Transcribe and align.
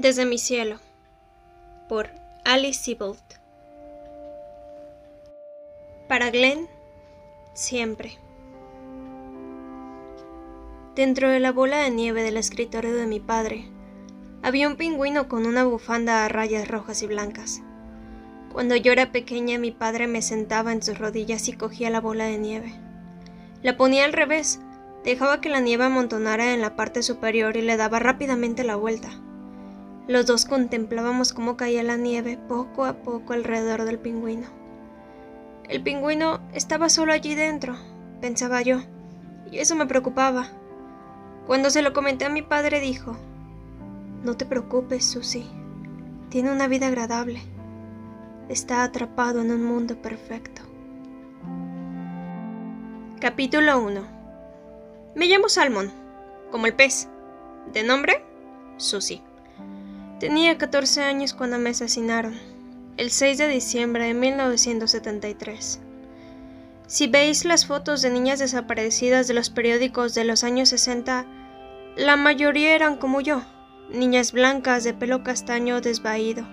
Desde 0.00 0.24
mi 0.24 0.38
cielo, 0.38 0.78
por 1.86 2.08
Alice 2.46 2.82
Sebold. 2.82 3.20
Para 6.08 6.30
Glenn, 6.30 6.68
siempre. 7.52 8.16
Dentro 10.94 11.28
de 11.28 11.38
la 11.38 11.52
bola 11.52 11.82
de 11.82 11.90
nieve 11.90 12.22
del 12.22 12.38
escritorio 12.38 12.94
de 12.94 13.06
mi 13.06 13.20
padre, 13.20 13.66
había 14.42 14.68
un 14.68 14.76
pingüino 14.76 15.28
con 15.28 15.44
una 15.44 15.64
bufanda 15.64 16.24
a 16.24 16.30
rayas 16.30 16.66
rojas 16.66 17.02
y 17.02 17.06
blancas. 17.06 17.60
Cuando 18.54 18.76
yo 18.76 18.92
era 18.92 19.12
pequeña, 19.12 19.58
mi 19.58 19.70
padre 19.70 20.06
me 20.06 20.22
sentaba 20.22 20.72
en 20.72 20.82
sus 20.82 20.98
rodillas 20.98 21.46
y 21.48 21.52
cogía 21.52 21.90
la 21.90 22.00
bola 22.00 22.24
de 22.24 22.38
nieve. 22.38 22.72
La 23.62 23.76
ponía 23.76 24.06
al 24.06 24.14
revés, 24.14 24.60
dejaba 25.04 25.42
que 25.42 25.50
la 25.50 25.60
nieve 25.60 25.84
amontonara 25.84 26.54
en 26.54 26.62
la 26.62 26.74
parte 26.74 27.02
superior 27.02 27.58
y 27.58 27.60
le 27.60 27.76
daba 27.76 27.98
rápidamente 27.98 28.64
la 28.64 28.76
vuelta. 28.76 29.10
Los 30.08 30.26
dos 30.26 30.44
contemplábamos 30.44 31.32
cómo 31.32 31.56
caía 31.56 31.82
la 31.82 31.96
nieve 31.96 32.38
poco 32.48 32.84
a 32.84 32.94
poco 32.94 33.32
alrededor 33.32 33.84
del 33.84 33.98
pingüino. 33.98 34.46
El 35.68 35.82
pingüino 35.82 36.40
estaba 36.52 36.88
solo 36.88 37.12
allí 37.12 37.34
dentro, 37.34 37.76
pensaba 38.20 38.60
yo, 38.62 38.78
y 39.50 39.58
eso 39.58 39.76
me 39.76 39.86
preocupaba. 39.86 40.48
Cuando 41.46 41.70
se 41.70 41.82
lo 41.82 41.92
comenté 41.92 42.24
a 42.24 42.30
mi 42.30 42.42
padre 42.42 42.80
dijo, 42.80 43.16
No 44.24 44.36
te 44.36 44.46
preocupes, 44.46 45.04
Susie, 45.04 45.46
tiene 46.28 46.50
una 46.50 46.66
vida 46.66 46.88
agradable. 46.88 47.40
Está 48.48 48.82
atrapado 48.82 49.42
en 49.42 49.52
un 49.52 49.62
mundo 49.62 50.00
perfecto. 50.02 50.62
Capítulo 53.20 53.80
1 53.80 54.02
Me 55.14 55.26
llamo 55.26 55.48
Salmon, 55.48 55.92
como 56.50 56.66
el 56.66 56.74
pez. 56.74 57.08
¿De 57.72 57.84
nombre? 57.84 58.24
Susie. 58.76 59.22
Tenía 60.20 60.58
14 60.58 61.02
años 61.02 61.32
cuando 61.32 61.56
me 61.56 61.70
asesinaron, 61.70 62.38
el 62.98 63.10
6 63.10 63.38
de 63.38 63.48
diciembre 63.48 64.04
de 64.04 64.12
1973. 64.12 65.80
Si 66.86 67.06
veis 67.06 67.46
las 67.46 67.64
fotos 67.64 68.02
de 68.02 68.10
niñas 68.10 68.38
desaparecidas 68.38 69.28
de 69.28 69.32
los 69.32 69.48
periódicos 69.48 70.14
de 70.14 70.24
los 70.24 70.44
años 70.44 70.68
60, 70.68 71.24
la 71.96 72.16
mayoría 72.16 72.74
eran 72.74 72.98
como 72.98 73.22
yo, 73.22 73.40
niñas 73.88 74.32
blancas 74.32 74.84
de 74.84 74.92
pelo 74.92 75.24
castaño 75.24 75.80
desvaído. 75.80 76.46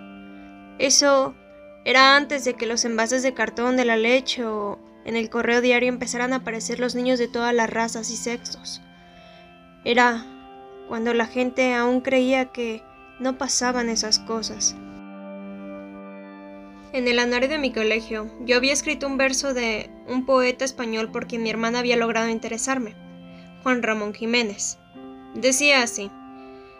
Eso 0.79 1.35
era 1.83 2.15
antes 2.15 2.45
de 2.45 2.53
que 2.53 2.67
los 2.67 2.85
envases 2.85 3.21
de 3.21 3.33
cartón 3.33 3.75
de 3.75 3.83
la 3.83 3.97
leche 3.97 4.45
o 4.45 4.79
en 5.03 5.17
el 5.17 5.29
correo 5.29 5.59
diario 5.59 5.89
empezaran 5.89 6.31
a 6.31 6.37
aparecer 6.37 6.79
los 6.79 6.95
niños 6.95 7.19
de 7.19 7.27
todas 7.27 7.53
las 7.53 7.69
razas 7.69 8.11
y 8.11 8.15
sexos. 8.15 8.81
Era 9.83 10.25
cuando 10.87 11.13
la 11.13 11.25
gente 11.25 11.75
aún 11.75 11.99
creía 11.99 12.45
que 12.53 12.86
no 13.19 13.37
pasaban 13.37 13.89
esas 13.89 14.19
cosas. 14.19 14.75
En 16.93 17.07
el 17.07 17.19
anuario 17.19 17.49
de 17.49 17.57
mi 17.57 17.73
colegio, 17.73 18.31
yo 18.41 18.55
había 18.55 18.73
escrito 18.73 19.07
un 19.07 19.17
verso 19.17 19.53
de 19.53 19.89
un 20.07 20.25
poeta 20.25 20.65
español 20.65 21.11
por 21.11 21.27
quien 21.27 21.43
mi 21.43 21.49
hermana 21.49 21.79
había 21.79 21.97
logrado 21.97 22.29
interesarme, 22.29 22.95
Juan 23.63 23.83
Ramón 23.83 24.13
Jiménez. 24.13 24.79
Decía 25.35 25.83
así, 25.83 26.09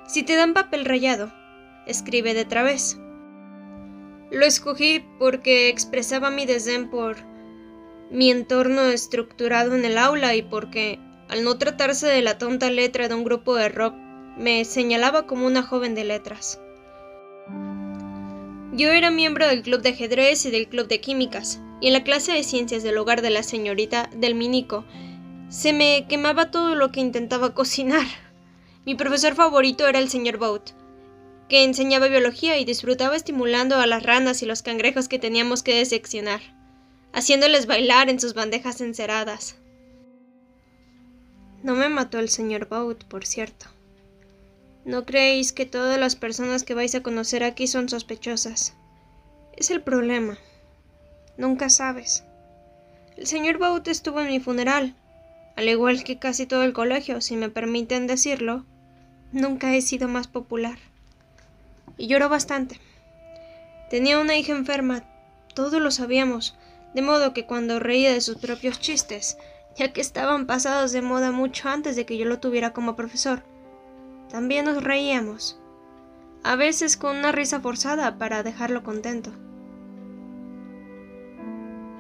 si 0.08 0.24
te 0.24 0.36
dan 0.36 0.54
papel 0.54 0.86
rayado, 0.86 1.32
escribe 1.86 2.34
de 2.34 2.46
través. 2.46 2.98
Lo 4.32 4.46
escogí 4.46 5.04
porque 5.20 5.70
expresaba 5.70 6.32
mi 6.32 6.46
desdén 6.46 6.90
por 6.90 7.18
mi 8.10 8.32
entorno 8.32 8.84
estructurado 8.84 9.76
en 9.76 9.84
el 9.84 9.98
aula 9.98 10.36
y 10.36 10.42
porque, 10.42 11.00
al 11.28 11.44
no 11.44 11.58
tratarse 11.58 12.08
de 12.08 12.22
la 12.22 12.38
tonta 12.38 12.72
letra 12.72 13.10
de 13.10 13.16
un 13.16 13.26
grupo 13.26 13.56
de 13.56 13.70
rock 13.70 13.96
me 14.38 14.64
señalaba 14.66 15.26
como 15.26 15.48
una 15.48 15.64
joven 15.64 15.96
de 15.96 16.04
letras. 16.04 16.60
Yo 18.74 18.92
era 18.92 19.10
miembro 19.10 19.48
del 19.48 19.64
club 19.64 19.82
de 19.82 19.90
ajedrez 19.90 20.46
y 20.46 20.52
del 20.52 20.68
club 20.68 20.88
de 20.88 21.02
químicas, 21.02 21.60
y 21.82 21.88
en 21.88 21.94
la 21.94 22.04
clase 22.04 22.32
de 22.34 22.44
ciencias 22.44 22.84
del 22.84 22.98
hogar 22.98 23.22
de 23.22 23.32
la 23.32 23.44
señorita 23.44 24.10
del 24.16 24.36
Minico 24.36 24.86
se 25.50 25.74
me 25.74 26.06
quemaba 26.08 26.52
todo 26.52 26.76
lo 26.76 26.92
que 26.92 27.00
intentaba 27.00 27.54
cocinar. 27.56 28.06
Mi 28.86 28.96
profesor 28.96 29.36
favorito 29.36 29.88
era 29.88 30.00
el 30.00 30.10
señor 30.10 30.38
Boat, 30.38 30.72
que 31.50 31.64
enseñaba 31.64 32.08
biología 32.08 32.58
y 32.58 32.66
disfrutaba 32.66 33.16
estimulando 33.16 33.78
a 33.78 33.88
las 33.88 34.04
ranas 34.04 34.44
y 34.44 34.46
los 34.46 34.62
cangrejos 34.62 35.08
que 35.08 35.20
teníamos 35.20 35.64
que 35.64 35.80
diseccionar, 35.80 36.42
haciéndoles 37.14 37.66
bailar 37.66 38.10
en 38.10 38.20
sus 38.20 38.34
bandejas 38.34 38.82
enceradas. 38.82 39.56
No 41.64 41.74
me 41.74 41.90
mató 41.90 42.20
el 42.20 42.30
señor 42.30 42.68
Boat, 42.70 43.04
por 43.06 43.26
cierto. 43.26 43.66
No 44.88 45.06
creéis 45.06 45.52
que 45.52 45.66
todas 45.66 46.00
las 46.00 46.16
personas 46.16 46.64
que 46.64 46.74
vais 46.74 46.96
a 46.96 47.04
conocer 47.04 47.44
aquí 47.44 47.68
son 47.68 47.90
sospechosas. 47.90 48.74
Es 49.58 49.70
el 49.70 49.82
problema. 49.82 50.38
Nunca 51.38 51.70
sabes. 51.70 52.24
El 53.18 53.28
señor 53.28 53.58
Baut 53.58 53.86
estuvo 53.90 54.22
en 54.22 54.28
mi 54.28 54.40
funeral, 54.40 54.96
al 55.58 55.68
igual 55.68 56.06
que 56.06 56.20
casi 56.20 56.46
todo 56.46 56.64
el 56.64 56.72
colegio, 56.72 57.20
si 57.20 57.36
me 57.36 57.50
permiten 57.50 58.08
decirlo. 58.08 58.64
Nunca 59.34 59.76
he 59.76 59.82
sido 59.82 60.08
más 60.08 60.30
popular. 60.30 60.78
Y 61.98 62.08
lloró 62.08 62.30
bastante. 62.30 62.80
Tenía 63.90 64.20
una 64.20 64.38
hija 64.38 64.54
enferma, 64.54 65.04
todos 65.54 65.82
lo 65.82 65.92
sabíamos, 65.92 66.56
de 66.94 67.02
modo 67.02 67.34
que 67.34 67.46
cuando 67.46 67.80
reía 67.80 68.14
de 68.14 68.22
sus 68.22 68.38
propios 68.38 68.80
chistes, 68.80 69.38
ya 69.76 69.92
que 69.92 70.00
estaban 70.00 70.48
pasados 70.48 70.94
de 70.94 71.02
moda 71.02 71.34
mucho 71.34 71.68
antes 71.68 71.98
de 71.98 72.06
que 72.06 72.18
yo 72.18 72.24
lo 72.24 72.40
tuviera 72.40 72.72
como 72.72 72.96
profesor, 72.96 73.44
también 74.30 74.66
nos 74.66 74.84
reíamos, 74.84 75.60
a 76.44 76.56
veces 76.56 76.98
con 76.98 77.18
una 77.18 77.32
risa 77.32 77.60
forzada 77.60 78.18
para 78.18 78.44
dejarlo 78.44 78.84
contento. 78.84 79.32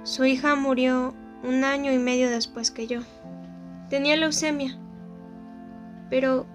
Su 0.04 0.26
hija 0.26 0.56
murió 0.56 1.14
un 1.44 1.64
año 1.64 1.92
y 1.92 1.98
medio 1.98 2.30
después 2.30 2.72
que 2.72 2.88
yo. 2.88 3.02
Tenía 3.90 4.16
leucemia, 4.16 4.78
pero 6.10 6.46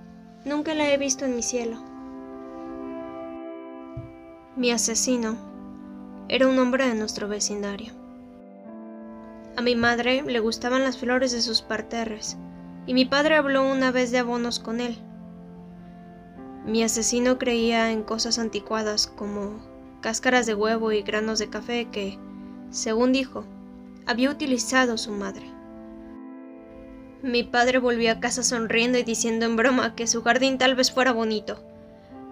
nunca 0.44 0.74
la 0.74 0.90
he 0.90 0.96
visto 0.96 1.24
en 1.24 1.36
mi 1.36 1.42
cielo. 1.42 1.76
Mi 4.56 4.70
asesino 4.70 5.36
era 6.28 6.48
un 6.48 6.58
hombre 6.58 6.86
de 6.86 6.94
nuestro 6.94 7.28
vecindario. 7.28 7.92
A 9.56 9.60
mi 9.60 9.76
madre 9.76 10.22
le 10.22 10.40
gustaban 10.40 10.82
las 10.82 10.96
flores 10.96 11.32
de 11.32 11.42
sus 11.42 11.60
parterres, 11.60 12.38
y 12.86 12.94
mi 12.94 13.04
padre 13.04 13.36
habló 13.36 13.70
una 13.70 13.90
vez 13.90 14.10
de 14.10 14.18
abonos 14.18 14.58
con 14.58 14.80
él. 14.80 14.96
Mi 16.64 16.84
asesino 16.84 17.38
creía 17.38 17.90
en 17.90 18.04
cosas 18.04 18.38
anticuadas 18.38 19.08
como 19.08 19.60
cáscaras 20.00 20.46
de 20.46 20.54
huevo 20.54 20.92
y 20.92 21.02
granos 21.02 21.40
de 21.40 21.50
café 21.50 21.88
que, 21.90 22.18
según 22.70 23.12
dijo, 23.12 23.44
había 24.06 24.30
utilizado 24.30 24.96
su 24.96 25.10
madre. 25.10 25.50
Mi 27.22 27.42
padre 27.42 27.78
volvió 27.78 28.12
a 28.12 28.20
casa 28.20 28.42
sonriendo 28.42 28.98
y 28.98 29.02
diciendo 29.02 29.46
en 29.46 29.56
broma 29.56 29.94
que 29.96 30.06
su 30.06 30.22
jardín 30.22 30.58
tal 30.58 30.74
vez 30.76 30.92
fuera 30.92 31.12
bonito, 31.12 31.64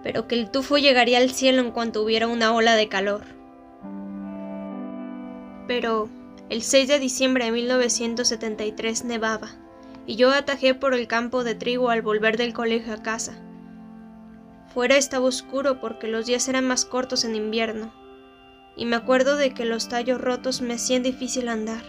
pero 0.01 0.27
que 0.27 0.35
el 0.35 0.49
tufo 0.49 0.77
llegaría 0.77 1.17
al 1.17 1.31
cielo 1.31 1.61
en 1.61 1.71
cuanto 1.71 2.01
hubiera 2.01 2.27
una 2.27 2.53
ola 2.53 2.75
de 2.75 2.87
calor. 2.87 3.23
Pero 5.67 6.09
el 6.49 6.61
6 6.61 6.87
de 6.87 6.99
diciembre 6.99 7.45
de 7.45 7.51
1973 7.51 9.05
nevaba, 9.05 9.49
y 10.05 10.15
yo 10.15 10.31
atajé 10.31 10.73
por 10.73 10.93
el 10.93 11.07
campo 11.07 11.43
de 11.43 11.55
trigo 11.55 11.89
al 11.89 12.01
volver 12.01 12.37
del 12.37 12.53
colegio 12.53 12.93
a 12.93 13.01
casa. 13.01 13.37
Fuera 14.73 14.95
estaba 14.95 15.25
oscuro 15.25 15.81
porque 15.81 16.07
los 16.07 16.25
días 16.25 16.47
eran 16.47 16.65
más 16.65 16.85
cortos 16.85 17.25
en 17.25 17.35
invierno, 17.35 17.93
y 18.77 18.85
me 18.85 18.95
acuerdo 18.95 19.35
de 19.35 19.53
que 19.53 19.65
los 19.65 19.89
tallos 19.89 20.21
rotos 20.21 20.61
me 20.61 20.75
hacían 20.75 21.03
difícil 21.03 21.49
andar. 21.49 21.83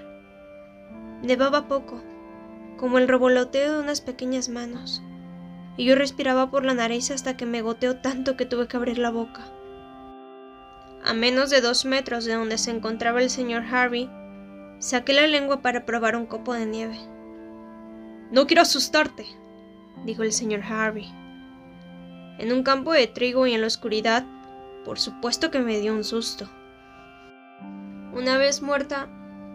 Nevaba 1.23 1.69
poco, 1.69 2.02
como 2.79 2.99
el 2.99 3.06
revoloteo 3.06 3.75
de 3.75 3.81
unas 3.81 4.00
pequeñas 4.00 4.49
manos, 4.49 5.00
y 5.76 5.84
yo 5.84 5.94
respiraba 5.94 6.50
por 6.50 6.64
la 6.64 6.75
nariz 6.75 7.12
hasta 7.12 7.37
que 7.37 7.46
me 7.46 7.62
goteó 7.62 7.99
tanto 7.99 8.37
que 8.37 8.46
tuve 8.46 8.67
que 8.67 8.76
abrir 8.76 8.99
la 8.99 9.11
boca. 9.11 9.44
A 11.05 11.14
menos 11.14 11.50
de 11.50 11.61
dos 11.61 11.85
metros 11.85 12.25
de 12.25 12.35
donde 12.35 12.58
se 12.58 12.73
encontraba 12.73 13.23
el 13.23 13.31
señor 13.31 13.62
Harvey, 13.62 14.11
saqué 14.81 15.12
la 15.12 15.28
lengua 15.28 15.62
para 15.62 15.87
probar 15.87 16.17
un 16.17 16.26
copo 16.26 16.52
de 16.52 16.67
nieve. 16.67 16.99
No 18.32 18.49
quiero 18.49 18.62
asustarte, 18.62 19.25
dijo 20.05 20.25
el 20.25 20.32
señor 20.32 20.62
Harvey 20.64 21.21
en 22.38 22.52
un 22.52 22.62
campo 22.62 22.93
de 22.93 23.06
trigo 23.06 23.46
y 23.46 23.55
en 23.55 23.61
la 23.61 23.67
oscuridad, 23.67 24.25
por 24.84 24.99
supuesto 24.99 25.50
que 25.50 25.61
me 25.61 25.79
dio 25.79 25.93
un 25.93 26.05
susto. 26.05 26.49
Una 28.12 28.37
vez 28.37 28.62
muerta, 28.62 29.08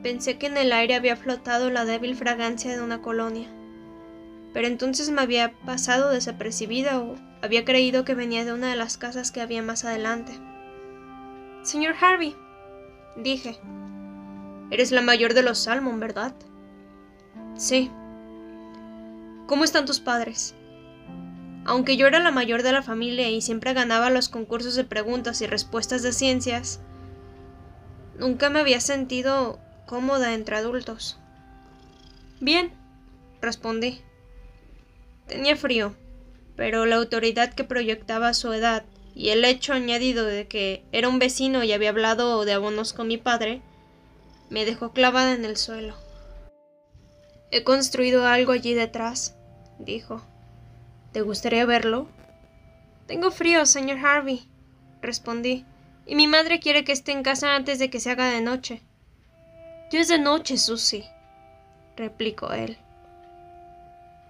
pensé 0.04 0.38
que 0.38 0.48
en 0.48 0.58
el 0.58 0.72
aire 0.72 0.96
había 0.96 1.16
flotado 1.16 1.70
la 1.70 1.86
débil 1.86 2.16
fragancia 2.16 2.76
de 2.76 2.82
una 2.82 3.02
colonia, 3.02 3.48
pero 4.54 4.68
entonces 4.68 5.10
me 5.10 5.22
había 5.22 5.54
pasado 5.66 6.10
desapercibida 6.10 7.00
o 7.00 7.16
había 7.42 7.66
creído 7.66 8.06
que 8.06 8.16
venía 8.16 8.46
de 8.46 8.54
una 8.54 8.70
de 8.70 8.76
las 8.76 8.98
casas 8.98 9.32
que 9.32 9.42
había 9.42 9.62
más 9.62 9.86
adelante. 9.86 10.34
Señor 11.62 11.96
Harvey, 12.02 12.36
dije, 13.16 13.60
eres 14.72 14.92
la 14.92 15.02
mayor 15.02 15.34
de 15.34 15.44
los 15.44 15.60
Salmon, 15.60 16.00
¿verdad? 16.00 16.34
Sí. 17.56 17.92
¿Cómo 19.48 19.64
están 19.64 19.86
tus 19.86 20.00
padres? 20.00 20.56
Aunque 21.68 21.98
yo 21.98 22.08
era 22.08 22.20
la 22.20 22.32
mayor 22.32 22.64
de 22.64 22.72
la 22.72 22.82
familia 22.82 23.30
y 23.30 23.42
siempre 23.42 23.74
ganaba 23.74 24.10
los 24.10 24.30
concursos 24.30 24.76
de 24.76 24.86
preguntas 24.86 25.42
y 25.42 25.48
respuestas 25.48 26.02
de 26.02 26.14
ciencias, 26.14 26.80
nunca 28.18 28.50
me 28.50 28.62
había 28.62 28.80
sentido 28.80 29.60
cómoda 29.86 30.34
entre 30.34 30.56
adultos. 30.56 31.20
Bien, 32.40 32.72
respondí. 33.42 34.02
Tenía 35.28 35.58
frío, 35.58 35.94
pero 36.56 36.86
la 36.86 36.96
autoridad 36.96 37.54
que 37.54 37.66
proyectaba 37.66 38.34
su 38.34 38.54
edad 38.54 38.86
y 39.14 39.30
el 39.30 39.44
hecho 39.44 39.74
añadido 39.74 40.24
de 40.24 40.48
que 40.48 40.86
era 40.94 41.10
un 41.10 41.20
vecino 41.20 41.66
y 41.66 41.74
había 41.74 41.90
hablado 41.90 42.46
de 42.46 42.54
abonos 42.54 42.94
con 42.94 43.10
mi 43.10 43.18
padre, 43.18 43.62
me 44.50 44.64
dejó 44.64 44.94
clavada 44.94 45.34
en 45.34 45.44
el 45.44 45.58
suelo. 45.58 45.96
He 47.52 47.66
construido 47.66 48.26
algo 48.26 48.54
allí 48.54 48.74
detrás, 48.74 49.36
dijo. 49.80 50.26
¿Te 51.12 51.22
gustaría 51.22 51.66
verlo? 51.66 52.08
Tengo 53.08 53.32
frío, 53.32 53.66
señor 53.66 54.06
Harvey, 54.06 54.48
respondí, 55.02 55.66
y 56.06 56.16
mi 56.16 56.28
madre 56.28 56.60
quiere 56.60 56.84
que 56.84 56.92
esté 56.92 57.12
en 57.12 57.24
casa 57.24 57.56
antes 57.56 57.80
de 57.80 57.90
que 57.90 58.00
se 58.00 58.12
haga 58.12 58.30
de 58.30 58.42
noche. 58.42 58.82
Ya 59.90 60.02
es 60.02 60.10
de 60.10 60.20
noche, 60.20 60.58
Susie, 60.58 61.10
replicó 61.96 62.52
él. 62.52 62.78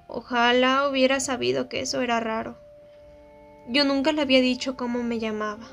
Ojalá 0.07 0.87
hubiera 0.87 1.19
sabido 1.19 1.67
que 1.67 1.81
eso 1.81 2.01
era 2.01 2.19
raro. 2.19 2.57
Yo 3.67 3.83
nunca 3.83 4.11
le 4.11 4.21
había 4.21 4.39
dicho 4.39 4.77
cómo 4.77 5.03
me 5.03 5.19
llamaba. 5.19 5.67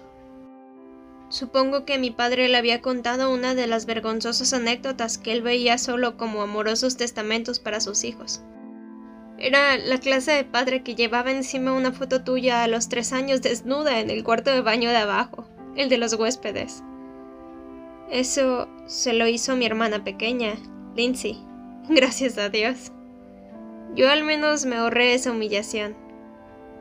Supongo 1.29 1.85
que 1.85 1.99
mi 1.99 2.11
padre 2.11 2.49
le 2.49 2.57
había 2.57 2.81
contado 2.81 3.33
una 3.33 3.55
de 3.55 3.67
las 3.67 3.87
vergonzosas 3.87 4.53
anécdotas 4.53 5.19
que 5.19 5.33
él 5.33 5.43
veía 5.43 5.79
solo 5.79 6.17
como 6.17 6.43
amorosos 6.43 6.97
testamentos 6.97 7.59
para 7.61 7.81
sus 7.81 8.05
hijos. 8.05 8.41
Era 9.45 9.77
la 9.77 10.01
clase 10.01 10.33
de 10.33 10.45
padre 10.45 10.83
que 10.83 10.95
llevaba 10.95 11.31
encima 11.31 11.75
una 11.75 11.93
foto 11.93 12.25
tuya 12.25 12.63
a 12.63 12.67
los 12.67 12.89
tres 12.89 13.13
años 13.13 13.43
desnuda 13.43 14.01
en 14.01 14.09
el 14.09 14.25
cuarto 14.25 14.51
de 14.51 14.63
baño 14.63 14.89
de 14.89 14.97
abajo, 14.97 15.45
el 15.77 15.91
de 15.91 15.99
los 15.99 16.15
huéspedes. 16.15 16.83
Eso 18.11 18.69
se 18.87 19.13
lo 19.13 19.27
hizo 19.29 19.55
mi 19.55 19.67
hermana 19.67 20.03
pequeña, 20.03 20.55
Lindsay. 20.97 21.39
Gracias 21.91 22.39
a 22.39 22.49
Dios. 22.49 22.91
Yo 23.95 24.09
al 24.09 24.25
menos 24.25 24.65
me 24.65 24.77
ahorré 24.77 25.13
esa 25.13 25.33
humillación. 25.33 25.95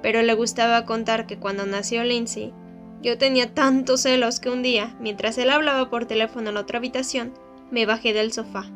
Pero 0.01 0.21
le 0.21 0.33
gustaba 0.33 0.85
contar 0.85 1.27
que 1.27 1.37
cuando 1.37 1.65
nació 1.65 2.05
Lindsay, 2.05 2.53
yo 3.01 3.17
tenía 3.17 3.53
tantos 3.53 4.03
celos 4.03 4.39
que 4.39 4.49
un 4.49 4.63
día, 4.63 4.95
mientras 5.01 5.37
él 5.37 5.49
hablaba 5.49 5.89
por 5.89 6.05
teléfono 6.05 6.51
en 6.51 6.55
otra 6.55 6.77
habitación, 6.77 7.33
me 7.71 7.85
bajé 7.85 8.13
del 8.13 8.31
sofá. 8.31 8.71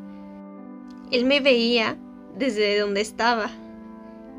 Él 1.10 1.24
me 1.24 1.40
veía 1.40 1.98
desde 2.36 2.78
donde 2.80 3.00
estaba 3.00 3.50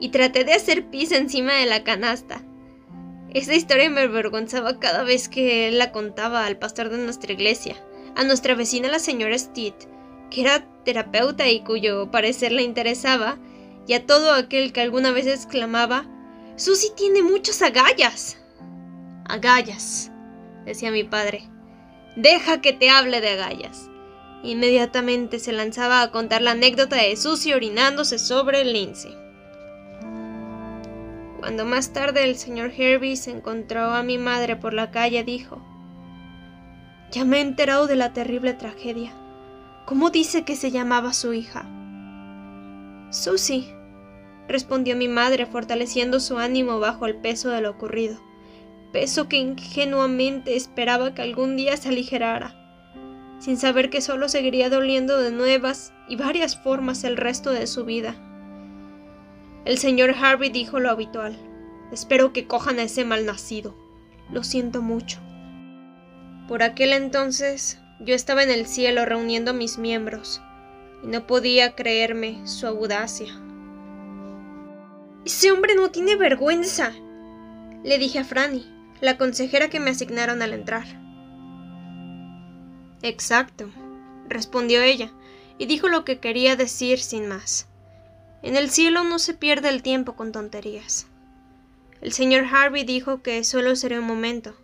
y 0.00 0.11
traté 0.11 0.45
de 0.45 0.55
hacer 0.55 0.91
pis 0.91 1.12
encima 1.12 1.55
de 1.55 1.67
la 1.67 1.85
canasta. 1.85 2.43
Esa 3.31 3.55
historia 3.55 3.91
me 3.91 4.03
avergonzaba 4.03 4.79
cada 4.81 5.03
vez 5.03 5.29
que 5.29 5.71
la 5.71 5.93
contaba 5.93 6.47
al 6.47 6.59
pastor 6.59 6.89
de 6.89 6.99
nuestra 6.99 7.33
iglesia, 7.33 7.77
a 8.17 8.25
nuestra 8.25 8.55
vecina 8.55 8.89
la 8.89 8.99
señora 8.99 9.39
Steed, 9.39 9.75
que 10.31 10.41
era 10.43 10.67
terapeuta 10.85 11.49
y 11.49 11.61
cuyo 11.61 12.11
parecer 12.11 12.53
le 12.53 12.62
interesaba, 12.62 13.39
y 13.87 13.95
a 13.95 14.06
todo 14.06 14.33
aquel 14.33 14.73
que 14.73 14.81
alguna 14.81 15.12
vez 15.12 15.27
exclamaba 15.27 16.06
Susy 16.56 16.89
tiene 16.97 17.23
muchas 17.23 17.62
agallas. 17.62 18.37
Agallas, 19.27 20.11
decía 20.65 20.91
mi 20.91 21.05
padre. 21.05 21.49
Deja 22.17 22.61
que 22.61 22.73
te 22.73 22.91
hable 22.91 23.21
de 23.21 23.29
agallas. 23.29 23.89
Inmediatamente 24.43 25.39
se 25.39 25.53
lanzaba 25.53 26.03
a 26.03 26.11
contar 26.11 26.43
la 26.43 26.53
anécdota 26.53 26.97
de 26.97 27.17
Susy 27.17 27.53
orinándose 27.53 28.19
sobre 28.19 28.62
el 28.62 28.73
lince. 28.73 29.09
Cuando 31.38 31.64
más 31.64 31.93
tarde 31.93 32.25
el 32.25 32.37
señor 32.37 32.73
Herbie 32.76 33.17
se 33.17 33.31
encontró 33.31 33.93
a 33.93 34.02
mi 34.02 34.19
madre 34.19 34.56
por 34.56 34.75
la 34.75 34.90
calle, 34.90 35.23
dijo, 35.23 35.62
Ya 37.12 37.25
me 37.25 37.38
he 37.38 37.40
enterado 37.40 37.87
de 37.87 37.94
la 37.94 38.12
terrible 38.12 38.55
tragedia. 38.55 39.12
¿Cómo 39.87 40.11
dice 40.11 40.44
que 40.44 40.56
se 40.56 40.73
llamaba 40.73 41.12
su 41.12 41.32
hija? 41.32 41.64
Susy, 43.11 43.69
respondió 44.49 44.96
mi 44.96 45.06
madre, 45.06 45.46
fortaleciendo 45.46 46.19
su 46.19 46.38
ánimo 46.38 46.81
bajo 46.81 47.06
el 47.06 47.17
peso 47.17 47.50
de 47.50 47.61
lo 47.61 47.70
ocurrido, 47.70 48.20
peso 48.93 49.29
que 49.29 49.37
ingenuamente 49.37 50.56
esperaba 50.56 51.14
que 51.14 51.23
algún 51.23 51.56
día 51.56 51.76
se 51.76 51.88
aligerara, 51.88 52.55
sin 53.38 53.56
saber 53.56 53.90
que 53.90 54.00
solo 54.00 54.29
seguiría 54.29 54.70
doliendo 54.70 55.19
de 55.19 55.31
nuevas 55.31 55.94
y 56.08 56.17
varias 56.17 56.61
formas 56.61 57.05
el 57.05 57.17
resto 57.17 57.52
de 57.52 57.67
su 57.69 57.85
vida. 57.85 58.28
El 59.65 59.79
señor 59.79 60.15
Harvey 60.21 60.51
dijo 60.51 60.81
lo 60.81 60.91
habitual. 60.91 61.37
Espero 61.93 62.33
que 62.33 62.47
cojan 62.47 62.79
a 62.79 62.83
ese 62.83 63.05
malnacido. 63.05 63.75
Lo 64.31 64.45
siento 64.45 64.83
mucho. 64.83 65.19
Por 66.49 66.63
aquel 66.63 66.93
entonces 66.93 67.79
yo 68.01 68.15
estaba 68.15 68.43
en 68.43 68.51
el 68.51 68.67
cielo 68.67 69.05
reuniendo 69.05 69.53
mis 69.55 69.79
miembros 69.79 70.41
y 71.03 71.09
no 71.09 71.27
podía 71.27 71.75
creerme 71.75 72.47
su 72.47 72.67
audacia. 72.67 73.33
Ese 75.25 75.53
hombre 75.53 75.75
no 75.75 75.91
tiene 75.91 76.17
vergüenza, 76.17 76.93
le 77.85 77.99
dije 77.99 78.21
a 78.21 78.25
Franny, 78.25 78.67
la 79.01 79.19
consejera 79.19 79.69
que 79.69 79.81
me 79.81 79.91
asignaron 79.91 80.43
al 80.43 80.53
entrar. 80.53 80.87
Exacto, 83.03 83.71
respondió 84.29 84.83
ella, 84.83 85.13
y 85.59 85.67
dijo 85.67 85.89
lo 85.89 86.05
que 86.05 86.19
quería 86.19 86.57
decir 86.57 86.99
sin 86.99 87.29
más. 87.29 87.68
En 88.43 88.56
el 88.56 88.70
cielo 88.70 89.05
no 89.05 89.19
se 89.19 89.35
pierde 89.35 89.69
el 89.69 89.82
tiempo 89.82 90.14
con 90.14 90.32
tonterías. 90.32 91.06
El 92.00 92.12
señor 92.12 92.44
Harvey 92.44 92.85
dijo 92.85 93.23
que 93.23 93.43
solo 93.43 93.75
sería 93.75 93.99
un 93.99 94.06
momento, 94.06 94.55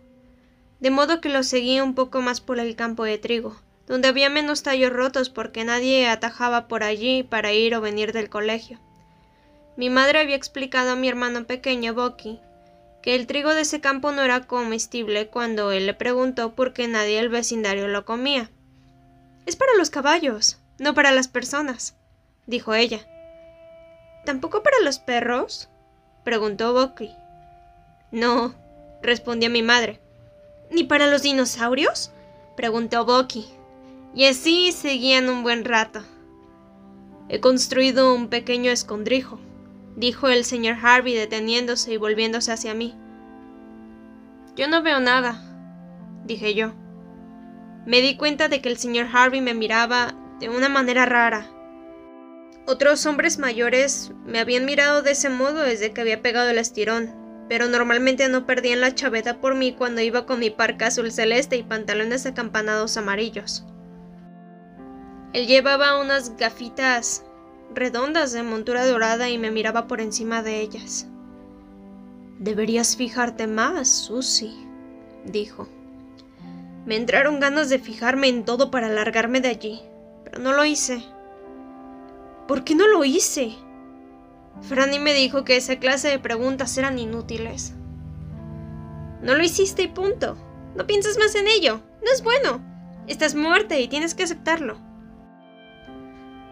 de 0.79 0.91
modo 0.91 1.19
que 1.19 1.29
lo 1.29 1.43
seguí 1.43 1.79
un 1.81 1.93
poco 1.93 2.21
más 2.21 2.39
por 2.39 2.59
el 2.59 2.75
campo 2.75 3.03
de 3.03 3.17
trigo, 3.17 3.57
donde 3.87 4.07
había 4.07 4.29
menos 4.29 4.63
tallos 4.63 4.93
rotos 4.93 5.29
porque 5.29 5.63
nadie 5.65 6.07
atajaba 6.07 6.67
por 6.67 6.83
allí 6.83 7.23
para 7.23 7.51
ir 7.51 7.75
o 7.75 7.81
venir 7.81 8.13
del 8.13 8.29
colegio. 8.29 8.79
Mi 9.77 9.89
madre 9.89 10.19
había 10.19 10.35
explicado 10.35 10.91
a 10.91 10.95
mi 10.95 11.09
hermano 11.09 11.45
pequeño 11.45 11.93
Bucky 11.93 12.39
que 13.01 13.13
el 13.13 13.27
trigo 13.27 13.53
de 13.53 13.61
ese 13.61 13.81
campo 13.81 14.11
no 14.11 14.23
era 14.23 14.47
comestible 14.47 15.27
cuando 15.27 15.71
él 15.71 15.85
le 15.85 15.93
preguntó 15.93 16.55
por 16.55 16.73
qué 16.73 16.87
nadie 16.87 17.17
del 17.17 17.29
vecindario 17.29 17.87
lo 17.87 18.03
comía. 18.05 18.49
Es 19.45 19.55
para 19.55 19.75
los 19.77 19.91
caballos, 19.91 20.59
no 20.79 20.95
para 20.95 21.11
las 21.11 21.27
personas, 21.27 21.95
dijo 22.47 22.73
ella. 22.73 23.05
¿Tampoco 24.25 24.63
para 24.63 24.79
los 24.83 24.99
perros? 24.99 25.69
preguntó 26.23 26.73
Bucky. 26.73 27.15
No, 28.11 28.55
respondió 29.01 29.49
mi 29.51 29.61
madre. 29.61 29.99
¿Ni 30.71 30.83
para 30.83 31.07
los 31.07 31.21
dinosaurios? 31.21 32.11
preguntó 32.57 33.05
Bucky. 33.05 33.45
Y 34.15 34.25
así 34.25 34.71
seguían 34.71 35.29
un 35.29 35.43
buen 35.43 35.63
rato. 35.63 36.01
He 37.29 37.39
construido 37.39 38.13
un 38.13 38.29
pequeño 38.29 38.71
escondrijo, 38.71 39.39
dijo 39.95 40.27
el 40.29 40.43
señor 40.43 40.77
Harvey 40.81 41.13
deteniéndose 41.13 41.93
y 41.93 41.97
volviéndose 41.97 42.51
hacia 42.51 42.73
mí. 42.73 42.95
Yo 44.55 44.67
no 44.67 44.81
veo 44.81 44.99
nada, 44.99 45.43
dije 46.25 46.55
yo. 46.55 46.71
Me 47.85 48.01
di 48.01 48.17
cuenta 48.17 48.47
de 48.47 48.61
que 48.61 48.69
el 48.69 48.77
señor 48.77 49.07
Harvey 49.11 49.41
me 49.41 49.53
miraba 49.53 50.15
de 50.39 50.49
una 50.49 50.69
manera 50.69 51.05
rara, 51.05 51.47
otros 52.65 53.05
hombres 53.05 53.37
mayores 53.37 54.11
me 54.25 54.39
habían 54.39 54.65
mirado 54.65 55.01
de 55.01 55.11
ese 55.11 55.29
modo 55.29 55.61
desde 55.61 55.91
que 55.91 56.01
había 56.01 56.21
pegado 56.21 56.49
el 56.49 56.57
estirón, 56.57 57.13
pero 57.47 57.67
normalmente 57.67 58.27
no 58.27 58.45
perdían 58.45 58.81
la 58.81 58.95
chaveta 58.95 59.39
por 59.39 59.55
mí 59.55 59.73
cuando 59.73 60.01
iba 60.01 60.25
con 60.25 60.39
mi 60.39 60.49
parca 60.49 60.87
azul 60.87 61.11
celeste 61.11 61.57
y 61.57 61.63
pantalones 61.63 62.25
acampanados 62.25 62.97
amarillos. 62.97 63.65
Él 65.33 65.47
llevaba 65.47 65.99
unas 66.01 66.37
gafitas 66.37 67.23
redondas 67.73 68.31
de 68.31 68.41
montura 68.41 68.85
dorada 68.85 69.29
y 69.29 69.37
me 69.37 69.51
miraba 69.51 69.87
por 69.87 70.01
encima 70.01 70.41
de 70.41 70.61
ellas. 70.61 71.07
Deberías 72.39 72.95
fijarte 72.95 73.47
más, 73.47 73.89
Susie, 73.89 74.53
dijo. 75.25 75.67
Me 76.85 76.95
entraron 76.95 77.39
ganas 77.39 77.69
de 77.69 77.79
fijarme 77.79 78.27
en 78.27 78.45
todo 78.45 78.71
para 78.71 78.89
largarme 78.89 79.41
de 79.41 79.49
allí, 79.49 79.81
pero 80.23 80.39
no 80.39 80.53
lo 80.53 80.65
hice. 80.65 81.03
¿Por 82.47 82.63
qué 82.63 82.75
no 82.75 82.87
lo 82.87 83.03
hice? 83.03 83.55
Franny 84.61 84.99
me 84.99 85.13
dijo 85.13 85.43
que 85.43 85.57
esa 85.57 85.77
clase 85.77 86.09
de 86.09 86.19
preguntas 86.19 86.77
eran 86.77 86.99
inútiles. 86.99 87.73
No 89.21 89.35
lo 89.35 89.43
hiciste 89.43 89.83
y 89.83 89.87
punto. 89.87 90.37
No 90.75 90.85
pienses 90.85 91.17
más 91.17 91.35
en 91.35 91.47
ello. 91.47 91.81
No 92.03 92.11
es 92.11 92.23
bueno. 92.23 92.61
Estás 93.07 93.35
muerta 93.35 93.77
y 93.79 93.87
tienes 93.87 94.15
que 94.15 94.23
aceptarlo. 94.23 94.77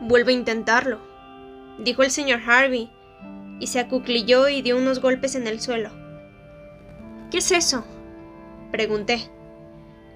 Vuelve 0.01 0.33
a 0.33 0.35
intentarlo, 0.35 0.99
dijo 1.79 2.03
el 2.03 2.11
señor 2.11 2.41
Harvey, 2.45 2.91
y 3.59 3.67
se 3.67 3.79
acuclilló 3.79 4.49
y 4.49 4.61
dio 4.61 4.77
unos 4.77 4.99
golpes 4.99 5.35
en 5.35 5.47
el 5.47 5.61
suelo. 5.61 5.89
¿Qué 7.31 7.37
es 7.37 7.51
eso? 7.51 7.85
pregunté. 8.71 9.29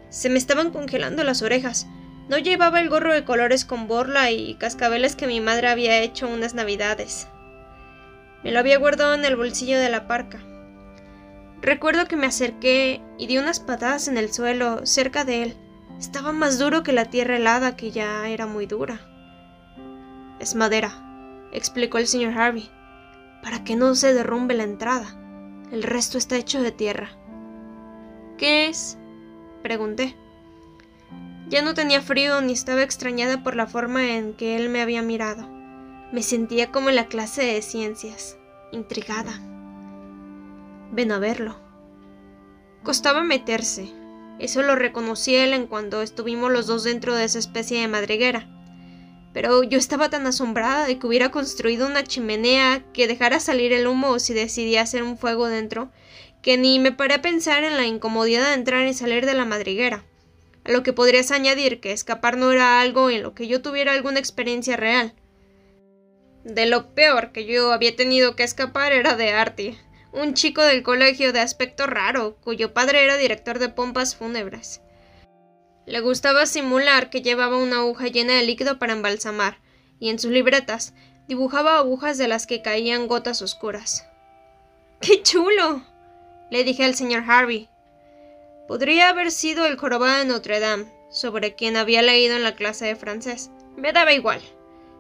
Se 0.10 0.30
me 0.30 0.38
estaban 0.38 0.72
congelando 0.72 1.24
las 1.24 1.42
orejas. 1.42 1.88
No 2.30 2.38
llevaba 2.38 2.82
el 2.82 2.90
gorro 2.90 3.14
de 3.14 3.24
colores 3.24 3.64
con 3.64 3.88
borla 3.88 4.32
y 4.32 4.56
cascabeles 4.56 5.16
que 5.16 5.28
mi 5.28 5.40
madre 5.40 5.70
había 5.70 6.00
hecho 6.00 6.28
unas 6.28 6.54
navidades. 6.54 7.28
Me 8.44 8.52
lo 8.52 8.60
había 8.60 8.78
guardado 8.78 9.14
en 9.14 9.24
el 9.24 9.38
bolsillo 9.38 9.80
de 9.80 9.90
la 9.90 10.08
parca. 10.08 10.40
Recuerdo 11.62 12.06
que 12.06 12.18
me 12.18 12.28
acerqué 12.28 13.02
y 13.18 13.28
di 13.28 13.38
unas 13.38 13.60
patadas 13.60 14.08
en 14.08 14.18
el 14.18 14.32
suelo 14.32 14.86
cerca 14.86 15.24
de 15.24 15.44
él. 15.44 15.58
Estaba 16.00 16.32
más 16.32 16.60
duro 16.60 16.84
que 16.84 16.94
la 16.94 17.06
tierra 17.06 17.38
helada 17.38 17.76
que 17.76 17.92
ya 17.92 18.28
era 18.28 18.46
muy 18.46 18.68
dura. 18.68 19.00
Es 20.40 20.54
madera, 20.54 21.50
explicó 21.52 21.98
el 21.98 22.08
señor 22.08 22.38
Harvey, 22.38 22.70
para 23.42 23.64
que 23.64 23.76
no 23.76 23.96
se 23.96 24.14
derrumbe 24.14 24.54
la 24.54 24.64
entrada. 24.64 25.16
El 25.72 25.82
resto 25.82 26.18
está 26.18 26.36
hecho 26.36 26.62
de 26.62 26.72
tierra. 26.72 27.10
¿Qué 28.38 28.68
es? 28.68 28.98
pregunté. 29.64 30.16
Ya 31.50 31.62
no 31.62 31.74
tenía 31.74 32.02
frío 32.02 32.42
ni 32.42 32.52
estaba 32.52 32.84
extrañada 32.84 33.42
por 33.42 33.56
la 33.56 33.68
forma 33.68 34.16
en 34.16 34.34
que 34.34 34.58
él 34.58 34.68
me 34.68 34.82
había 34.82 35.02
mirado. 35.02 35.48
Me 36.12 36.22
sentía 36.22 36.74
como 36.74 36.90
en 36.90 36.96
la 36.96 37.08
clase 37.08 37.42
de 37.42 37.62
ciencias, 37.62 38.38
intrigada. 38.74 39.32
Ven 40.92 41.10
a 41.14 41.20
verlo. 41.20 41.58
Costaba 42.84 43.24
meterse. 43.24 43.90
Eso 44.40 44.62
lo 44.62 44.76
reconocí 44.76 45.36
él 45.36 45.54
en 45.54 45.68
cuando 45.68 46.02
estuvimos 46.02 46.52
los 46.52 46.68
dos 46.68 46.84
dentro 46.84 47.16
de 47.16 47.24
esa 47.24 47.40
especie 47.40 47.80
de 47.80 47.88
madriguera. 47.88 48.50
Pero 49.32 49.64
yo 49.64 49.78
estaba 49.78 50.10
tan 50.10 50.28
asombrada 50.28 50.86
de 50.86 51.00
que 51.00 51.08
hubiera 51.08 51.32
construido 51.32 51.88
una 51.88 52.04
chimenea 52.04 52.84
que 52.92 53.08
dejara 53.08 53.40
salir 53.40 53.72
el 53.72 53.88
humo 53.88 54.20
si 54.20 54.34
decidía 54.34 54.82
hacer 54.82 55.02
un 55.02 55.18
fuego 55.18 55.48
dentro, 55.48 55.92
que 56.42 56.58
ni 56.58 56.78
me 56.78 56.92
paré 56.92 57.16
a 57.16 57.22
pensar 57.22 57.64
en 57.64 57.78
la 57.78 57.86
incomodidad 57.86 58.50
de 58.50 58.56
entrar 58.56 58.86
y 58.86 58.94
salir 58.94 59.26
de 59.26 59.34
la 59.34 59.46
madriguera 59.46 60.04
a 60.68 60.72
lo 60.72 60.84
que 60.84 60.94
podrías 60.94 61.32
añadir 61.32 61.80
que 61.80 61.94
escapar 61.94 62.38
no 62.38 62.52
era 62.52 62.82
algo 62.82 63.10
en 63.10 63.24
lo 63.24 63.34
que 63.34 63.48
yo 63.48 63.62
tuviera 63.62 63.94
alguna 63.94 64.20
experiencia 64.20 64.76
real. 64.76 65.14
De 66.44 66.66
lo 66.66 66.94
peor 66.94 67.32
que 67.32 67.46
yo 67.46 67.72
había 67.72 67.96
tenido 67.96 68.36
que 68.36 68.44
escapar 68.44 68.92
era 68.92 69.16
de 69.16 69.32
Artie, 69.32 69.78
un 70.12 70.34
chico 70.34 70.62
del 70.62 70.84
colegio 70.84 71.32
de 71.32 71.40
aspecto 71.40 71.88
raro, 71.88 72.38
cuyo 72.42 72.74
padre 72.74 73.04
era 73.04 73.18
director 73.18 73.60
de 73.60 73.70
pompas 73.70 74.16
fúnebres. 74.16 74.82
Le 75.86 76.02
gustaba 76.02 76.46
simular 76.46 77.10
que 77.10 77.22
llevaba 77.22 77.58
una 77.58 77.78
aguja 77.78 78.08
llena 78.08 78.34
de 78.34 78.44
líquido 78.44 78.78
para 78.78 78.94
embalsamar, 78.94 79.60
y 80.00 80.10
en 80.10 80.20
sus 80.20 80.32
libretas 80.32 80.94
dibujaba 81.30 81.78
agujas 81.78 82.18
de 82.18 82.28
las 82.28 82.46
que 82.46 82.62
caían 82.62 83.08
gotas 83.08 83.42
oscuras. 83.42 84.06
¡Qué 85.00 85.24
chulo! 85.24 85.84
le 86.50 86.64
dije 86.64 86.84
al 86.84 86.96
señor 86.96 87.24
Harvey, 87.28 87.70
Podría 88.68 89.10
haber 89.10 89.32
sido 89.32 89.66
el 89.66 89.78
jorobado 89.78 90.18
de 90.20 90.26
Notre 90.26 90.60
Dame, 90.60 90.92
sobre 91.10 91.56
quien 91.56 91.78
había 91.78 92.02
leído 92.02 92.36
en 92.36 92.44
la 92.44 92.56
clase 92.56 92.86
de 92.86 92.98
francés. 92.98 93.50
Me 93.78 93.94
daba 93.94 94.12
igual. 94.12 94.42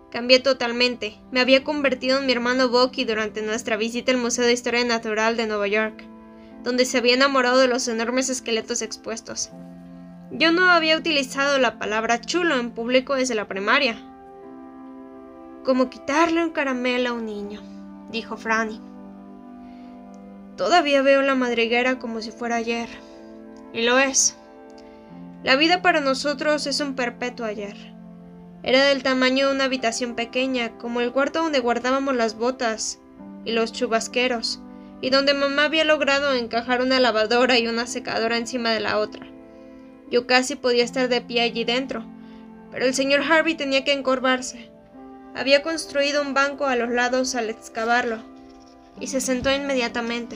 Cambié 0.10 0.40
totalmente. 0.40 1.20
Me 1.32 1.42
había 1.42 1.66
convertido 1.66 2.20
en 2.20 2.26
mi 2.26 2.32
hermano 2.32 2.70
Bucky 2.70 3.04
durante 3.04 3.42
nuestra 3.42 3.76
visita 3.76 4.14
al 4.14 4.20
Museo 4.20 4.46
de 4.46 4.54
Historia 4.54 4.86
Natural 4.86 5.36
de 5.36 5.48
Nueva 5.48 5.68
York, 5.68 6.02
donde 6.64 6.86
se 6.86 6.98
había 6.98 7.16
enamorado 7.16 7.60
de 7.60 7.68
los 7.68 7.90
enormes 7.90 8.30
esqueletos 8.30 8.82
expuestos. 8.82 9.52
Yo 10.32 10.54
no 10.54 10.70
había 10.70 10.98
utilizado 10.98 11.60
la 11.60 11.78
palabra 11.78 12.22
chulo 12.22 12.58
en 12.58 12.72
público 12.72 13.16
desde 13.16 13.36
la 13.36 13.50
primaria. 13.50 13.98
Como 15.66 15.90
quitarle 15.90 16.42
un 16.42 16.52
caramelo 16.52 17.10
a 17.10 17.14
un 17.14 17.26
niño, 17.26 17.62
dijo 18.12 18.38
Franny. 18.38 18.80
Todavía 20.56 21.02
veo 21.02 21.22
la 21.22 21.36
madriguera 21.36 22.00
como 22.00 22.22
si 22.22 22.32
fuera 22.32 22.56
ayer. 22.56 22.88
Y 23.78 23.84
lo 23.84 24.00
es. 24.00 24.36
La 25.44 25.56
vida 25.56 25.84
para 25.84 26.02
nosotros 26.02 26.66
es 26.66 26.80
un 26.80 26.96
perpetuo 26.96 27.46
ayer. 27.46 27.76
Era 28.64 28.84
del 28.84 29.04
tamaño 29.04 29.48
de 29.48 29.54
una 29.54 29.66
habitación 29.66 30.16
pequeña, 30.16 30.76
como 30.80 31.00
el 31.00 31.12
cuarto 31.12 31.44
donde 31.44 31.60
guardábamos 31.60 32.16
las 32.16 32.36
botas 32.36 32.98
y 33.46 33.52
los 33.52 33.72
chubasqueros, 33.72 34.60
y 35.00 35.12
donde 35.12 35.36
mamá 35.36 35.66
había 35.66 35.84
logrado 35.84 36.34
encajar 36.34 36.82
una 36.82 37.00
lavadora 37.00 37.60
y 37.60 37.68
una 37.68 37.86
secadora 37.86 38.38
encima 38.38 38.72
de 38.72 38.80
la 38.80 38.98
otra. 38.98 39.28
Yo 40.10 40.26
casi 40.26 40.56
podía 40.56 40.84
estar 40.84 41.08
de 41.08 41.22
pie 41.22 41.42
allí 41.42 41.64
dentro, 41.64 42.04
pero 42.72 42.84
el 42.84 42.96
señor 42.96 43.22
Harvey 43.32 43.54
tenía 43.54 43.84
que 43.84 43.94
encorvarse. 43.94 44.72
Había 45.36 45.62
construido 45.62 46.24
un 46.24 46.34
banco 46.34 46.66
a 46.66 46.76
los 46.76 46.90
lados 46.90 47.36
al 47.36 47.52
excavarlo, 47.52 48.18
y 49.00 49.06
se 49.06 49.22
sentó 49.22 49.54
inmediatamente. 49.54 50.36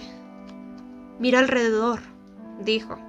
Mira 1.17 1.39
alrededor, 1.39 2.01
dijo. 2.59 2.99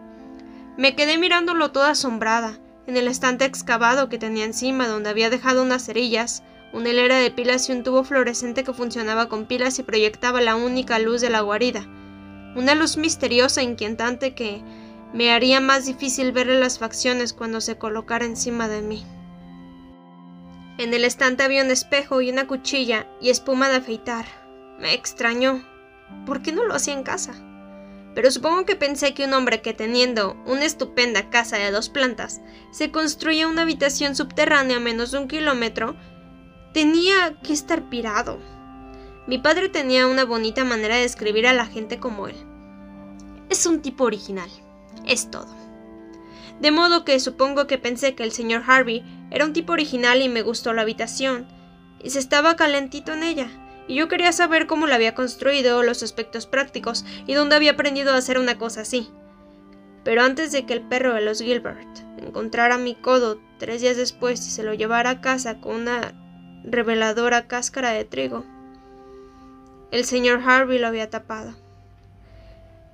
Me 0.76 0.96
quedé 0.96 1.18
mirándolo 1.18 1.70
toda 1.70 1.90
asombrada, 1.90 2.58
en 2.86 2.96
el 2.96 3.06
estante 3.06 3.44
excavado 3.44 4.08
que 4.08 4.18
tenía 4.18 4.44
encima, 4.44 4.88
donde 4.88 5.10
había 5.10 5.28
dejado 5.28 5.62
unas 5.62 5.84
cerillas, 5.84 6.42
una 6.72 6.88
hilera 6.88 7.16
de 7.16 7.30
pilas 7.30 7.68
y 7.68 7.72
un 7.72 7.82
tubo 7.82 8.04
fluorescente 8.04 8.64
que 8.64 8.72
funcionaba 8.72 9.28
con 9.28 9.44
pilas 9.44 9.78
y 9.78 9.82
proyectaba 9.82 10.40
la 10.40 10.56
única 10.56 10.98
luz 10.98 11.20
de 11.20 11.28
la 11.28 11.42
guarida. 11.42 11.86
Una 12.56 12.74
luz 12.74 12.96
misteriosa 12.96 13.60
e 13.60 13.64
inquietante 13.64 14.34
que 14.34 14.62
me 15.12 15.30
haría 15.30 15.60
más 15.60 15.84
difícil 15.84 16.32
verle 16.32 16.58
las 16.58 16.78
facciones 16.78 17.34
cuando 17.34 17.60
se 17.60 17.76
colocara 17.76 18.24
encima 18.24 18.66
de 18.68 18.80
mí. 18.80 19.04
En 20.78 20.94
el 20.94 21.04
estante 21.04 21.42
había 21.42 21.62
un 21.62 21.70
espejo 21.70 22.22
y 22.22 22.30
una 22.30 22.46
cuchilla 22.46 23.06
y 23.20 23.28
espuma 23.28 23.68
de 23.68 23.76
afeitar. 23.76 24.24
Me 24.78 24.94
extrañó. 24.94 25.62
¿Por 26.24 26.40
qué 26.40 26.52
no 26.52 26.64
lo 26.64 26.74
hacía 26.74 26.94
en 26.94 27.02
casa? 27.02 27.34
Pero 28.14 28.30
supongo 28.30 28.64
que 28.64 28.76
pensé 28.76 29.14
que 29.14 29.24
un 29.24 29.32
hombre 29.32 29.62
que 29.62 29.72
teniendo 29.72 30.36
una 30.46 30.64
estupenda 30.64 31.30
casa 31.30 31.56
de 31.56 31.70
dos 31.70 31.88
plantas 31.88 32.40
se 32.70 32.90
construía 32.90 33.48
una 33.48 33.62
habitación 33.62 34.14
subterránea 34.14 34.76
a 34.76 34.80
menos 34.80 35.10
de 35.10 35.18
un 35.18 35.28
kilómetro, 35.28 35.96
tenía 36.74 37.38
que 37.42 37.52
estar 37.52 37.88
pirado. 37.88 38.38
Mi 39.26 39.38
padre 39.38 39.68
tenía 39.68 40.06
una 40.06 40.24
bonita 40.24 40.64
manera 40.64 40.96
de 40.96 41.02
describir 41.02 41.46
a 41.46 41.52
la 41.52 41.66
gente 41.66 41.98
como 41.98 42.28
él. 42.28 42.36
Es 43.48 43.66
un 43.66 43.80
tipo 43.80 44.04
original, 44.04 44.50
es 45.06 45.30
todo. 45.30 45.54
De 46.60 46.70
modo 46.70 47.04
que 47.04 47.18
supongo 47.18 47.66
que 47.66 47.78
pensé 47.78 48.14
que 48.14 48.24
el 48.24 48.32
señor 48.32 48.62
Harvey 48.66 49.04
era 49.30 49.44
un 49.44 49.52
tipo 49.52 49.72
original 49.72 50.22
y 50.22 50.28
me 50.28 50.42
gustó 50.42 50.72
la 50.72 50.82
habitación, 50.82 51.46
y 52.02 52.10
se 52.10 52.18
estaba 52.18 52.56
calentito 52.56 53.12
en 53.12 53.22
ella 53.22 53.48
y 53.88 53.96
yo 53.96 54.08
quería 54.08 54.32
saber 54.32 54.66
cómo 54.66 54.86
la 54.86 54.94
había 54.94 55.14
construido, 55.14 55.82
los 55.82 56.02
aspectos 56.02 56.46
prácticos 56.46 57.04
y 57.26 57.34
dónde 57.34 57.56
había 57.56 57.72
aprendido 57.72 58.12
a 58.12 58.16
hacer 58.16 58.38
una 58.38 58.58
cosa 58.58 58.82
así. 58.82 59.10
Pero 60.04 60.22
antes 60.22 60.52
de 60.52 60.66
que 60.66 60.72
el 60.72 60.82
perro 60.82 61.14
de 61.14 61.20
los 61.20 61.40
Gilbert 61.40 61.98
encontrara 62.18 62.78
mi 62.78 62.94
codo 62.94 63.40
tres 63.58 63.80
días 63.80 63.96
después 63.96 64.46
y 64.46 64.50
se 64.50 64.62
lo 64.62 64.74
llevara 64.74 65.10
a 65.10 65.20
casa 65.20 65.60
con 65.60 65.76
una 65.76 66.12
reveladora 66.64 67.46
cáscara 67.46 67.90
de 67.90 68.04
trigo, 68.04 68.44
el 69.90 70.04
señor 70.04 70.42
Harvey 70.44 70.78
lo 70.78 70.86
había 70.86 71.10
tapado. 71.10 71.54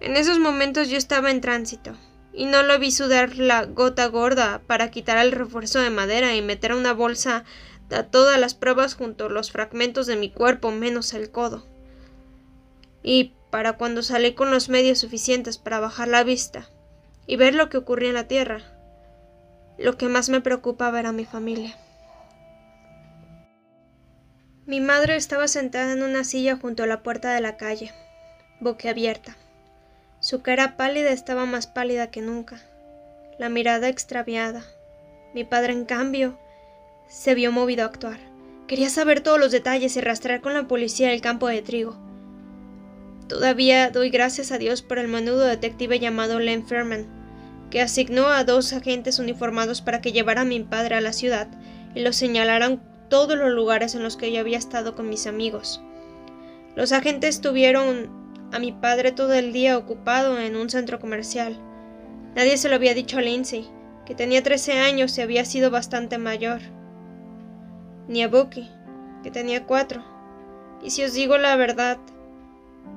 En 0.00 0.16
esos 0.16 0.38
momentos 0.38 0.88
yo 0.88 0.97
estaba 0.97 1.30
en 1.30 1.40
tránsito, 1.40 1.95
y 2.33 2.47
no 2.47 2.62
lo 2.62 2.78
vi 2.78 2.92
sudar 2.92 3.37
la 3.37 3.64
gota 3.64 4.07
gorda 4.07 4.61
para 4.66 4.90
quitar 4.90 5.18
el 5.18 5.33
refuerzo 5.33 5.80
de 5.80 5.90
madera 5.90 6.35
y 6.37 6.42
meter 6.42 6.73
una 6.73 6.92
bolsa 6.92 7.45
a 7.90 8.04
todas 8.04 8.38
las 8.38 8.54
pruebas 8.54 8.95
junto 8.95 9.26
a 9.26 9.30
los 9.30 9.50
fragmentos 9.50 10.07
de 10.07 10.16
mi 10.16 10.30
cuerpo 10.30 10.71
menos 10.71 11.14
el 11.14 11.30
codo. 11.30 11.66
Y 13.02 13.35
para 13.50 13.75
cuando 13.75 14.02
salí 14.02 14.35
con 14.35 14.50
los 14.50 14.68
medios 14.68 14.99
suficientes 14.99 15.59
para 15.59 15.80
bajar 15.80 16.09
la 16.09 16.25
vista 16.25 16.68
y 17.26 17.37
ver 17.37 17.54
lo 17.54 17.68
que 17.68 17.78
ocurría 17.78 18.09
en 18.09 18.14
la 18.14 18.28
tierra, 18.28 18.62
lo 19.78 19.97
que 19.97 20.09
más 20.09 20.28
me 20.28 20.40
preocupaba 20.40 20.99
era 20.99 21.12
mi 21.12 21.25
familia. 21.25 21.76
Mi 24.66 24.80
madre 24.80 25.16
estaba 25.16 25.49
sentada 25.49 25.92
en 25.92 26.02
una 26.02 26.25
silla 26.25 26.59
junto 26.61 26.83
a 26.83 26.87
la 26.87 27.02
puerta 27.02 27.33
de 27.33 27.40
la 27.40 27.57
calle, 27.57 27.92
boquiabierta. 28.61 29.37
Su 30.21 30.42
cara 30.42 30.76
pálida 30.76 31.11
estaba 31.11 31.47
más 31.47 31.66
pálida 31.66 32.11
que 32.11 32.21
nunca, 32.21 32.61
la 33.38 33.49
mirada 33.49 33.88
extraviada. 33.88 34.64
Mi 35.33 35.45
padre, 35.45 35.73
en 35.73 35.87
cambio, 35.87 36.38
se 37.08 37.34
vio 37.34 37.50
movido 37.50 37.82
a 37.82 37.86
actuar. 37.86 38.18
Quería 38.66 38.90
saber 38.90 39.20
todos 39.20 39.40
los 39.40 39.50
detalles 39.50 39.96
y 39.96 40.00
rastrear 40.00 40.42
con 40.42 40.52
la 40.52 40.68
policía 40.68 41.12
el 41.12 41.22
campo 41.22 41.48
de 41.48 41.62
trigo. 41.62 41.96
Todavía 43.28 43.90
doy 43.90 44.10
gracias 44.10 44.52
a 44.52 44.58
Dios 44.58 44.82
por 44.82 44.98
el 44.98 45.08
menudo 45.08 45.44
detective 45.44 45.98
llamado 45.98 46.38
Len 46.38 46.66
Ferman, 46.66 47.06
que 47.70 47.80
asignó 47.80 48.28
a 48.28 48.44
dos 48.44 48.72
agentes 48.74 49.18
uniformados 49.18 49.80
para 49.80 50.00
que 50.00 50.12
llevara 50.12 50.42
a 50.42 50.46
mi 50.46 50.60
padre 50.60 50.96
a 50.96 51.00
la 51.00 51.14
ciudad 51.14 51.48
y 51.94 52.00
lo 52.00 52.12
señalaran 52.12 52.82
todos 53.08 53.38
los 53.38 53.50
lugares 53.50 53.94
en 53.94 54.02
los 54.02 54.18
que 54.18 54.30
yo 54.30 54.40
había 54.40 54.58
estado 54.58 54.94
con 54.94 55.08
mis 55.08 55.26
amigos. 55.26 55.80
Los 56.76 56.92
agentes 56.92 57.40
tuvieron 57.40 58.10
a 58.52 58.58
mi 58.58 58.72
padre 58.72 59.12
todo 59.12 59.32
el 59.32 59.52
día 59.54 59.78
ocupado 59.78 60.38
en 60.38 60.56
un 60.56 60.68
centro 60.68 60.98
comercial. 61.00 61.58
Nadie 62.34 62.58
se 62.58 62.68
lo 62.68 62.74
había 62.74 62.94
dicho 62.94 63.18
a 63.18 63.22
Lindsay, 63.22 63.66
que 64.04 64.14
tenía 64.14 64.42
13 64.42 64.78
años 64.78 65.16
y 65.16 65.22
había 65.22 65.44
sido 65.46 65.70
bastante 65.70 66.18
mayor 66.18 66.60
ni 68.08 68.22
a 68.22 68.28
Bucky, 68.28 68.68
que 69.22 69.30
tenía 69.30 69.64
cuatro. 69.64 70.02
Y 70.82 70.90
si 70.90 71.04
os 71.04 71.12
digo 71.12 71.38
la 71.38 71.54
verdad, 71.56 71.98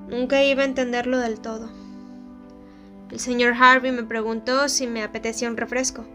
nunca 0.07 0.43
iba 0.43 0.63
a 0.63 0.65
entenderlo 0.65 1.19
del 1.19 1.39
todo. 1.39 1.69
El 3.11 3.19
señor 3.19 3.53
Harvey 3.59 3.91
me 3.91 4.03
preguntó 4.03 4.69
si 4.69 4.87
me 4.87 5.03
apetecía 5.03 5.49
un 5.49 5.57
refresco. 5.57 6.05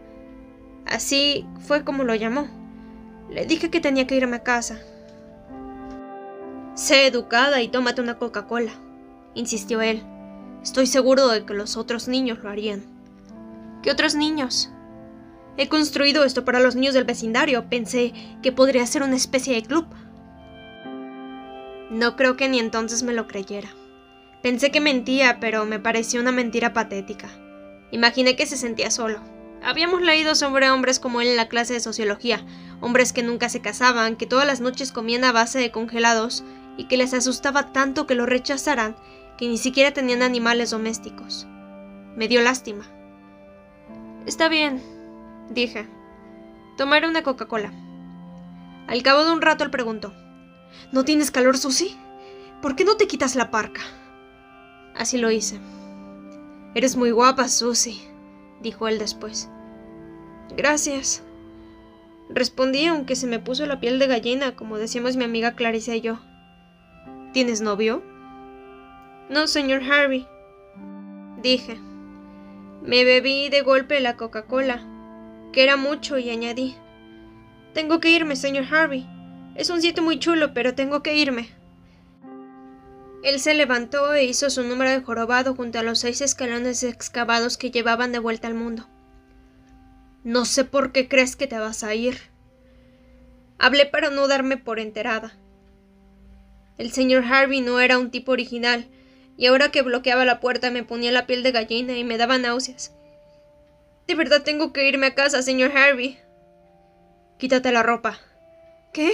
Así 0.85 1.45
fue 1.59 1.83
como 1.83 2.03
lo 2.03 2.15
llamó. 2.15 2.47
Le 3.29 3.45
dije 3.45 3.69
que 3.69 3.79
tenía 3.79 4.07
que 4.07 4.15
irme 4.15 4.37
a 4.37 4.43
casa. 4.43 4.79
Sé 6.73 7.07
educada 7.07 7.61
y 7.61 7.67
tómate 7.67 8.01
una 8.01 8.17
Coca-Cola, 8.17 8.71
insistió 9.35 9.81
él. 9.81 10.01
Estoy 10.63 10.87
seguro 10.87 11.27
de 11.27 11.45
que 11.45 11.53
los 11.53 11.77
otros 11.77 12.07
niños 12.07 12.39
lo 12.39 12.49
harían. 12.49 12.83
¿Qué 13.83 13.91
otros 13.91 14.15
niños? 14.15 14.71
He 15.57 15.69
construido 15.69 16.23
esto 16.23 16.45
para 16.45 16.59
los 16.59 16.75
niños 16.75 16.93
del 16.93 17.03
vecindario. 17.03 17.67
Pensé 17.69 18.13
que 18.43 18.51
podría 18.51 18.85
ser 18.85 19.03
una 19.03 19.15
especie 19.15 19.55
de 19.55 19.63
club. 19.63 19.87
No 21.89 22.15
creo 22.15 22.37
que 22.37 22.47
ni 22.47 22.59
entonces 22.59 23.01
me 23.03 23.13
lo 23.13 23.27
creyera. 23.27 23.69
Pensé 24.43 24.71
que 24.71 24.81
mentía, 24.81 25.39
pero 25.39 25.65
me 25.65 25.79
pareció 25.79 26.21
una 26.21 26.31
mentira 26.31 26.73
patética. 26.73 27.29
Imaginé 27.91 28.35
que 28.35 28.45
se 28.45 28.57
sentía 28.57 28.91
solo. 28.91 29.19
Habíamos 29.63 30.01
leído 30.01 30.35
sobre 30.35 30.69
hombres 30.69 30.99
como 30.99 31.21
él 31.21 31.29
en 31.29 31.37
la 31.37 31.49
clase 31.49 31.73
de 31.73 31.79
sociología, 31.79 32.45
hombres 32.79 33.11
que 33.11 33.23
nunca 33.23 33.49
se 33.49 33.61
casaban, 33.61 34.15
que 34.15 34.27
todas 34.27 34.45
las 34.45 34.61
noches 34.61 34.91
comían 34.91 35.23
a 35.23 35.31
base 35.31 35.57
de 35.59 35.71
congelados 35.71 36.43
y 36.77 36.85
que 36.85 36.97
les 36.97 37.13
asustaba 37.13 37.73
tanto 37.73 38.05
que 38.05 38.13
lo 38.13 38.27
rechazaran 38.27 38.95
que 39.37 39.47
ni 39.47 39.57
siquiera 39.57 39.93
tenían 39.93 40.21
animales 40.21 40.71
domésticos. 40.71 41.47
Me 42.15 42.27
dio 42.27 42.41
lástima. 42.41 42.85
Está 44.25 44.49
bien, 44.49 44.81
dije. 45.49 45.87
Tomaré 46.77 47.07
una 47.07 47.23
Coca-Cola. 47.23 47.71
Al 48.87 49.03
cabo 49.03 49.25
de 49.25 49.31
un 49.31 49.41
rato 49.41 49.63
él 49.63 49.71
preguntó, 49.71 50.13
¿No 50.91 51.03
tienes 51.03 51.31
calor, 51.31 51.57
Susie? 51.57 51.95
¿Por 52.61 52.75
qué 52.75 52.85
no 52.85 52.97
te 52.97 53.07
quitas 53.07 53.35
la 53.35 53.51
parca? 53.51 53.81
Así 54.95 55.17
lo 55.17 55.31
hice. 55.31 55.59
Eres 56.75 56.95
muy 56.95 57.11
guapa, 57.11 57.49
Susie, 57.49 57.99
dijo 58.61 58.87
él 58.87 58.99
después. 58.99 59.49
Gracias. 60.55 61.23
Respondí 62.29 62.85
aunque 62.85 63.15
se 63.15 63.27
me 63.27 63.39
puso 63.39 63.65
la 63.65 63.79
piel 63.79 63.99
de 63.99 64.07
gallina, 64.07 64.55
como 64.55 64.77
decíamos 64.77 65.17
mi 65.17 65.23
amiga 65.23 65.55
Clarice 65.55 65.97
y 65.97 66.01
yo. 66.01 66.19
¿Tienes 67.33 67.61
novio? 67.61 68.03
No, 69.29 69.47
señor 69.47 69.83
Harvey. 69.83 70.27
Dije. 71.41 71.79
Me 72.81 73.03
bebí 73.03 73.49
de 73.49 73.61
golpe 73.61 73.99
la 73.99 74.15
Coca-Cola, 74.15 74.85
que 75.51 75.63
era 75.63 75.77
mucho, 75.77 76.17
y 76.17 76.29
añadí. 76.29 76.75
Tengo 77.73 77.99
que 77.99 78.11
irme, 78.11 78.35
señor 78.35 78.65
Harvey. 78.71 79.07
Es 79.55 79.69
un 79.69 79.81
sitio 79.81 80.03
muy 80.03 80.19
chulo, 80.19 80.53
pero 80.53 80.75
tengo 80.75 81.01
que 81.03 81.15
irme. 81.15 81.49
Él 83.23 83.39
se 83.39 83.53
levantó 83.53 84.13
e 84.13 84.25
hizo 84.25 84.49
su 84.49 84.63
número 84.63 84.91
de 84.91 85.01
jorobado 85.01 85.55
junto 85.55 85.79
a 85.79 85.83
los 85.83 85.99
seis 85.99 86.21
escalones 86.21 86.83
excavados 86.83 87.57
que 87.57 87.71
llevaban 87.71 88.11
de 88.11 88.19
vuelta 88.19 88.47
al 88.47 88.53
mundo. 88.53 88.87
No 90.23 90.45
sé 90.45 90.65
por 90.65 90.91
qué 90.91 91.07
crees 91.07 91.35
que 91.35 91.47
te 91.47 91.57
vas 91.57 91.83
a 91.83 91.95
ir. 91.95 92.17
Hablé 93.59 93.85
para 93.85 94.09
no 94.09 94.27
darme 94.27 94.57
por 94.57 94.79
enterada. 94.79 95.37
El 96.77 96.91
señor 96.91 97.25
Harvey 97.25 97.61
no 97.61 97.79
era 97.79 97.97
un 97.97 98.11
tipo 98.11 98.31
original, 98.31 98.87
y 99.35 99.47
ahora 99.47 99.71
que 99.71 99.81
bloqueaba 99.81 100.25
la 100.25 100.39
puerta 100.39 100.69
me 100.69 100.83
ponía 100.83 101.11
la 101.11 101.25
piel 101.25 101.43
de 101.43 101.51
gallina 101.51 101.97
y 101.97 102.03
me 102.03 102.17
daba 102.17 102.37
náuseas. 102.37 102.93
De 104.07 104.15
verdad 104.15 104.43
tengo 104.43 104.71
que 104.71 104.87
irme 104.87 105.07
a 105.07 105.15
casa, 105.15 105.41
señor 105.41 105.77
Harvey. 105.77 106.17
Quítate 107.37 107.71
la 107.71 107.83
ropa. 107.83 108.17
¿Qué? 108.93 109.11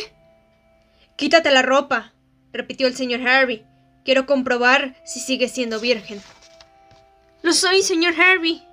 Quítate 1.16 1.52
la 1.52 1.62
ropa, 1.62 2.14
repitió 2.52 2.88
el 2.88 2.96
señor 2.96 3.28
Harvey. 3.28 3.66
Quiero 4.06 4.26
comprobar 4.26 4.96
si 5.04 5.20
sigue 5.20 5.48
siendo 5.48 5.80
virgen. 5.80 6.22
Lo 7.42 7.54
soy, 7.54 7.82
señor 7.82 8.14
Harvey, 8.20 8.64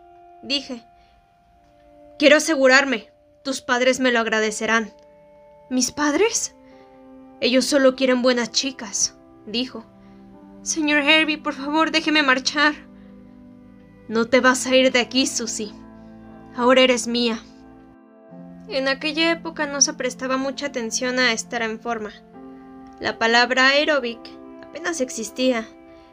dije. 0.43 0.85
Quiero 2.19 2.37
asegurarme. 2.37 3.11
Tus 3.43 3.63
padres 3.63 4.01
me 4.01 4.13
lo 4.13 4.21
agradecerán. 4.21 4.93
¿Mis 5.71 5.93
padres? 5.93 6.55
Ellos 7.41 7.65
solo 7.65 7.97
quieren 7.97 8.21
buenas 8.21 8.51
chicas, 8.51 9.17
dijo. 9.47 9.87
Señor 10.63 11.01
Harvey, 11.01 11.39
por 11.39 11.55
favor, 11.55 11.91
déjeme 11.91 12.23
marchar. 12.23 12.75
No 14.09 14.27
te 14.27 14.41
vas 14.41 14.67
a 14.67 14.77
ir 14.77 14.93
de 14.93 15.01
aquí, 15.01 15.27
Susie. 15.27 15.73
Ahora 16.61 16.83
eres 16.83 17.07
mía. 17.07 17.43
En 18.69 18.87
aquella 18.87 19.33
época 19.33 19.65
no 19.65 19.81
se 19.81 19.95
prestaba 19.95 20.37
mucha 20.37 20.67
atención 20.67 21.19
a 21.19 21.33
estar 21.33 21.63
en 21.63 21.81
forma. 21.81 22.13
La 23.01 23.19
palabra 23.19 23.69
aeróbic 23.69 24.21
apenas 24.63 25.01
existía. 25.01 25.67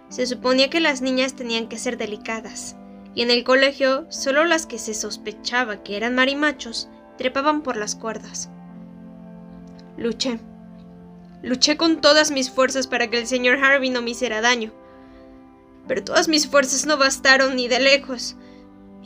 Se 0.07 0.25
suponía 0.25 0.69
que 0.69 0.79
las 0.79 1.01
niñas 1.01 1.35
tenían 1.35 1.67
que 1.67 1.77
ser 1.77 1.97
delicadas, 1.97 2.77
y 3.13 3.23
en 3.23 3.29
el 3.29 3.43
colegio 3.43 4.09
solo 4.09 4.45
las 4.45 4.67
que 4.67 4.79
se 4.79 4.93
sospechaba 4.93 5.83
que 5.83 5.97
eran 5.97 6.15
marimachos 6.15 6.87
trepaban 7.17 7.61
por 7.61 7.75
las 7.75 7.95
cuerdas. 7.95 8.49
Luché. 9.97 10.39
Luché 11.43 11.75
con 11.75 11.99
todas 11.99 12.31
mis 12.31 12.49
fuerzas 12.49 12.87
para 12.87 13.09
que 13.09 13.17
el 13.17 13.27
señor 13.27 13.61
Harvey 13.61 13.89
no 13.89 14.01
me 14.01 14.11
hiciera 14.11 14.39
daño. 14.39 14.71
Pero 15.89 16.05
todas 16.05 16.29
mis 16.29 16.47
fuerzas 16.47 16.85
no 16.85 16.95
bastaron 16.95 17.57
ni 17.57 17.67
de 17.67 17.81
lejos, 17.81 18.37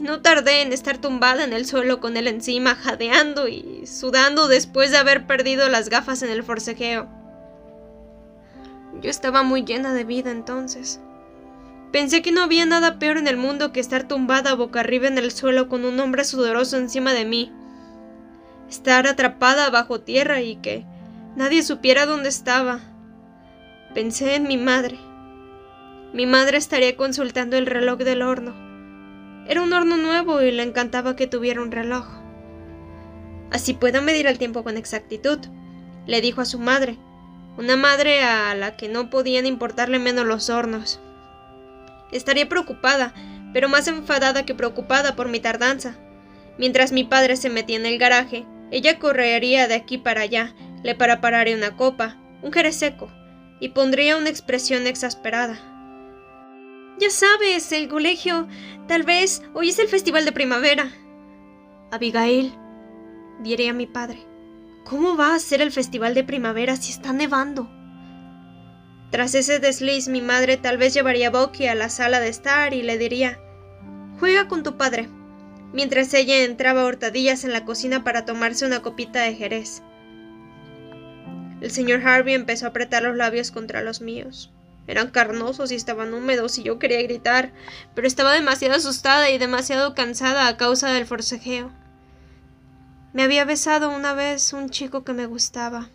no 0.02 0.22
tardé 0.22 0.62
en 0.64 0.74
estar 0.74 0.98
tumbada 0.98 1.44
en 1.44 1.54
el 1.54 1.68
suelo 1.68 2.00
con 2.00 2.18
él 2.18 2.28
encima, 2.28 2.74
jadeando 2.74 3.48
y 3.48 3.86
sudando 3.86 4.48
después 4.48 4.90
de 4.90 4.98
haber 4.98 5.28
perdido 5.28 5.70
las 5.70 5.90
gafas 5.90 6.24
en 6.24 6.32
el 6.32 6.44
forcejeo. 6.44 7.08
Yo 9.00 9.12
estaba 9.12 9.44
muy 9.44 9.64
llena 9.64 9.94
de 9.94 10.04
vida 10.04 10.32
entonces. 10.32 11.00
Pensé 11.92 12.24
que 12.24 12.32
no 12.32 12.42
había 12.42 12.66
nada 12.66 12.98
peor 12.98 13.18
en 13.18 13.28
el 13.28 13.38
mundo 13.38 13.72
que 13.72 13.80
estar 13.80 14.08
tumbada 14.08 14.56
boca 14.56 14.80
arriba 14.80 15.08
en 15.08 15.20
el 15.20 15.32
suelo 15.32 15.70
con 15.70 15.86
un 15.86 16.00
hombre 16.00 16.24
sudoroso 16.24 16.78
encima 16.78 17.14
de 17.14 17.26
mí. 17.26 17.52
Estar 18.70 19.06
atrapada 19.06 19.70
bajo 19.70 20.02
tierra 20.02 20.42
y 20.42 20.56
que 20.56 20.84
nadie 21.36 21.62
supiera 21.62 22.08
dónde 22.08 22.30
estaba. 22.30 22.80
Pensé 23.94 24.34
en 24.34 24.48
mi 24.48 24.58
madre. 24.58 24.98
Mi 26.12 26.26
madre 26.26 26.58
estaría 26.58 26.98
consultando 26.98 27.56
el 27.56 27.68
reloj 27.68 28.00
del 28.00 28.24
horno. 28.24 28.71
Era 29.48 29.62
un 29.62 29.74
horno 29.74 29.98
nuevo 29.98 30.42
y 30.42 30.52
le 30.52 30.64
encantaba 30.64 31.16
que 31.16 31.28
tuviera 31.28 31.62
un 31.62 31.72
reloj. 31.72 32.06
Así 33.52 33.74
puedo 33.74 34.02
medir 34.02 34.28
el 34.28 34.38
tiempo 34.38 34.64
con 34.64 34.78
exactitud, 34.78 35.40
le 36.06 36.22
dijo 36.22 36.42
a 36.42 36.46
su 36.46 36.60
madre, 36.60 36.98
una 37.58 37.76
madre 37.76 38.24
a 38.24 38.56
la 38.56 38.78
que 38.78 38.88
no 38.88 39.10
podían 39.10 39.46
importarle 39.46 40.00
menos 40.00 40.26
los 40.26 40.50
hornos. 40.50 41.02
Estaría 42.12 42.48
preocupada, 42.48 43.14
pero 43.54 43.68
más 43.68 43.88
enfadada 43.88 44.46
que 44.46 44.56
preocupada 44.56 45.16
por 45.16 45.28
mi 45.28 45.40
tardanza. 45.40 45.96
Mientras 46.58 46.92
mi 46.92 47.04
padre 47.04 47.36
se 47.36 47.50
metía 47.50 47.78
en 47.78 47.86
el 47.86 47.98
garaje, 47.98 48.46
ella 48.72 49.00
correría 49.00 49.68
de 49.68 49.76
aquí 49.76 49.98
para 49.98 50.22
allá, 50.22 50.56
le 50.84 50.96
prepararía 50.96 51.56
una 51.56 51.76
copa, 51.76 52.18
un 52.42 52.54
jerez 52.54 52.76
seco, 52.76 53.12
y 53.60 53.70
pondría 53.70 54.18
una 54.18 54.30
expresión 54.30 54.88
exasperada. 54.88 55.71
Ya 57.02 57.10
sabes, 57.10 57.72
el 57.72 57.88
colegio. 57.88 58.48
Tal 58.88 59.02
vez 59.02 59.42
hoy 59.56 59.70
es 59.70 59.80
el 59.80 59.88
festival 59.88 60.24
de 60.24 60.32
primavera. 60.32 60.92
Abigail, 61.90 62.54
diría 63.42 63.74
mi 63.74 63.88
padre. 63.88 64.20
¿Cómo 64.86 65.18
va 65.18 65.34
a 65.34 65.40
ser 65.40 65.64
el 65.64 65.72
festival 65.72 66.14
de 66.14 66.24
primavera 66.24 66.76
si 66.76 66.92
está 66.92 67.12
nevando? 67.12 67.68
Tras 69.10 69.34
ese 69.34 69.58
desliz, 69.58 70.10
mi 70.10 70.22
madre 70.22 70.58
tal 70.58 70.78
vez 70.78 70.94
llevaría 70.94 71.30
a 71.30 71.32
Bucky 71.32 71.66
a 71.66 71.74
la 71.74 71.90
sala 71.90 72.20
de 72.20 72.30
estar 72.30 72.76
y 72.76 72.84
le 72.84 73.00
diría: 73.00 73.40
Juega 74.20 74.48
con 74.48 74.62
tu 74.62 74.78
padre, 74.78 75.10
mientras 75.74 76.14
ella 76.14 76.44
entraba 76.44 76.84
a 76.84 76.86
hurtadillas 76.86 77.46
en 77.46 77.52
la 77.52 77.66
cocina 77.66 78.04
para 78.04 78.26
tomarse 78.26 78.64
una 78.64 78.84
copita 78.84 79.22
de 79.22 79.34
jerez. 79.34 79.82
El 81.62 81.72
señor 81.72 82.08
Harvey 82.08 82.36
empezó 82.36 82.68
a 82.68 82.70
apretar 82.70 83.02
los 83.02 83.16
labios 83.16 83.50
contra 83.50 83.82
los 83.82 84.02
míos. 84.02 84.54
Eran 84.92 85.10
carnosos 85.10 85.72
y 85.72 85.76
estaban 85.76 86.14
húmedos 86.14 86.58
y 86.58 86.64
yo 86.64 86.78
quería 86.78 87.02
gritar, 87.02 87.54
pero 87.96 88.06
estaba 88.06 88.34
demasiado 88.34 88.76
asustada 88.76 89.30
y 89.30 89.38
demasiado 89.38 89.96
cansada 89.96 90.50
a 90.50 90.58
causa 90.58 90.92
del 90.92 91.06
forcejeo. 91.06 91.72
Me 93.14 93.24
había 93.24 93.46
besado 93.46 93.90
una 93.90 94.14
vez 94.14 94.52
un 94.52 94.70
chico 94.70 95.06
que 95.06 95.14
me 95.14 95.28
gustaba. 95.28 95.88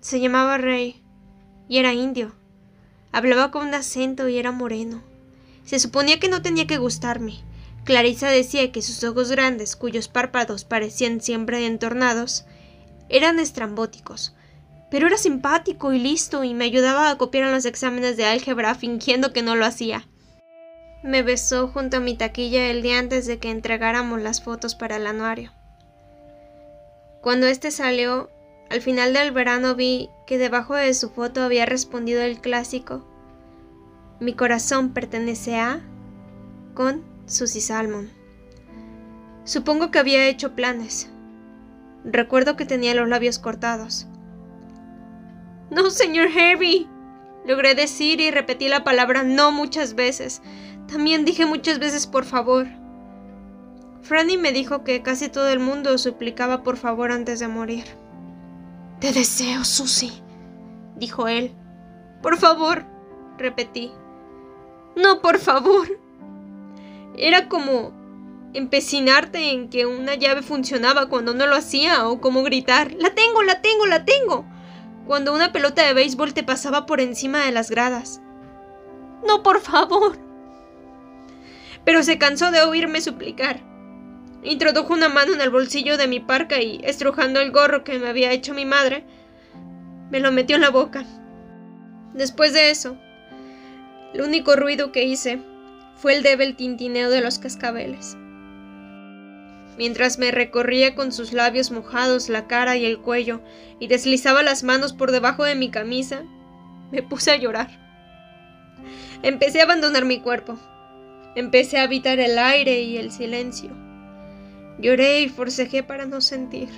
Se 0.00 0.20
llamaba 0.20 0.56
Rey 0.56 1.02
y 1.68 1.78
era 1.78 1.94
indio. 1.94 2.32
Hablaba 3.10 3.50
con 3.50 3.66
un 3.66 3.74
acento 3.74 4.28
y 4.28 4.38
era 4.38 4.52
moreno. 4.52 5.02
Se 5.64 5.80
suponía 5.80 6.20
que 6.20 6.28
no 6.28 6.42
tenía 6.42 6.68
que 6.68 6.78
gustarme. 6.78 7.40
Clarisa 7.82 8.28
decía 8.28 8.70
que 8.70 8.82
sus 8.82 9.02
ojos 9.02 9.32
grandes, 9.32 9.74
cuyos 9.74 10.06
párpados 10.06 10.62
parecían 10.62 11.20
siempre 11.20 11.66
entornados, 11.66 12.44
eran 13.08 13.40
estrambóticos. 13.40 14.32
Pero 14.92 15.06
era 15.06 15.16
simpático 15.16 15.94
y 15.94 15.98
listo 15.98 16.44
y 16.44 16.52
me 16.52 16.66
ayudaba 16.66 17.08
a 17.08 17.16
copiar 17.16 17.44
en 17.44 17.52
los 17.52 17.64
exámenes 17.64 18.18
de 18.18 18.26
álgebra 18.26 18.74
fingiendo 18.74 19.32
que 19.32 19.40
no 19.40 19.56
lo 19.56 19.64
hacía. 19.64 20.06
Me 21.02 21.22
besó 21.22 21.66
junto 21.66 21.96
a 21.96 22.00
mi 22.00 22.14
taquilla 22.14 22.70
el 22.70 22.82
día 22.82 22.98
antes 22.98 23.26
de 23.26 23.38
que 23.38 23.50
entregáramos 23.50 24.20
las 24.20 24.44
fotos 24.44 24.74
para 24.74 24.96
el 24.96 25.06
anuario. 25.06 25.50
Cuando 27.22 27.46
este 27.46 27.70
salió, 27.70 28.28
al 28.68 28.82
final 28.82 29.14
del 29.14 29.32
verano 29.32 29.74
vi 29.74 30.10
que 30.26 30.36
debajo 30.36 30.74
de 30.74 30.92
su 30.92 31.08
foto 31.08 31.40
había 31.40 31.64
respondido 31.64 32.20
el 32.20 32.42
clásico 32.42 33.02
Mi 34.20 34.34
corazón 34.34 34.92
pertenece 34.92 35.56
a 35.56 35.80
con 36.74 37.02
Susie 37.24 37.62
Salmon. 37.62 38.10
Supongo 39.44 39.90
que 39.90 39.98
había 39.98 40.28
hecho 40.28 40.54
planes. 40.54 41.08
Recuerdo 42.04 42.56
que 42.56 42.66
tenía 42.66 42.94
los 42.94 43.08
labios 43.08 43.38
cortados. 43.38 44.06
No, 45.72 45.90
señor 45.90 46.28
Harvey, 46.28 46.88
Logré 47.44 47.74
decir 47.74 48.20
y 48.20 48.30
repetí 48.30 48.68
la 48.68 48.84
palabra 48.84 49.24
no 49.24 49.50
muchas 49.50 49.94
veces. 49.94 50.42
También 50.86 51.24
dije 51.24 51.44
muchas 51.44 51.78
veces 51.78 52.06
por 52.06 52.24
favor. 52.24 52.68
Franny 54.02 54.36
me 54.36 54.52
dijo 54.52 54.84
que 54.84 55.02
casi 55.02 55.28
todo 55.28 55.48
el 55.48 55.58
mundo 55.58 55.98
suplicaba 55.98 56.62
por 56.62 56.76
favor 56.76 57.10
antes 57.10 57.40
de 57.40 57.48
morir. 57.48 57.84
Te 59.00 59.12
deseo, 59.12 59.64
Susie, 59.64 60.12
dijo 60.96 61.26
él. 61.26 61.52
Por 62.22 62.36
favor, 62.36 62.84
repetí. 63.38 63.90
No, 64.94 65.20
por 65.20 65.38
favor. 65.38 65.88
Era 67.16 67.48
como 67.48 67.92
empecinarte 68.54 69.50
en 69.50 69.68
que 69.68 69.86
una 69.86 70.14
llave 70.14 70.42
funcionaba 70.42 71.08
cuando 71.08 71.34
no 71.34 71.46
lo 71.46 71.56
hacía 71.56 72.06
o 72.08 72.20
como 72.20 72.42
gritar, 72.42 72.92
la 72.92 73.14
tengo, 73.14 73.42
la 73.42 73.62
tengo, 73.62 73.86
la 73.86 74.04
tengo, 74.04 74.44
cuando 75.06 75.34
una 75.34 75.52
pelota 75.52 75.86
de 75.86 75.94
béisbol 75.94 76.34
te 76.34 76.42
pasaba 76.42 76.86
por 76.86 77.00
encima 77.00 77.44
de 77.44 77.52
las 77.52 77.70
gradas. 77.70 78.20
No, 79.26 79.42
por 79.42 79.60
favor. 79.60 80.18
Pero 81.84 82.02
se 82.02 82.18
cansó 82.18 82.50
de 82.50 82.62
oírme 82.62 83.00
suplicar. 83.00 83.60
Introdujo 84.42 84.92
una 84.92 85.08
mano 85.08 85.32
en 85.34 85.40
el 85.40 85.50
bolsillo 85.50 85.96
de 85.96 86.08
mi 86.08 86.20
parca 86.20 86.60
y, 86.60 86.80
estrujando 86.82 87.40
el 87.40 87.52
gorro 87.52 87.84
que 87.84 87.98
me 87.98 88.08
había 88.08 88.32
hecho 88.32 88.54
mi 88.54 88.64
madre, 88.64 89.04
me 90.10 90.20
lo 90.20 90.32
metió 90.32 90.56
en 90.56 90.62
la 90.62 90.70
boca. 90.70 91.04
Después 92.14 92.52
de 92.52 92.70
eso, 92.70 92.96
el 94.12 94.20
único 94.20 94.56
ruido 94.56 94.92
que 94.92 95.04
hice 95.04 95.40
fue 95.96 96.14
el 96.16 96.22
débil 96.22 96.56
tintineo 96.56 97.08
de 97.10 97.20
los 97.20 97.38
cascabeles. 97.38 98.16
Mientras 99.78 100.18
me 100.18 100.30
recorría 100.30 100.94
con 100.94 101.12
sus 101.12 101.32
labios 101.32 101.70
mojados 101.70 102.28
la 102.28 102.46
cara 102.46 102.76
y 102.76 102.84
el 102.84 102.98
cuello 102.98 103.40
y 103.78 103.86
deslizaba 103.86 104.42
las 104.42 104.62
manos 104.62 104.92
por 104.92 105.12
debajo 105.12 105.44
de 105.44 105.54
mi 105.54 105.70
camisa, 105.70 106.24
me 106.90 107.02
puse 107.02 107.30
a 107.30 107.36
llorar. 107.36 107.80
Empecé 109.22 109.60
a 109.60 109.64
abandonar 109.64 110.04
mi 110.04 110.20
cuerpo. 110.20 110.58
Empecé 111.34 111.78
a 111.78 111.84
habitar 111.84 112.20
el 112.20 112.38
aire 112.38 112.82
y 112.82 112.98
el 112.98 113.10
silencio. 113.10 113.70
Lloré 114.78 115.20
y 115.20 115.28
forcejé 115.28 115.82
para 115.82 116.04
no 116.04 116.20
sentir. 116.20 116.68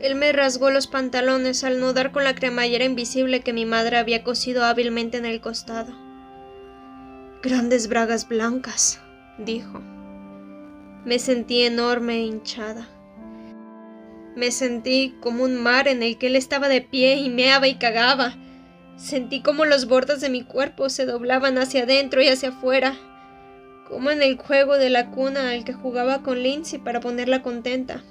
Él 0.00 0.14
me 0.14 0.32
rasgó 0.32 0.70
los 0.70 0.86
pantalones 0.86 1.64
al 1.64 1.80
no 1.80 1.92
dar 1.92 2.12
con 2.12 2.24
la 2.24 2.34
cremallera 2.34 2.84
invisible 2.84 3.40
que 3.40 3.52
mi 3.52 3.66
madre 3.66 3.98
había 3.98 4.22
cosido 4.22 4.64
hábilmente 4.64 5.18
en 5.18 5.26
el 5.26 5.40
costado. 5.40 5.92
Grandes 7.42 7.88
bragas 7.88 8.28
blancas, 8.28 9.00
dijo. 9.38 9.82
Me 11.04 11.18
sentí 11.18 11.62
enorme 11.62 12.14
e 12.14 12.24
hinchada. 12.24 12.88
Me 14.36 14.50
sentí 14.50 15.16
como 15.20 15.44
un 15.44 15.56
mar 15.56 15.88
en 15.88 16.02
el 16.02 16.18
que 16.18 16.28
él 16.28 16.36
estaba 16.36 16.68
de 16.68 16.80
pie 16.80 17.16
y 17.16 17.30
meaba 17.30 17.68
y 17.68 17.76
cagaba. 17.76 18.34
Sentí 18.96 19.42
como 19.42 19.64
los 19.64 19.86
bordes 19.86 20.20
de 20.20 20.28
mi 20.28 20.44
cuerpo 20.44 20.88
se 20.88 21.06
doblaban 21.06 21.58
hacia 21.58 21.82
adentro 21.82 22.22
y 22.22 22.28
hacia 22.28 22.50
afuera, 22.50 22.96
como 23.88 24.10
en 24.10 24.22
el 24.22 24.36
juego 24.36 24.76
de 24.76 24.90
la 24.90 25.10
cuna 25.10 25.50
al 25.50 25.64
que 25.64 25.72
jugaba 25.72 26.22
con 26.22 26.42
Lindsay 26.42 26.78
para 26.78 27.00
ponerla 27.00 27.42
contenta 27.42 28.02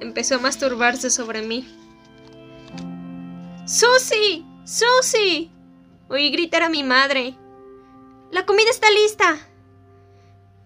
empezó 0.00 0.36
a 0.36 0.38
masturbarse 0.38 1.10
sobre 1.10 1.42
mí. 1.42 1.66
¡Susie! 3.66 4.44
¡Susie! 4.64 5.50
Oí 6.08 6.30
gritar 6.30 6.62
a 6.62 6.68
mi 6.68 6.82
madre. 6.82 7.36
¡La 8.30 8.46
comida 8.46 8.70
está 8.70 8.90
lista! 8.90 9.47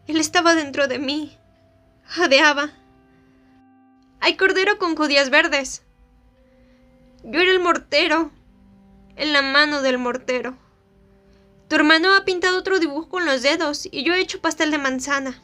Él 0.09 0.19
estaba 0.19 0.55
dentro 0.55 0.89
de 0.89 0.99
mí. 0.99 1.39
Jadeaba. 2.05 2.71
Hay 4.21 4.37
cordero 4.37 4.79
con 4.79 4.97
judías 4.97 5.31
verdes. 5.31 5.83
Yo 7.23 7.41
era 7.41 7.53
el 7.53 7.61
mortero. 7.61 8.31
En 9.15 9.33
la 9.33 9.43
mano 9.43 9.83
del 9.83 9.99
mortero. 9.99 10.57
Tu 11.69 11.77
hermano 11.77 12.15
ha 12.15 12.25
pintado 12.25 12.59
otro 12.59 12.81
dibujo 12.81 13.09
con 13.09 13.27
los 13.27 13.43
dedos 13.43 13.87
y 13.91 14.05
yo 14.05 14.15
he 14.15 14.21
hecho 14.21 14.41
pastel 14.41 14.71
de 14.71 14.79
manzana. 14.79 15.41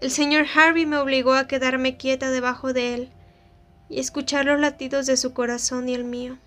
El 0.00 0.10
señor 0.10 0.46
Harvey 0.54 0.86
me 0.86 0.98
obligó 0.98 1.34
a 1.34 1.46
quedarme 1.46 1.96
quieta 1.96 2.30
debajo 2.30 2.72
de 2.72 2.94
él 2.94 3.12
y 3.88 4.00
escuchar 4.00 4.46
los 4.46 4.60
latidos 4.60 5.06
de 5.06 5.16
su 5.16 5.32
corazón 5.32 5.88
y 5.88 5.94
el 5.94 6.04
mío. 6.04 6.38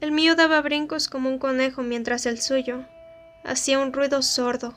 El 0.00 0.12
mío 0.12 0.34
daba 0.34 0.60
brincos 0.62 1.08
como 1.08 1.28
un 1.28 1.38
conejo 1.38 1.82
mientras 1.82 2.26
el 2.26 2.40
suyo 2.40 2.86
hacía 3.44 3.78
un 3.78 3.92
ruido 3.92 4.22
sordo, 4.22 4.74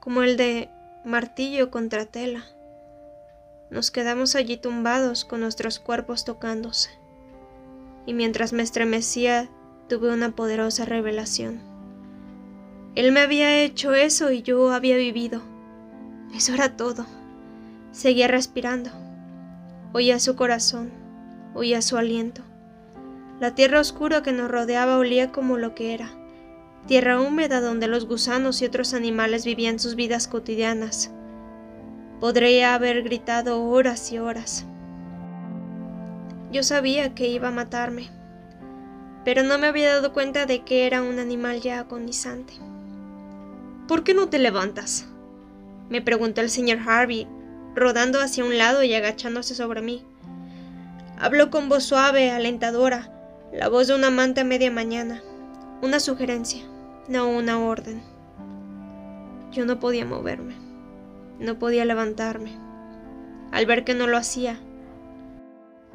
como 0.00 0.22
el 0.22 0.36
de 0.36 0.70
martillo 1.04 1.70
contra 1.70 2.06
tela. 2.06 2.44
Nos 3.70 3.90
quedamos 3.90 4.34
allí 4.34 4.56
tumbados 4.56 5.24
con 5.24 5.40
nuestros 5.40 5.78
cuerpos 5.78 6.24
tocándose, 6.24 6.90
y 8.06 8.14
mientras 8.14 8.52
me 8.52 8.62
estremecía 8.62 9.48
tuve 9.88 10.12
una 10.12 10.30
poderosa 10.30 10.84
revelación. 10.84 11.60
Él 12.94 13.12
me 13.12 13.20
había 13.20 13.62
hecho 13.62 13.94
eso 13.94 14.30
y 14.30 14.42
yo 14.42 14.72
había 14.72 14.96
vivido 14.96 15.42
eso 16.34 16.54
era 16.54 16.76
todo. 16.76 17.06
Seguía 17.90 18.28
respirando. 18.28 18.90
Oía 19.92 20.20
su 20.20 20.36
corazón, 20.36 20.90
oía 21.54 21.80
su 21.80 21.96
aliento. 21.96 22.42
La 23.40 23.54
tierra 23.54 23.80
oscura 23.80 24.22
que 24.22 24.32
nos 24.32 24.50
rodeaba 24.50 24.98
olía 24.98 25.32
como 25.32 25.56
lo 25.56 25.74
que 25.74 25.94
era, 25.94 26.10
tierra 26.86 27.20
húmeda 27.20 27.60
donde 27.60 27.88
los 27.88 28.06
gusanos 28.06 28.62
y 28.62 28.64
otros 28.64 28.94
animales 28.94 29.44
vivían 29.44 29.78
sus 29.78 29.94
vidas 29.94 30.28
cotidianas. 30.28 31.10
Podría 32.20 32.74
haber 32.74 33.02
gritado 33.02 33.62
horas 33.64 34.10
y 34.12 34.18
horas. 34.18 34.66
Yo 36.50 36.62
sabía 36.62 37.14
que 37.14 37.28
iba 37.28 37.48
a 37.48 37.52
matarme, 37.52 38.08
pero 39.24 39.42
no 39.42 39.58
me 39.58 39.66
había 39.66 39.90
dado 39.90 40.12
cuenta 40.12 40.46
de 40.46 40.64
que 40.64 40.86
era 40.86 41.02
un 41.02 41.18
animal 41.18 41.60
ya 41.60 41.80
agonizante. 41.80 42.54
¿Por 43.86 44.04
qué 44.04 44.14
no 44.14 44.28
te 44.28 44.38
levantas? 44.38 45.06
me 45.88 46.02
preguntó 46.02 46.40
el 46.40 46.50
señor 46.50 46.78
Harvey, 46.86 47.26
rodando 47.74 48.20
hacia 48.20 48.44
un 48.44 48.58
lado 48.58 48.82
y 48.82 48.94
agachándose 48.94 49.54
sobre 49.54 49.80
mí. 49.80 50.04
Habló 51.18 51.50
con 51.50 51.68
voz 51.68 51.84
suave, 51.84 52.30
alentadora, 52.30 53.10
la 53.52 53.68
voz 53.68 53.88
de 53.88 53.94
un 53.94 54.04
amante 54.04 54.42
a 54.42 54.44
media 54.44 54.70
mañana. 54.70 55.22
Una 55.82 56.00
sugerencia, 56.00 56.62
no 57.08 57.28
una 57.28 57.58
orden. 57.58 58.02
Yo 59.52 59.64
no 59.64 59.78
podía 59.78 60.04
moverme, 60.04 60.54
no 61.38 61.58
podía 61.58 61.84
levantarme. 61.84 62.52
Al 63.52 63.66
ver 63.66 63.84
que 63.84 63.94
no 63.94 64.06
lo 64.06 64.16
hacía, 64.16 64.58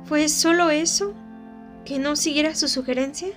¿fue 0.06 0.28
solo 0.30 0.70
eso? 0.70 1.14
¿Que 1.86 2.00
no 2.00 2.16
siguiera 2.16 2.56
su 2.56 2.68
sugerencia? 2.68 3.30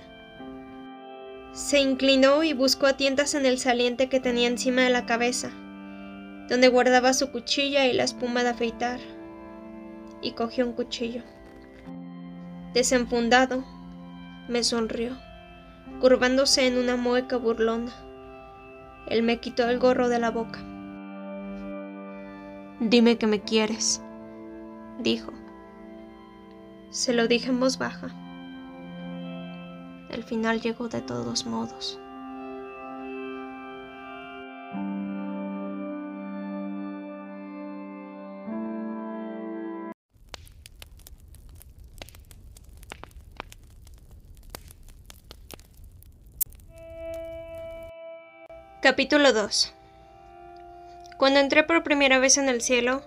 Se 1.53 1.79
inclinó 1.79 2.43
y 2.43 2.53
buscó 2.53 2.87
a 2.87 2.97
tientas 2.97 3.35
en 3.35 3.45
el 3.45 3.59
saliente 3.59 4.09
que 4.09 4.19
tenía 4.19 4.47
encima 4.47 4.81
de 4.81 4.89
la 4.89 5.05
cabeza 5.05 5.51
donde 6.47 6.69
guardaba 6.69 7.13
su 7.13 7.31
cuchilla 7.31 7.87
y 7.87 7.93
la 7.93 8.03
espuma 8.03 8.43
de 8.43 8.49
afeitar, 8.49 8.99
y 10.21 10.31
cogió 10.31 10.65
un 10.65 10.73
cuchillo. 10.73 11.23
Desenfundado, 12.73 13.65
me 14.47 14.63
sonrió, 14.63 15.17
curvándose 15.99 16.67
en 16.67 16.77
una 16.77 16.95
mueca 16.95 17.37
burlona. 17.37 17.91
Él 19.07 19.23
me 19.23 19.39
quitó 19.39 19.69
el 19.69 19.79
gorro 19.79 20.09
de 20.09 20.19
la 20.19 20.31
boca. 20.31 20.59
Dime 22.79 23.17
que 23.17 23.27
me 23.27 23.41
quieres, 23.41 24.01
dijo. 24.99 25.31
Se 26.89 27.13
lo 27.13 27.27
dije 27.27 27.49
en 27.49 27.59
voz 27.59 27.77
baja. 27.77 28.09
El 30.09 30.23
final 30.23 30.61
llegó 30.61 30.87
de 30.87 31.01
todos 31.01 31.45
modos. 31.45 31.99
Capítulo 48.89 49.33
2 49.33 49.73
Cuando 51.17 51.41
entré 51.41 51.63
por 51.65 51.83
primera 51.83 52.19
vez 52.19 52.37
en 52.37 52.47
el 52.47 52.61
cielo, 52.61 53.03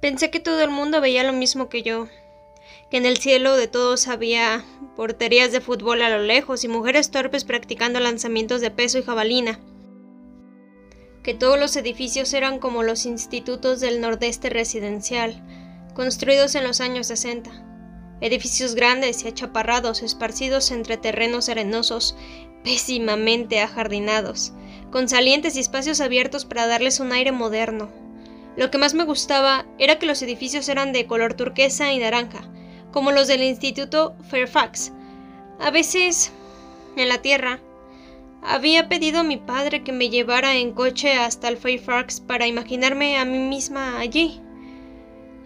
pensé 0.00 0.30
que 0.30 0.40
todo 0.40 0.62
el 0.62 0.70
mundo 0.70 1.02
veía 1.02 1.22
lo 1.22 1.34
mismo 1.34 1.68
que 1.68 1.82
yo, 1.82 2.08
que 2.90 2.96
en 2.96 3.04
el 3.04 3.18
cielo 3.18 3.58
de 3.58 3.68
todos 3.68 4.08
había 4.08 4.64
porterías 4.96 5.52
de 5.52 5.60
fútbol 5.60 6.00
a 6.00 6.08
lo 6.08 6.20
lejos 6.20 6.64
y 6.64 6.68
mujeres 6.68 7.10
torpes 7.10 7.44
practicando 7.44 8.00
lanzamientos 8.00 8.62
de 8.62 8.70
peso 8.70 8.96
y 8.96 9.02
jabalina, 9.02 9.60
que 11.22 11.34
todos 11.34 11.60
los 11.60 11.76
edificios 11.76 12.32
eran 12.32 12.58
como 12.58 12.82
los 12.82 13.04
institutos 13.04 13.80
del 13.80 14.00
nordeste 14.00 14.48
residencial, 14.48 15.42
construidos 15.92 16.54
en 16.54 16.64
los 16.64 16.80
años 16.80 17.08
60, 17.08 17.50
edificios 18.22 18.74
grandes 18.74 19.24
y 19.24 19.28
achaparrados 19.28 20.02
esparcidos 20.02 20.70
entre 20.70 20.96
terrenos 20.96 21.50
arenosos 21.50 22.16
pésimamente 22.64 23.60
ajardinados, 23.60 24.54
con 24.96 25.10
salientes 25.10 25.56
y 25.56 25.60
espacios 25.60 26.00
abiertos 26.00 26.46
para 26.46 26.66
darles 26.66 27.00
un 27.00 27.12
aire 27.12 27.30
moderno. 27.30 27.90
Lo 28.56 28.70
que 28.70 28.78
más 28.78 28.94
me 28.94 29.04
gustaba 29.04 29.66
era 29.78 29.98
que 29.98 30.06
los 30.06 30.22
edificios 30.22 30.70
eran 30.70 30.94
de 30.94 31.06
color 31.06 31.34
turquesa 31.34 31.92
y 31.92 31.98
naranja, 31.98 32.48
como 32.92 33.12
los 33.12 33.28
del 33.28 33.42
Instituto 33.42 34.16
Fairfax. 34.30 34.92
A 35.60 35.70
veces, 35.70 36.32
en 36.96 37.10
la 37.10 37.20
Tierra, 37.20 37.60
había 38.42 38.88
pedido 38.88 39.20
a 39.20 39.22
mi 39.22 39.36
padre 39.36 39.84
que 39.84 39.92
me 39.92 40.08
llevara 40.08 40.56
en 40.56 40.72
coche 40.72 41.12
hasta 41.12 41.48
el 41.48 41.58
Fairfax 41.58 42.20
para 42.20 42.46
imaginarme 42.46 43.18
a 43.18 43.26
mí 43.26 43.38
misma 43.38 43.98
allí. 43.98 44.40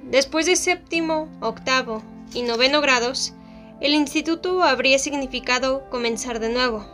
Después 0.04 0.46
de 0.46 0.54
séptimo, 0.54 1.28
octavo 1.40 2.04
y 2.34 2.42
noveno 2.42 2.80
grados, 2.80 3.34
el 3.80 3.94
instituto 3.94 4.62
habría 4.62 5.00
significado 5.00 5.90
comenzar 5.90 6.38
de 6.38 6.50
nuevo. 6.50 6.86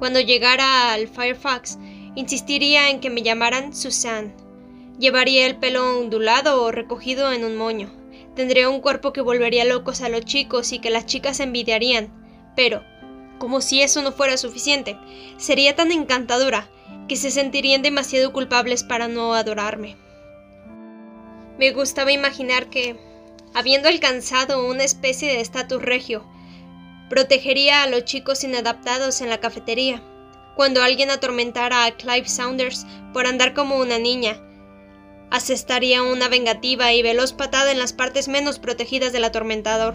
Cuando 0.00 0.18
llegara 0.18 0.94
al 0.94 1.08
Fairfax, 1.08 1.78
insistiría 2.14 2.90
en 2.90 3.00
que 3.00 3.10
me 3.10 3.22
llamaran 3.22 3.74
Susan. 3.74 4.34
Llevaría 4.98 5.46
el 5.46 5.56
pelo 5.56 5.98
ondulado 5.98 6.62
o 6.62 6.72
recogido 6.72 7.32
en 7.32 7.44
un 7.44 7.56
moño. 7.56 7.90
Tendría 8.34 8.68
un 8.68 8.80
cuerpo 8.80 9.12
que 9.12 9.20
volvería 9.20 9.64
locos 9.64 10.02
a 10.02 10.08
los 10.08 10.24
chicos 10.24 10.72
y 10.72 10.78
que 10.78 10.90
las 10.90 11.06
chicas 11.06 11.40
envidiarían. 11.40 12.12
Pero, 12.56 12.82
como 13.38 13.60
si 13.60 13.82
eso 13.82 14.02
no 14.02 14.12
fuera 14.12 14.36
suficiente, 14.36 14.96
sería 15.38 15.74
tan 15.74 15.90
encantadora 15.92 16.68
que 17.08 17.16
se 17.16 17.30
sentirían 17.30 17.82
demasiado 17.82 18.32
culpables 18.32 18.84
para 18.84 19.08
no 19.08 19.34
adorarme. 19.34 19.96
Me 21.58 21.72
gustaba 21.72 22.12
imaginar 22.12 22.70
que, 22.70 22.96
habiendo 23.54 23.88
alcanzado 23.88 24.66
una 24.66 24.84
especie 24.84 25.28
de 25.28 25.40
estatus 25.40 25.82
regio, 25.82 26.24
protegería 27.08 27.82
a 27.82 27.86
los 27.88 28.04
chicos 28.04 28.44
inadaptados 28.44 29.20
en 29.20 29.28
la 29.28 29.40
cafetería. 29.40 30.02
Cuando 30.60 30.82
alguien 30.82 31.10
atormentara 31.10 31.86
a 31.86 31.92
Clive 31.92 32.28
Saunders 32.28 32.86
por 33.14 33.26
andar 33.26 33.54
como 33.54 33.78
una 33.78 33.98
niña, 33.98 34.36
asestaría 35.30 36.02
una 36.02 36.28
vengativa 36.28 36.92
y 36.92 37.00
veloz 37.00 37.32
patada 37.32 37.72
en 37.72 37.78
las 37.78 37.94
partes 37.94 38.28
menos 38.28 38.58
protegidas 38.58 39.10
del 39.14 39.24
atormentador. 39.24 39.94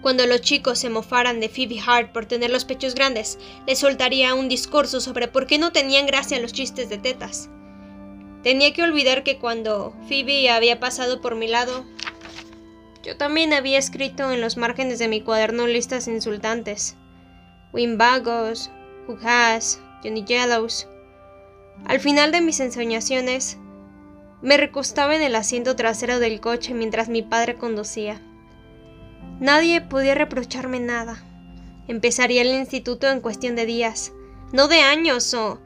Cuando 0.00 0.24
los 0.24 0.40
chicos 0.40 0.78
se 0.78 0.88
mofaran 0.88 1.40
de 1.40 1.50
Phoebe 1.50 1.78
Hart 1.86 2.10
por 2.12 2.24
tener 2.24 2.48
los 2.48 2.64
pechos 2.64 2.94
grandes, 2.94 3.38
le 3.66 3.76
soltaría 3.76 4.32
un 4.32 4.48
discurso 4.48 5.02
sobre 5.02 5.28
por 5.28 5.46
qué 5.46 5.58
no 5.58 5.72
tenían 5.72 6.06
gracia 6.06 6.40
los 6.40 6.54
chistes 6.54 6.88
de 6.88 6.96
tetas. 6.96 7.50
Tenía 8.42 8.72
que 8.72 8.82
olvidar 8.82 9.24
que 9.24 9.36
cuando 9.36 9.94
Phoebe 10.08 10.48
había 10.48 10.80
pasado 10.80 11.20
por 11.20 11.34
mi 11.34 11.48
lado, 11.48 11.84
yo 13.02 13.18
también 13.18 13.52
había 13.52 13.78
escrito 13.78 14.32
en 14.32 14.40
los 14.40 14.56
márgenes 14.56 14.98
de 14.98 15.08
mi 15.08 15.20
cuaderno 15.20 15.66
listas 15.66 16.08
insultantes. 16.08 16.96
Wimbagos, 17.74 18.70
Who 19.06 19.18
Johnny 20.02 20.24
Yellows. 20.24 20.88
Al 21.86 22.00
final 22.00 22.32
de 22.32 22.40
mis 22.40 22.60
ensoñaciones, 22.60 23.58
me 24.42 24.56
recostaba 24.56 25.16
en 25.16 25.22
el 25.22 25.34
asiento 25.34 25.76
trasero 25.76 26.18
del 26.18 26.40
coche 26.40 26.74
mientras 26.74 27.08
mi 27.08 27.22
padre 27.22 27.56
conducía. 27.56 28.20
Nadie 29.40 29.80
podía 29.80 30.14
reprocharme 30.14 30.80
nada. 30.80 31.22
Empezaría 31.88 32.42
el 32.42 32.48
instituto 32.54 33.08
en 33.08 33.20
cuestión 33.20 33.56
de 33.56 33.66
días, 33.66 34.12
no 34.52 34.68
de 34.68 34.80
años 34.80 35.34
o, 35.34 35.58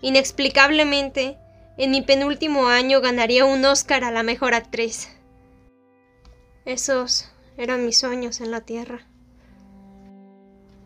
inexplicablemente, 0.00 1.38
en 1.76 1.90
mi 1.90 2.02
penúltimo 2.02 2.66
año 2.66 3.00
ganaría 3.00 3.44
un 3.44 3.64
Oscar 3.64 4.04
a 4.04 4.10
la 4.10 4.22
mejor 4.22 4.54
actriz. 4.54 5.08
Esos 6.64 7.30
eran 7.56 7.84
mis 7.84 7.98
sueños 7.98 8.40
en 8.40 8.50
la 8.50 8.60
Tierra. 8.60 9.09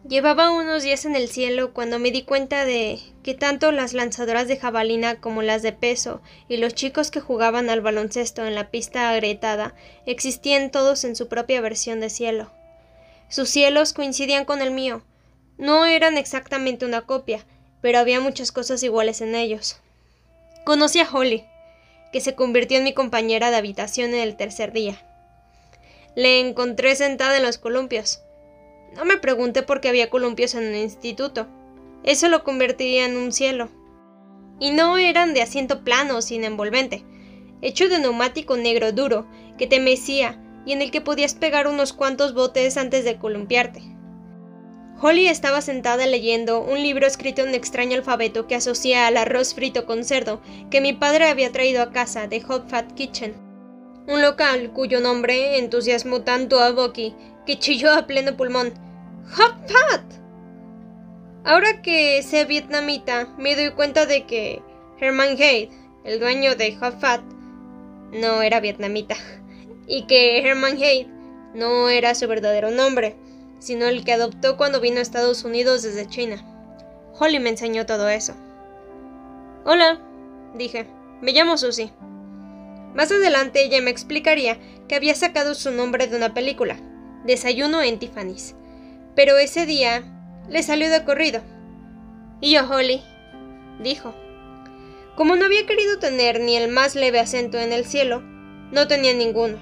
Llevaba 0.07 0.51
unos 0.51 0.83
días 0.83 1.07
en 1.07 1.17
el 1.17 1.31
cielo 1.31 1.73
cuando 1.73 1.99
me 1.99 2.11
di 2.11 2.25
cuenta 2.25 2.67
de 2.67 3.01
que 3.23 3.33
tanto 3.33 3.73
las 3.73 3.95
lanzadoras 3.95 4.49
de 4.49 4.59
jabalina 4.59 5.19
como 5.19 5.41
las 5.41 5.63
de 5.63 5.73
peso 5.73 6.21
y 6.47 6.59
los 6.59 6.75
chicos 6.75 7.11
que 7.11 7.21
jugaban 7.21 7.71
al 7.71 7.81
baloncesto 7.81 8.45
en 8.45 8.55
la 8.55 8.71
pista 8.71 9.09
agrietada 9.09 9.75
existían 10.05 10.71
todos 10.71 11.05
en 11.05 11.17
su 11.17 11.29
propia 11.29 11.63
versión 11.63 12.01
de 12.01 12.11
cielo. 12.11 12.53
Sus 13.31 13.49
cielos 13.49 13.95
coincidían 13.95 14.45
con 14.45 14.61
el 14.61 14.73
mío. 14.73 15.03
No 15.57 15.87
eran 15.87 16.19
exactamente 16.19 16.85
una 16.85 17.07
copia, 17.07 17.47
pero 17.81 17.99
había 17.99 18.21
muchas 18.21 18.53
cosas 18.53 18.83
iguales 18.83 19.23
en 19.23 19.35
ellos. 19.35 19.79
Conocí 20.67 21.01
a 21.01 21.09
Holly, 21.11 21.47
que 22.13 22.21
se 22.21 22.35
convirtió 22.35 22.77
en 22.77 22.85
mi 22.85 22.93
compañera 22.93 23.51
de 23.51 23.57
habitación 23.57 24.13
en 24.13 24.21
el 24.21 24.37
tercer 24.37 24.73
día. 24.73 25.03
Le 26.15 26.41
encontré 26.41 26.95
sentada 26.95 27.39
en 27.39 27.43
los 27.43 27.57
columpios. 27.57 28.24
No 28.97 29.05
me 29.05 29.17
pregunté 29.17 29.63
por 29.63 29.81
qué 29.81 29.89
había 29.89 30.11
columpios 30.11 30.55
en 30.55 30.65
el 30.65 30.77
instituto. 30.77 31.49
Eso 32.05 32.29
lo 32.29 32.45
convertiría 32.45 33.07
en 33.07 33.17
un 33.17 33.33
cielo. 33.33 33.71
Y 34.61 34.71
no 34.71 34.99
eran 34.99 35.35
de 35.35 35.43
asiento 35.43 35.83
plano, 35.83 36.23
sin 36.23 36.45
envolvente, 36.45 37.05
hecho 37.61 37.89
de 37.89 37.99
neumático 37.99 38.57
negro 38.57 38.93
duro, 38.93 39.27
que 39.59 39.67
te 39.67 39.81
mecía 39.81 40.41
y 40.67 40.73
en 40.73 40.83
el 40.83 40.91
que 40.91 41.01
podías 41.01 41.35
pegar 41.35 41.67
unos 41.67 41.93
cuantos 41.93 42.35
botes 42.35 42.77
antes 42.77 43.05
de 43.05 43.19
columpiarte. 43.19 43.83
Holly 45.01 45.27
estaba 45.27 45.61
sentada 45.61 46.07
leyendo 46.07 46.63
un 46.63 46.83
libro 46.83 47.07
escrito 47.07 47.43
en 47.43 47.49
un 47.49 47.55
extraño 47.55 47.97
alfabeto 47.97 48.47
que 48.47 48.55
asocia 48.55 49.07
al 49.07 49.17
arroz 49.17 49.55
frito 49.55 49.87
con 49.87 50.05
cerdo 50.05 50.41
que 50.71 50.81
mi 50.81 50.93
padre 50.93 51.27
había 51.27 51.53
traído 51.53 51.83
a 51.83 51.91
casa 51.91 52.29
de 52.29 52.41
Hot 52.41 52.69
Fat 52.71 52.93
Kitchen, 52.93 53.35
un 54.07 54.23
local 54.23 54.73
cuyo 54.73 55.01
nombre 55.01 55.59
entusiasmó 55.59 56.23
tanto 56.23 56.61
a 56.61 56.71
Bucky 56.71 57.15
que 57.47 57.59
chilló 57.59 57.93
a 57.93 58.07
pleno 58.07 58.37
pulmón. 58.37 58.73
¡Hot 59.37 59.55
Fat! 59.69 60.03
Ahora 61.45 61.83
que 61.83 62.23
sé 62.23 62.45
vietnamita, 62.45 63.35
me 63.39 63.55
doy 63.55 63.71
cuenta 63.73 64.07
de 64.07 64.25
que 64.25 64.63
Herman 64.99 65.37
Haidt, 65.41 65.73
el 66.05 66.21
dueño 66.21 66.55
de 66.57 66.75
Hot 66.77 66.99
Fat, 67.01 67.23
no 68.13 68.43
era 68.43 68.61
vietnamita, 68.61 69.17
y 69.87 70.07
que 70.07 70.39
Herman 70.39 70.77
Haidt 70.83 71.09
no 71.55 71.89
era 71.89 72.15
su 72.15 72.27
verdadero 72.29 72.71
nombre 72.71 73.17
sino 73.65 73.87
el 73.87 74.05
que 74.05 74.13
adoptó 74.13 74.59
cuando 74.59 74.79
vino 74.79 74.99
a 74.99 75.03
Estados 75.03 75.43
Unidos 75.43 75.83
desde 75.83 76.07
China. 76.07 76.45
Holly 77.19 77.39
me 77.39 77.49
enseñó 77.49 77.87
todo 77.87 78.11
eso. 78.11 78.35
Hola, 79.65 79.99
dije, 80.55 80.87
me 81.23 81.33
llamo 81.33 81.57
Susie. 81.57 81.91
Más 82.95 83.11
adelante 83.11 83.65
ella 83.65 83.81
me 83.81 83.91
explicaría 83.91 84.59
que 84.87 84.97
había 84.97 85.15
sacado 85.15 85.55
su 85.55 85.71
nombre 85.71 86.07
de 86.07 86.17
una 86.17 86.35
película, 86.35 86.77
Desayuno 87.25 87.83
en 87.83 87.99
Tiffany's, 87.99 88.55
pero 89.15 89.39
ese 89.39 89.67
día 89.67 90.03
le 90.49 90.63
salió 90.63 90.91
de 90.91 91.05
corrido. 91.05 91.43
Y 92.41 92.53
yo, 92.53 92.69
Holly, 92.69 93.03
dijo. 93.81 94.15
Como 95.17 95.37
no 95.37 95.45
había 95.45 95.67
querido 95.67 95.99
tener 95.99 96.41
ni 96.41 96.57
el 96.57 96.71
más 96.71 96.95
leve 96.95 97.21
acento 97.21 97.59
en 97.59 97.73
el 97.73 97.85
cielo, 97.85 98.21
no 98.73 98.89
tenía 98.89 99.15
ninguno. 99.15 99.59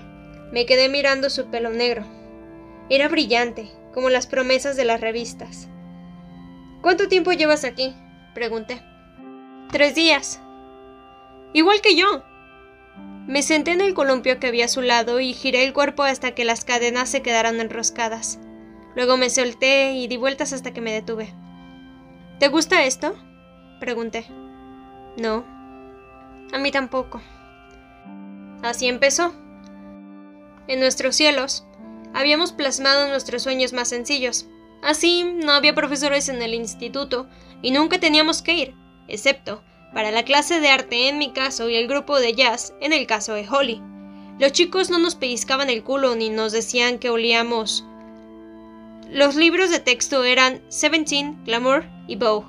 Me 0.51 0.67
quedé 0.67 0.89
mirando 0.89 1.31
su 1.31 1.47
pelo 1.51 1.71
negro. 1.71 2.05
Era 2.89 3.09
brillante, 3.09 3.71
como 3.95 4.11
las 4.11 4.27
promesas 4.27 4.77
de 4.77 4.85
las 4.85 5.01
revistas. 5.01 5.69
¿Cuánto 6.83 7.09
tiempo 7.09 7.33
llevas 7.33 7.65
aquí? 7.65 7.95
pregunté. 8.35 8.83
Tres 9.71 9.95
días. 9.95 10.41
Igual 11.53 11.81
que 11.81 11.95
yo. 11.95 12.25
Me 13.27 13.43
senté 13.43 13.71
en 13.71 13.81
el 13.81 13.95
columpio 13.95 14.41
que 14.41 14.49
había 14.49 14.65
a 14.65 14.69
su 14.69 14.83
lado 14.83 15.21
y 15.21 15.33
giré 15.33 15.65
el 15.65 15.73
cuerpo 15.73 16.03
hasta 16.03 16.33
que 16.33 16.45
las 16.45 16.65
cadenas 16.65 17.09
se 17.09 17.23
quedaron 17.23 17.61
enroscadas. 17.61 18.41
Luego 18.97 19.17
me 19.17 19.31
solté 19.31 19.93
y 19.93 20.09
di 20.09 20.17
vueltas 20.17 20.53
hasta 20.53 20.73
que 20.73 20.81
me 20.81 20.93
detuve. 20.93 21.33
¿Te 22.41 22.49
gusta 22.49 22.85
esto? 22.85 23.15
pregunté. 23.79 24.27
No. 25.17 25.45
A 26.53 26.59
mí 26.59 26.73
tampoco. 26.73 27.23
Así 28.63 28.89
empezó. 28.89 29.33
En 30.67 30.81
nuestros 30.81 31.15
cielos, 31.15 31.65
habíamos 32.15 32.53
plasmado 32.53 33.09
nuestros 33.09 33.43
sueños 33.43 33.73
más 33.73 33.89
sencillos. 33.89 34.49
Así, 34.83 35.23
no 35.23 35.53
había 35.53 35.75
profesores 35.75 36.29
en 36.29 36.43
el 36.43 36.55
instituto 36.55 37.29
y 37.63 37.71
nunca 37.71 38.01
teníamos 38.01 38.43
que 38.43 38.55
ir, 38.55 38.75
excepto 39.07 39.63
para 39.95 40.11
la 40.11 40.25
clase 40.25 40.61
de 40.61 40.69
arte 40.69 41.09
en 41.09 41.19
mi 41.19 41.33
caso 41.33 41.69
y 41.69 41.77
el 41.77 41.89
grupo 41.89 42.19
de 42.19 42.35
jazz 42.35 42.75
en 42.81 42.93
el 42.93 43.07
caso 43.07 43.35
de 43.35 43.47
Holly. 43.49 43.83
Los 44.39 44.53
chicos 44.53 44.91
no 44.91 44.99
nos 44.99 45.15
pellizcaban 45.15 45.71
el 45.71 45.83
culo 45.83 46.15
ni 46.15 46.31
nos 46.31 46.53
decían 46.53 46.99
que 46.99 47.11
olíamos. 47.11 47.85
Los 49.11 49.37
libros 49.37 49.71
de 49.71 49.79
texto 49.79 50.25
eran 50.25 50.63
Seventeen, 50.69 51.45
Glamour 51.45 51.85
y 52.09 52.17
Vogue. 52.17 52.47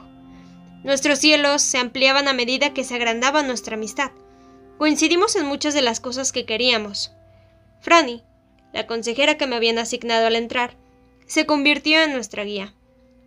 Nuestros 0.84 1.20
cielos 1.20 1.62
se 1.62 1.78
ampliaban 1.78 2.28
a 2.28 2.34
medida 2.34 2.74
que 2.74 2.84
se 2.84 2.96
agrandaba 2.96 3.44
nuestra 3.44 3.76
amistad. 3.76 4.12
Coincidimos 4.78 5.36
en 5.36 5.46
muchas 5.46 5.74
de 5.74 5.82
las 5.82 6.00
cosas 6.00 6.32
que 6.32 6.46
queríamos. 6.46 7.12
Franny, 7.82 8.24
la 8.74 8.88
consejera 8.88 9.38
que 9.38 9.48
me 9.48 9.56
habían 9.56 9.78
asignado 9.78 10.28
al 10.28 10.36
entrar, 10.36 10.76
se 11.26 11.46
convirtió 11.46 12.02
en 12.02 12.14
nuestra 12.14 12.44
guía. 12.44 12.74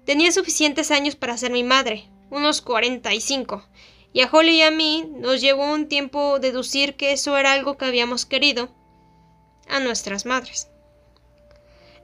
Tenía 0.04 0.32
suficientes 0.32 0.90
años 0.90 1.16
para 1.16 1.36
ser 1.36 1.50
mi 1.50 1.62
madre, 1.62 2.08
unos 2.30 2.60
45, 2.62 3.64
y 4.16 4.22
a 4.22 4.30
Holly 4.32 4.56
y 4.56 4.62
a 4.62 4.70
mí 4.70 5.06
nos 5.18 5.42
llevó 5.42 5.70
un 5.70 5.88
tiempo 5.88 6.38
deducir 6.38 6.96
que 6.96 7.12
eso 7.12 7.36
era 7.36 7.52
algo 7.52 7.76
que 7.76 7.84
habíamos 7.84 8.24
querido 8.24 8.70
a 9.68 9.78
nuestras 9.78 10.24
madres. 10.24 10.70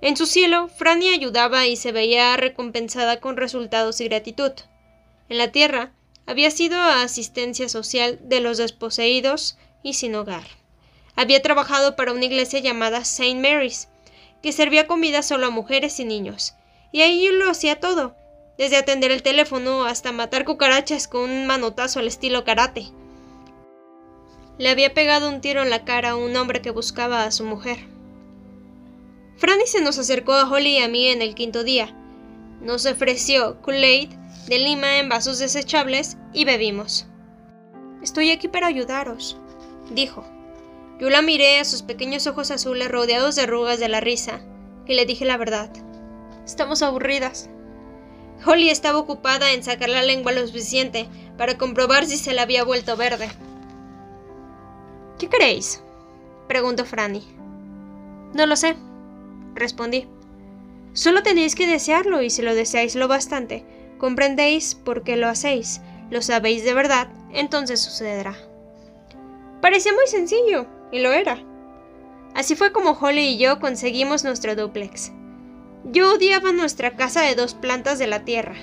En 0.03 0.19
su 0.19 0.27
cielo, 0.27 0.69
Franny 0.69 1.09
ayudaba 1.09 1.67
y 1.67 1.77
se 1.77 1.91
veía 1.91 2.37
recompensada 2.37 3.19
con 3.19 3.39
resultados 3.39 3.99
y 4.03 4.09
gratitud. 4.09 4.53
En 5.31 5.39
la 5.39 5.53
tierra, 5.53 5.95
había 6.27 6.51
sido 6.51 6.79
asistencia 6.79 7.71
social 7.71 8.21
de 8.25 8.41
los 8.41 8.59
desposeídos 8.59 9.57
y 9.83 9.95
sin 9.95 10.15
hogar 10.15 10.45
había 11.17 11.41
trabajado 11.41 11.97
para 11.97 12.13
una 12.13 12.27
iglesia 12.27 12.59
llamada 12.59 12.99
St. 12.99 13.37
Mary's, 13.37 13.89
que 14.43 14.53
servía 14.53 14.87
comida 14.87 15.23
solo 15.23 15.47
a 15.47 15.51
mujeres 15.51 15.99
y 15.99 16.05
niños. 16.05 16.57
Y 16.93 17.01
ahí 17.01 17.27
lo 17.31 17.49
hacía 17.49 17.81
todo, 17.81 18.15
desde 18.59 18.77
atender 18.77 19.11
el 19.11 19.23
teléfono 19.23 19.85
hasta 19.85 20.13
matar 20.13 20.45
cucarachas 20.45 21.09
con 21.09 21.31
un 21.31 21.47
manotazo 21.47 22.01
al 22.01 22.07
estilo 22.07 22.45
karate. 22.45 22.87
Le 24.59 24.69
había 24.69 24.95
pegado 24.95 25.29
un 25.29 25.41
tiro 25.41 25.63
en 25.63 25.71
la 25.71 25.85
cara 25.85 26.11
a 26.11 26.17
un 26.17 26.37
hombre 26.37 26.61
que 26.61 26.71
buscaba 26.71 27.25
a 27.25 27.31
su 27.31 27.45
mujer. 27.45 27.79
Franny 29.39 29.67
se 29.67 29.81
nos 29.81 29.99
acercó 29.99 30.35
a 30.35 30.49
Holly 30.49 30.79
y 30.79 30.83
a 30.83 30.89
mí 30.89 31.09
en 31.09 31.23
el 31.23 31.35
quinto 31.35 31.65
día. 31.65 31.97
Nos 32.61 32.87
ofreció 32.87 33.61
Kool-Aid 33.63 34.11
de 34.47 34.59
lima 34.59 34.99
en 34.99 35.09
vasos 35.09 35.39
desechables 35.39 36.17
y 36.33 36.45
bebimos. 36.45 37.07
Estoy 38.03 38.31
aquí 38.31 38.49
para 38.49 38.67
ayudaros, 38.67 39.37
dijo. 39.91 40.25
Yo 41.01 41.11
la 41.11 41.23
miré 41.23 41.59
a 41.59 41.65
sus 41.65 41.83
pequeños 41.83 42.27
ojos 42.29 42.51
azules 42.51 42.89
rodeados 42.89 43.35
de 43.35 43.43
arrugas 43.43 43.81
de 43.81 43.89
la 43.89 44.01
risa 44.01 44.41
y 44.87 44.95
le 44.95 45.07
dije 45.07 45.25
la 45.25 45.37
verdad. 45.37 45.73
Estamos 46.45 46.83
aburridas. 46.83 47.51
Holly 48.45 48.71
estaba 48.71 48.99
ocupada 48.99 49.53
en 49.53 49.63
sacar 49.63 49.89
la 49.89 50.03
lengua 50.03 50.33
lo 50.33 50.47
suficiente 50.47 51.09
para 51.39 51.59
comprobar 51.59 52.07
si 52.07 52.17
se 52.17 52.33
la 52.33 52.43
había 52.43 52.65
vuelto 52.65 52.97
verde. 52.97 53.31
¿Qué 55.19 55.29
queréis? 55.29 55.83
preguntó 56.49 56.85
Franny. 56.85 57.23
No 58.35 58.47
lo 58.47 58.57
sé, 58.57 58.77
respondí. 59.55 60.09
Solo 60.93 61.23
tenéis 61.23 61.55
que 61.55 61.67
desearlo 61.67 62.23
y 62.23 62.31
si 62.31 62.43
lo 62.43 62.55
deseáis 62.55 62.97
lo 62.97 63.09
bastante, 63.09 63.65
comprendéis 63.99 64.75
por 64.75 65.05
qué 65.05 65.17
lo 65.17 65.29
hacéis, 65.29 65.81
lo 66.11 66.21
sabéis 66.21 66.65
de 66.65 66.75
verdad, 66.75 67.09
entonces 67.33 67.81
sucederá. 67.81 68.37
Parecía 69.61 69.93
muy 69.93 70.07
sencillo, 70.07 70.67
y 70.91 71.01
lo 71.01 71.13
era. 71.13 71.39
Así 72.35 72.57
fue 72.57 72.73
como 72.73 72.93
Holly 72.93 73.23
y 73.23 73.39
yo 73.39 73.61
conseguimos 73.61 74.25
nuestro 74.25 74.57
duplex. 74.57 75.13
Yo 75.85 76.15
odiaba 76.15 76.53
nuestra 76.53 76.95
casa 76.95 77.23
de 77.23 77.35
dos 77.35 77.55
plantas 77.55 77.99
de 77.99 78.07
la 78.07 78.25
tierra. 78.25 78.55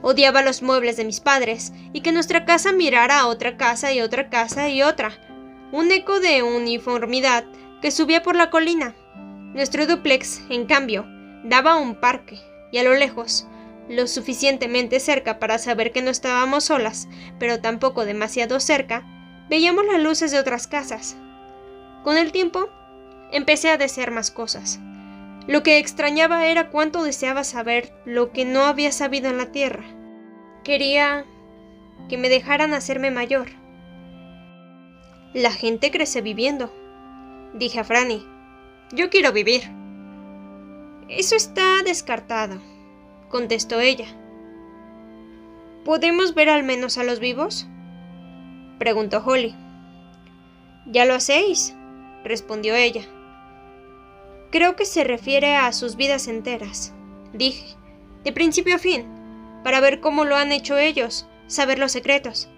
Odiaba 0.00 0.42
los 0.42 0.62
muebles 0.62 0.96
de 0.96 1.04
mis 1.04 1.18
padres 1.18 1.72
y 1.92 2.02
que 2.02 2.12
nuestra 2.12 2.44
casa 2.44 2.70
mirara 2.70 3.18
a 3.18 3.26
otra 3.26 3.56
casa 3.56 3.92
y 3.92 4.00
otra 4.00 4.30
casa 4.30 4.68
y 4.68 4.82
otra. 4.82 5.10
Un 5.72 5.90
eco 5.90 6.20
de 6.20 6.44
uniformidad 6.44 7.44
que 7.80 7.90
subía 7.90 8.22
por 8.22 8.36
la 8.36 8.50
colina. 8.50 8.94
Nuestro 9.54 9.86
duplex, 9.86 10.40
en 10.50 10.66
cambio, 10.66 11.04
daba 11.42 11.72
a 11.72 11.76
un 11.78 11.96
parque 11.96 12.38
y 12.70 12.78
a 12.78 12.84
lo 12.84 12.94
lejos, 12.94 13.48
lo 13.88 14.06
suficientemente 14.06 15.00
cerca 15.00 15.40
para 15.40 15.58
saber 15.58 15.90
que 15.90 16.00
no 16.00 16.10
estábamos 16.10 16.64
solas, 16.64 17.08
pero 17.40 17.60
tampoco 17.60 18.04
demasiado 18.04 18.60
cerca, 18.60 19.04
veíamos 19.50 19.84
las 19.84 20.00
luces 20.00 20.30
de 20.30 20.38
otras 20.38 20.68
casas. 20.68 21.16
Con 22.04 22.16
el 22.16 22.30
tiempo, 22.30 22.68
empecé 23.32 23.70
a 23.70 23.78
desear 23.78 24.12
más 24.12 24.30
cosas. 24.30 24.78
Lo 25.46 25.62
que 25.62 25.78
extrañaba 25.78 26.46
era 26.46 26.70
cuánto 26.70 27.02
deseaba 27.02 27.44
saber 27.44 27.92
lo 28.04 28.32
que 28.32 28.44
no 28.44 28.64
había 28.64 28.92
sabido 28.92 29.28
en 29.28 29.38
la 29.38 29.52
Tierra. 29.52 29.84
Quería 30.62 31.26
que 32.08 32.16
me 32.16 32.28
dejaran 32.28 32.74
hacerme 32.74 33.10
mayor. 33.10 33.48
La 35.34 35.50
gente 35.50 35.90
crece 35.90 36.20
viviendo, 36.20 36.72
dije 37.54 37.80
a 37.80 37.84
Franny. 37.84 38.24
Yo 38.92 39.10
quiero 39.10 39.32
vivir. 39.32 39.62
Eso 41.08 41.34
está 41.34 41.82
descartado, 41.82 42.60
contestó 43.28 43.80
ella. 43.80 44.06
¿Podemos 45.84 46.34
ver 46.34 46.48
al 46.48 46.62
menos 46.62 46.98
a 46.98 47.04
los 47.04 47.18
vivos? 47.18 47.66
preguntó 48.78 49.22
Holly. 49.24 49.54
Ya 50.86 51.04
lo 51.04 51.14
hacéis, 51.14 51.74
respondió 52.24 52.74
ella. 52.74 53.02
Creo 54.52 54.76
que 54.76 54.84
se 54.84 55.02
refiere 55.02 55.56
a 55.56 55.72
sus 55.72 55.96
vidas 55.96 56.28
enteras, 56.28 56.92
dije, 57.32 57.74
de 58.22 58.32
principio 58.32 58.76
a 58.76 58.78
fin, 58.78 59.06
para 59.64 59.80
ver 59.80 60.00
cómo 60.00 60.26
lo 60.26 60.36
han 60.36 60.52
hecho 60.52 60.76
ellos, 60.76 61.26
saber 61.46 61.78
los 61.78 61.90
secretos. 61.90 62.50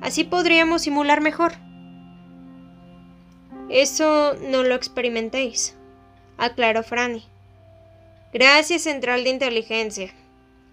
Así 0.00 0.24
podríamos 0.24 0.80
simular 0.80 1.20
mejor. 1.20 1.52
Eso 3.68 4.34
no 4.48 4.62
lo 4.62 4.74
experimentéis, 4.74 5.76
aclaró 6.38 6.82
Franny. 6.82 7.22
Gracias, 8.32 8.84
Central 8.84 9.22
de 9.22 9.28
Inteligencia, 9.28 10.14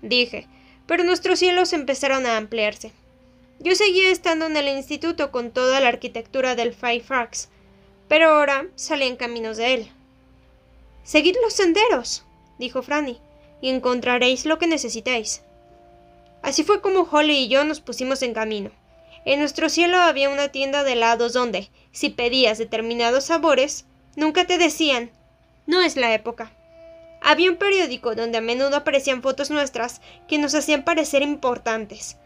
dije, 0.02 0.48
pero 0.88 1.04
nuestros 1.04 1.40
cielos 1.40 1.74
empezaron 1.74 2.26
a 2.26 2.38
ampliarse. 2.38 2.94
Yo 3.60 3.76
seguía 3.76 4.12
estando 4.12 4.46
en 4.46 4.56
el 4.56 4.70
instituto 4.70 5.30
con 5.30 5.52
toda 5.52 5.82
la 5.82 5.90
arquitectura 5.90 6.56
del 6.56 6.74
Firefox, 6.74 7.50
pero 8.08 8.30
ahora 8.30 8.68
salí 8.76 9.08
en 9.08 9.18
caminos 9.18 9.58
de 9.58 9.74
él. 9.74 9.92
Seguid 11.04 11.36
los 11.42 11.54
senderos, 11.54 12.24
dijo 12.60 12.82
Franny, 12.82 13.20
y 13.62 13.70
encontraréis 13.70 14.46
lo 14.46 14.58
que 14.58 14.68
necesitáis. 14.68 15.44
Así 16.42 16.64
fue 16.64 16.82
como 16.82 17.08
Holly 17.10 17.34
y 17.34 17.48
yo 17.48 17.64
nos 17.64 17.82
pusimos 17.82 18.22
en 18.22 18.34
camino. 18.34 18.72
En 19.26 19.40
nuestro 19.40 19.70
cielo 19.70 19.98
había 20.00 20.30
una 20.30 20.50
tienda 20.50 20.84
de 20.84 20.94
helados 20.94 21.34
donde, 21.34 21.70
si 21.92 22.10
pedías 22.10 22.58
determinados 22.58 23.26
sabores, 23.26 23.86
nunca 24.16 24.46
te 24.46 24.58
decían, 24.58 25.12
no 25.66 25.82
es 25.82 25.96
la 25.96 26.14
época. 26.14 26.52
Había 27.22 27.50
un 27.50 27.56
periódico 27.56 28.16
donde 28.16 28.40
a 28.40 28.42
menudo 28.42 28.76
aparecían 28.76 29.22
fotos 29.22 29.50
nuestras 29.50 30.02
que 30.28 30.38
nos 30.38 30.56
hacían 30.56 30.84
parecer 30.84 31.22
importantes. 31.22 32.18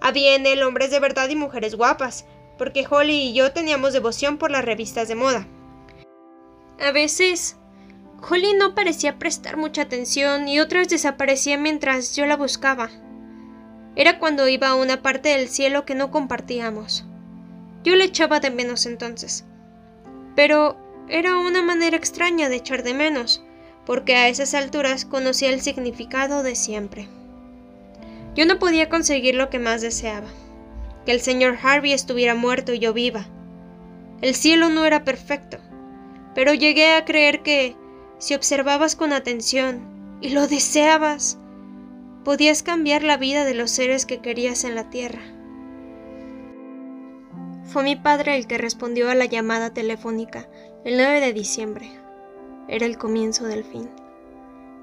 Había 0.00 0.34
en 0.34 0.46
él 0.46 0.64
hombres 0.64 0.90
de 0.90 0.98
verdad 0.98 1.28
y 1.28 1.36
mujeres 1.36 1.76
guapas, 1.76 2.24
porque 2.58 2.84
Holly 2.88 3.28
y 3.28 3.32
yo 3.32 3.52
teníamos 3.52 3.92
devoción 3.92 4.38
por 4.38 4.50
las 4.50 4.64
revistas 4.64 5.06
de 5.06 5.14
moda. 5.14 5.46
A 6.80 6.90
veces 6.90 7.56
Holly 8.28 8.54
no 8.58 8.74
parecía 8.74 9.18
prestar 9.18 9.56
mucha 9.56 9.82
atención 9.82 10.46
y 10.46 10.60
otras 10.60 10.88
desaparecía 10.88 11.56
mientras 11.56 12.14
yo 12.14 12.26
la 12.26 12.36
buscaba. 12.36 12.90
Era 13.96 14.18
cuando 14.18 14.48
iba 14.48 14.68
a 14.68 14.74
una 14.74 15.02
parte 15.02 15.30
del 15.30 15.48
cielo 15.48 15.84
que 15.84 15.94
no 15.94 16.10
compartíamos. 16.10 17.06
Yo 17.82 17.96
le 17.96 18.04
echaba 18.04 18.40
de 18.40 18.50
menos 18.50 18.86
entonces. 18.86 19.44
Pero 20.36 20.76
era 21.08 21.38
una 21.38 21.62
manera 21.62 21.96
extraña 21.96 22.48
de 22.48 22.56
echar 22.56 22.82
de 22.82 22.94
menos, 22.94 23.42
porque 23.84 24.14
a 24.14 24.28
esas 24.28 24.54
alturas 24.54 25.04
conocía 25.04 25.50
el 25.50 25.60
significado 25.60 26.42
de 26.42 26.54
siempre. 26.54 27.08
Yo 28.34 28.46
no 28.46 28.58
podía 28.58 28.88
conseguir 28.88 29.34
lo 29.34 29.50
que 29.50 29.58
más 29.58 29.80
deseaba, 29.80 30.28
que 31.04 31.12
el 31.12 31.20
señor 31.20 31.58
Harvey 31.60 31.92
estuviera 31.92 32.34
muerto 32.34 32.72
y 32.72 32.78
yo 32.78 32.92
viva. 32.92 33.26
El 34.20 34.34
cielo 34.34 34.68
no 34.68 34.84
era 34.84 35.04
perfecto, 35.04 35.58
pero 36.34 36.54
llegué 36.54 36.94
a 36.94 37.04
creer 37.04 37.42
que 37.42 37.76
si 38.20 38.34
observabas 38.34 38.96
con 38.96 39.14
atención 39.14 40.18
y 40.20 40.28
lo 40.28 40.46
deseabas, 40.46 41.38
podías 42.22 42.62
cambiar 42.62 43.02
la 43.02 43.16
vida 43.16 43.46
de 43.46 43.54
los 43.54 43.70
seres 43.70 44.04
que 44.04 44.20
querías 44.20 44.64
en 44.64 44.74
la 44.74 44.90
tierra. 44.90 45.22
Fue 47.64 47.82
mi 47.82 47.96
padre 47.96 48.36
el 48.36 48.46
que 48.46 48.58
respondió 48.58 49.08
a 49.08 49.14
la 49.14 49.24
llamada 49.24 49.72
telefónica 49.72 50.48
el 50.84 50.98
9 50.98 51.20
de 51.20 51.32
diciembre. 51.32 51.90
Era 52.68 52.84
el 52.84 52.98
comienzo 52.98 53.46
del 53.46 53.64
fin. 53.64 53.88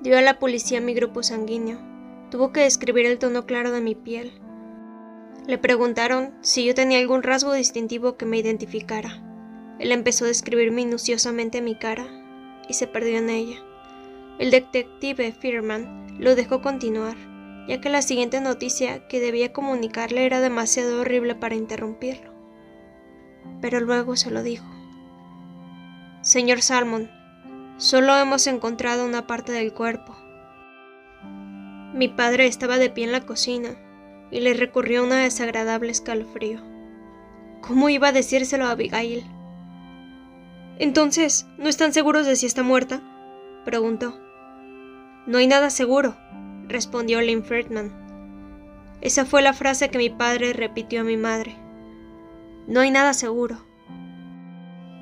Dio 0.01 0.17
a 0.17 0.21
la 0.21 0.39
policía 0.39 0.81
mi 0.81 0.95
grupo 0.95 1.21
sanguíneo. 1.21 1.79
Tuvo 2.31 2.51
que 2.51 2.61
describir 2.61 3.05
el 3.05 3.19
tono 3.19 3.45
claro 3.45 3.71
de 3.71 3.81
mi 3.81 3.93
piel. 3.93 4.31
Le 5.45 5.59
preguntaron 5.59 6.33
si 6.41 6.65
yo 6.65 6.73
tenía 6.73 6.97
algún 6.97 7.21
rasgo 7.21 7.53
distintivo 7.53 8.17
que 8.17 8.25
me 8.25 8.39
identificara. 8.39 9.23
Él 9.77 9.91
empezó 9.91 10.25
a 10.25 10.29
describir 10.29 10.71
minuciosamente 10.71 11.61
mi 11.61 11.77
cara 11.77 12.07
y 12.67 12.73
se 12.73 12.87
perdió 12.87 13.17
en 13.17 13.29
ella. 13.29 13.57
El 14.39 14.51
detective 14.51 15.31
Firman 15.31 16.17
lo 16.19 16.35
dejó 16.35 16.61
continuar, 16.61 17.15
ya 17.67 17.81
que 17.81 17.89
la 17.89 18.01
siguiente 18.01 18.39
noticia 18.41 19.07
que 19.07 19.19
debía 19.19 19.51
comunicarle 19.51 20.25
era 20.25 20.41
demasiado 20.41 21.01
horrible 21.01 21.35
para 21.35 21.55
interrumpirlo. 21.55 22.31
Pero 23.61 23.79
luego 23.79 24.15
se 24.15 24.31
lo 24.31 24.43
dijo. 24.43 24.65
Señor 26.21 26.61
Salmon, 26.61 27.09
solo 27.77 28.15
hemos 28.17 28.47
encontrado 28.47 29.05
una 29.05 29.27
parte 29.27 29.51
del 29.51 29.73
cuerpo. 29.73 30.15
Mi 31.93 32.07
padre 32.07 32.47
estaba 32.47 32.77
de 32.77 32.89
pie 32.89 33.05
en 33.05 33.11
la 33.11 33.25
cocina 33.25 33.75
y 34.29 34.41
le 34.41 34.53
recurrió 34.53 35.03
una 35.03 35.23
desagradable 35.23 35.91
escalofrío. 35.91 36.61
¿Cómo 37.61 37.89
iba 37.89 38.09
a 38.09 38.11
decírselo 38.11 38.65
a 38.65 38.71
Abigail? 38.71 39.23
Entonces, 40.79 41.47
¿no 41.57 41.67
están 41.69 41.93
seguros 41.93 42.25
de 42.25 42.35
si 42.35 42.45
está 42.45 42.63
muerta? 42.63 43.01
preguntó. 43.65 44.19
No 45.25 45.39
hay 45.39 45.47
nada 45.47 45.69
seguro, 45.69 46.15
respondió 46.67 47.19
Lynn 47.21 47.43
Friedman. 47.43 47.91
Esa 49.01 49.25
fue 49.25 49.41
la 49.41 49.53
frase 49.53 49.89
que 49.89 49.97
mi 49.97 50.09
padre 50.09 50.53
repitió 50.53 51.01
a 51.01 51.03
mi 51.03 51.17
madre. 51.17 51.55
No 52.67 52.79
hay 52.81 52.91
nada 52.91 53.13
seguro. 53.13 53.65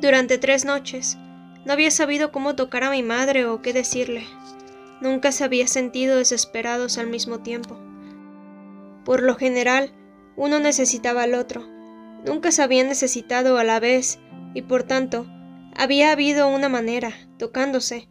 Durante 0.01 0.37
tres 0.37 0.65
noches, 0.65 1.17
no 1.65 1.73
había 1.73 1.91
sabido 1.91 2.31
cómo 2.31 2.55
tocar 2.55 2.83
a 2.83 2.91
mi 2.91 3.03
madre 3.03 3.45
o 3.45 3.61
qué 3.61 3.73
decirle. 3.73 4.25
Nunca 5.01 5.31
se 5.31 5.43
había 5.43 5.67
sentido 5.67 6.17
desesperados 6.17 6.97
al 6.97 7.07
mismo 7.07 7.39
tiempo. 7.39 7.79
Por 9.03 9.21
lo 9.23 9.35
general, 9.35 9.93
uno 10.35 10.59
necesitaba 10.59 11.23
al 11.23 11.33
otro. 11.33 11.65
Nunca 12.25 12.51
se 12.51 12.63
había 12.63 12.83
necesitado 12.83 13.57
a 13.57 13.63
la 13.63 13.79
vez, 13.79 14.19
y 14.53 14.61
por 14.63 14.83
tanto, 14.83 15.27
había 15.75 16.11
habido 16.11 16.47
una 16.47 16.69
manera, 16.69 17.13
tocándose, 17.37 18.07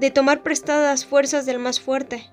de 0.00 0.10
tomar 0.10 0.42
prestadas 0.42 1.06
fuerzas 1.06 1.46
del 1.46 1.58
más 1.58 1.80
fuerte, 1.80 2.30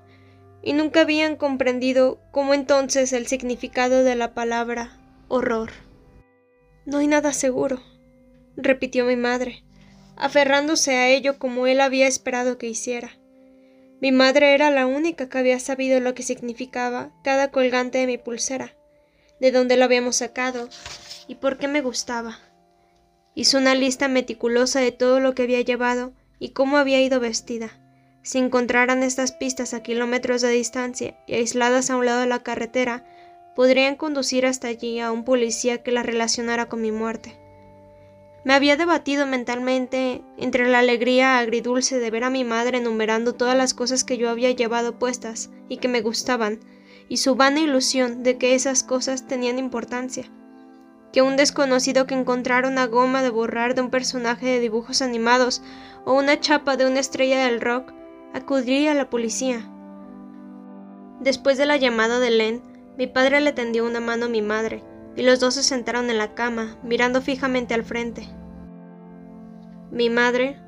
y 0.63 0.73
nunca 0.73 1.01
habían 1.01 1.35
comprendido 1.35 2.21
cómo 2.31 2.53
entonces 2.53 3.13
el 3.13 3.27
significado 3.27 4.03
de 4.03 4.15
la 4.15 4.33
palabra 4.33 4.99
horror. 5.27 5.71
No 6.85 6.99
hay 6.99 7.07
nada 7.07 7.33
seguro, 7.33 7.81
repitió 8.55 9.05
mi 9.05 9.15
madre, 9.15 9.63
aferrándose 10.15 10.95
a 10.95 11.09
ello 11.09 11.37
como 11.37 11.67
él 11.67 11.81
había 11.81 12.07
esperado 12.07 12.57
que 12.57 12.67
hiciera. 12.67 13.17
Mi 14.01 14.11
madre 14.11 14.53
era 14.53 14.71
la 14.71 14.87
única 14.87 15.29
que 15.29 15.37
había 15.37 15.59
sabido 15.59 15.99
lo 15.99 16.15
que 16.15 16.23
significaba 16.23 17.11
cada 17.23 17.51
colgante 17.51 17.99
de 17.99 18.07
mi 18.07 18.17
pulsera, 18.17 18.75
de 19.39 19.51
dónde 19.51 19.77
lo 19.77 19.85
habíamos 19.85 20.17
sacado 20.17 20.69
y 21.27 21.35
por 21.35 21.57
qué 21.57 21.67
me 21.67 21.81
gustaba. 21.81 22.39
Hizo 23.33 23.57
una 23.57 23.75
lista 23.75 24.07
meticulosa 24.07 24.79
de 24.79 24.91
todo 24.91 25.19
lo 25.19 25.33
que 25.33 25.43
había 25.43 25.61
llevado 25.61 26.13
y 26.39 26.49
cómo 26.49 26.77
había 26.77 27.01
ido 27.01 27.19
vestida. 27.19 27.71
Si 28.23 28.37
encontraran 28.37 29.03
estas 29.03 29.31
pistas 29.31 29.73
a 29.73 29.81
kilómetros 29.81 30.41
de 30.41 30.49
distancia 30.49 31.17
y 31.27 31.35
aisladas 31.35 31.89
a 31.89 31.95
un 31.95 32.05
lado 32.05 32.19
de 32.19 32.27
la 32.27 32.43
carretera, 32.43 33.05
podrían 33.55 33.95
conducir 33.95 34.45
hasta 34.45 34.67
allí 34.67 34.99
a 34.99 35.11
un 35.11 35.23
policía 35.23 35.81
que 35.81 35.91
la 35.91 36.03
relacionara 36.03 36.67
con 36.67 36.81
mi 36.81 36.91
muerte. 36.91 37.37
Me 38.43 38.53
había 38.53 38.75
debatido 38.75 39.27
mentalmente 39.27 40.21
entre 40.37 40.67
la 40.67 40.79
alegría 40.79 41.37
agridulce 41.37 41.99
de 41.99 42.09
ver 42.09 42.23
a 42.23 42.29
mi 42.29 42.43
madre 42.43 42.79
enumerando 42.79 43.33
todas 43.35 43.55
las 43.55 43.73
cosas 43.73 44.03
que 44.03 44.17
yo 44.17 44.29
había 44.29 44.51
llevado 44.51 44.97
puestas 44.97 45.51
y 45.69 45.77
que 45.77 45.87
me 45.87 46.01
gustaban, 46.01 46.59
y 47.07 47.17
su 47.17 47.35
vana 47.35 47.59
ilusión 47.59 48.23
de 48.23 48.37
que 48.37 48.55
esas 48.55 48.83
cosas 48.83 49.27
tenían 49.27 49.59
importancia. 49.59 50.31
Que 51.11 51.21
un 51.21 51.35
desconocido 51.35 52.07
que 52.07 52.15
encontrara 52.15 52.67
una 52.67 52.87
goma 52.87 53.21
de 53.21 53.29
borrar 53.29 53.75
de 53.75 53.81
un 53.81 53.89
personaje 53.89 54.45
de 54.45 54.59
dibujos 54.59 55.01
animados 55.01 55.61
o 56.05 56.13
una 56.13 56.39
chapa 56.39 56.77
de 56.77 56.85
una 56.85 56.99
estrella 56.99 57.45
del 57.45 57.61
rock 57.61 57.93
acudiría 58.33 58.91
a 58.91 58.95
la 58.95 59.09
policía. 59.09 59.69
Después 61.19 61.57
de 61.57 61.65
la 61.65 61.77
llamada 61.77 62.19
de 62.19 62.31
Len, 62.31 62.63
mi 62.97 63.07
padre 63.07 63.41
le 63.41 63.51
tendió 63.51 63.85
una 63.85 63.99
mano 63.99 64.25
a 64.25 64.29
mi 64.29 64.41
madre, 64.41 64.83
y 65.15 65.23
los 65.23 65.39
dos 65.39 65.55
se 65.55 65.63
sentaron 65.63 66.09
en 66.09 66.17
la 66.17 66.33
cama, 66.33 66.77
mirando 66.83 67.21
fijamente 67.21 67.73
al 67.73 67.83
frente. 67.83 68.27
Mi 69.91 70.09
madre, 70.09 70.59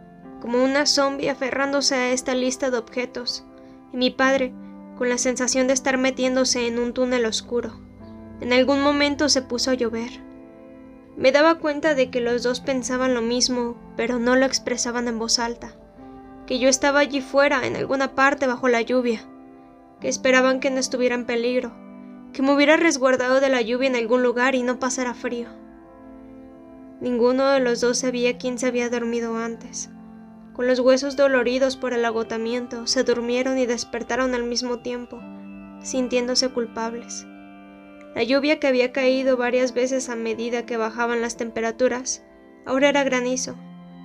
como 0.41 0.63
una 0.63 0.85
zombie 0.85 1.29
aferrándose 1.29 1.95
a 1.95 2.11
esta 2.11 2.35
lista 2.35 2.69
de 2.69 2.77
objetos, 2.77 3.45
y 3.93 3.97
mi 3.97 4.11
padre, 4.11 4.53
con 4.97 5.09
la 5.09 5.17
sensación 5.17 5.67
de 5.67 5.73
estar 5.73 5.97
metiéndose 5.97 6.67
en 6.67 6.79
un 6.79 6.93
túnel 6.93 7.25
oscuro. 7.25 7.79
En 8.41 8.51
algún 8.51 8.83
momento 8.83 9.29
se 9.29 9.41
puso 9.41 9.71
a 9.71 9.75
llover. 9.75 10.11
Me 11.15 11.31
daba 11.31 11.55
cuenta 11.55 11.93
de 11.93 12.09
que 12.09 12.21
los 12.21 12.41
dos 12.41 12.59
pensaban 12.59 13.13
lo 13.13 13.21
mismo, 13.21 13.77
pero 13.95 14.17
no 14.17 14.35
lo 14.35 14.45
expresaban 14.45 15.07
en 15.07 15.19
voz 15.19 15.37
alta, 15.37 15.73
que 16.47 16.57
yo 16.57 16.69
estaba 16.69 16.99
allí 16.99 17.21
fuera, 17.21 17.67
en 17.67 17.75
alguna 17.75 18.15
parte 18.15 18.47
bajo 18.47 18.67
la 18.67 18.81
lluvia, 18.81 19.21
que 20.01 20.09
esperaban 20.09 20.59
que 20.59 20.71
no 20.71 20.79
estuviera 20.79 21.15
en 21.15 21.25
peligro, 21.25 21.71
que 22.33 22.41
me 22.41 22.53
hubiera 22.53 22.77
resguardado 22.77 23.39
de 23.39 23.49
la 23.49 23.61
lluvia 23.61 23.89
en 23.89 23.95
algún 23.95 24.23
lugar 24.23 24.55
y 24.55 24.63
no 24.63 24.79
pasara 24.79 25.13
frío. 25.13 25.49
Ninguno 26.99 27.47
de 27.49 27.59
los 27.59 27.79
dos 27.79 27.99
sabía 27.99 28.37
quién 28.37 28.57
se 28.57 28.65
había 28.65 28.89
dormido 28.89 29.37
antes. 29.37 29.89
Con 30.53 30.67
los 30.67 30.79
huesos 30.79 31.15
doloridos 31.15 31.77
por 31.77 31.93
el 31.93 32.05
agotamiento, 32.05 32.87
se 32.87 33.03
durmieron 33.03 33.57
y 33.57 33.65
despertaron 33.65 34.33
al 34.33 34.43
mismo 34.43 34.79
tiempo, 34.79 35.19
sintiéndose 35.81 36.49
culpables. 36.49 37.27
La 38.15 38.23
lluvia 38.23 38.59
que 38.59 38.67
había 38.67 38.91
caído 38.91 39.37
varias 39.37 39.73
veces 39.73 40.09
a 40.09 40.15
medida 40.15 40.65
que 40.65 40.77
bajaban 40.77 41.21
las 41.21 41.35
temperaturas, 41.35 42.23
ahora 42.65 42.89
era 42.89 43.03
granizo, 43.03 43.57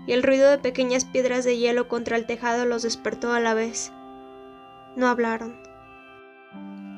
y 0.07 0.13
el 0.13 0.23
ruido 0.23 0.51
de 0.51 0.59
pequeñas 0.59 1.05
piedras 1.05 1.45
de 1.45 1.59
hielo 1.59 1.89
contra 1.89 2.17
el 2.17 2.27
tejado 2.27 2.65
los 2.65 2.83
despertó 2.83 3.33
a 3.33 3.41
la 3.41 3.53
vez. 3.53 3.93
No 4.97 5.09
hablaron. 5.09 5.61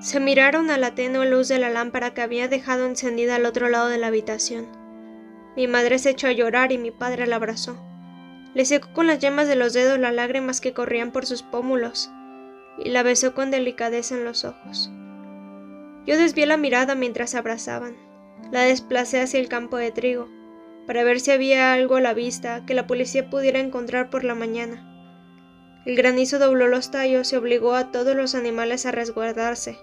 Se 0.00 0.20
miraron 0.20 0.70
a 0.70 0.78
la 0.78 0.94
tenue 0.94 1.28
luz 1.28 1.48
de 1.48 1.58
la 1.58 1.68
lámpara 1.68 2.14
que 2.14 2.22
había 2.22 2.48
dejado 2.48 2.86
encendida 2.86 3.34
al 3.34 3.44
otro 3.44 3.68
lado 3.68 3.88
de 3.88 3.98
la 3.98 4.06
habitación. 4.06 4.68
Mi 5.56 5.66
madre 5.66 5.98
se 5.98 6.10
echó 6.10 6.28
a 6.28 6.32
llorar 6.32 6.70
y 6.70 6.78
mi 6.78 6.92
padre 6.92 7.26
la 7.26 7.36
abrazó. 7.36 7.76
Le 8.54 8.64
secó 8.64 8.92
con 8.92 9.08
las 9.08 9.18
yemas 9.18 9.48
de 9.48 9.56
los 9.56 9.72
dedos 9.72 9.98
las 9.98 10.14
lágrimas 10.14 10.60
que 10.60 10.72
corrían 10.72 11.10
por 11.10 11.26
sus 11.26 11.42
pómulos 11.42 12.10
y 12.78 12.90
la 12.90 13.02
besó 13.02 13.34
con 13.34 13.50
delicadeza 13.50 14.14
en 14.14 14.24
los 14.24 14.44
ojos. 14.44 14.90
Yo 16.10 16.18
desvié 16.18 16.44
la 16.44 16.56
mirada 16.56 16.96
mientras 16.96 17.36
abrazaban. 17.36 17.96
La 18.50 18.62
desplacé 18.62 19.20
hacia 19.20 19.38
el 19.38 19.48
campo 19.48 19.76
de 19.76 19.92
trigo, 19.92 20.28
para 20.88 21.04
ver 21.04 21.20
si 21.20 21.30
había 21.30 21.72
algo 21.72 21.94
a 21.94 22.00
la 22.00 22.14
vista 22.14 22.66
que 22.66 22.74
la 22.74 22.88
policía 22.88 23.30
pudiera 23.30 23.60
encontrar 23.60 24.10
por 24.10 24.24
la 24.24 24.34
mañana. 24.34 24.84
El 25.86 25.94
granizo 25.94 26.40
dobló 26.40 26.66
los 26.66 26.90
tallos 26.90 27.32
y 27.32 27.36
obligó 27.36 27.76
a 27.76 27.92
todos 27.92 28.16
los 28.16 28.34
animales 28.34 28.86
a 28.86 28.90
resguardarse, 28.90 29.78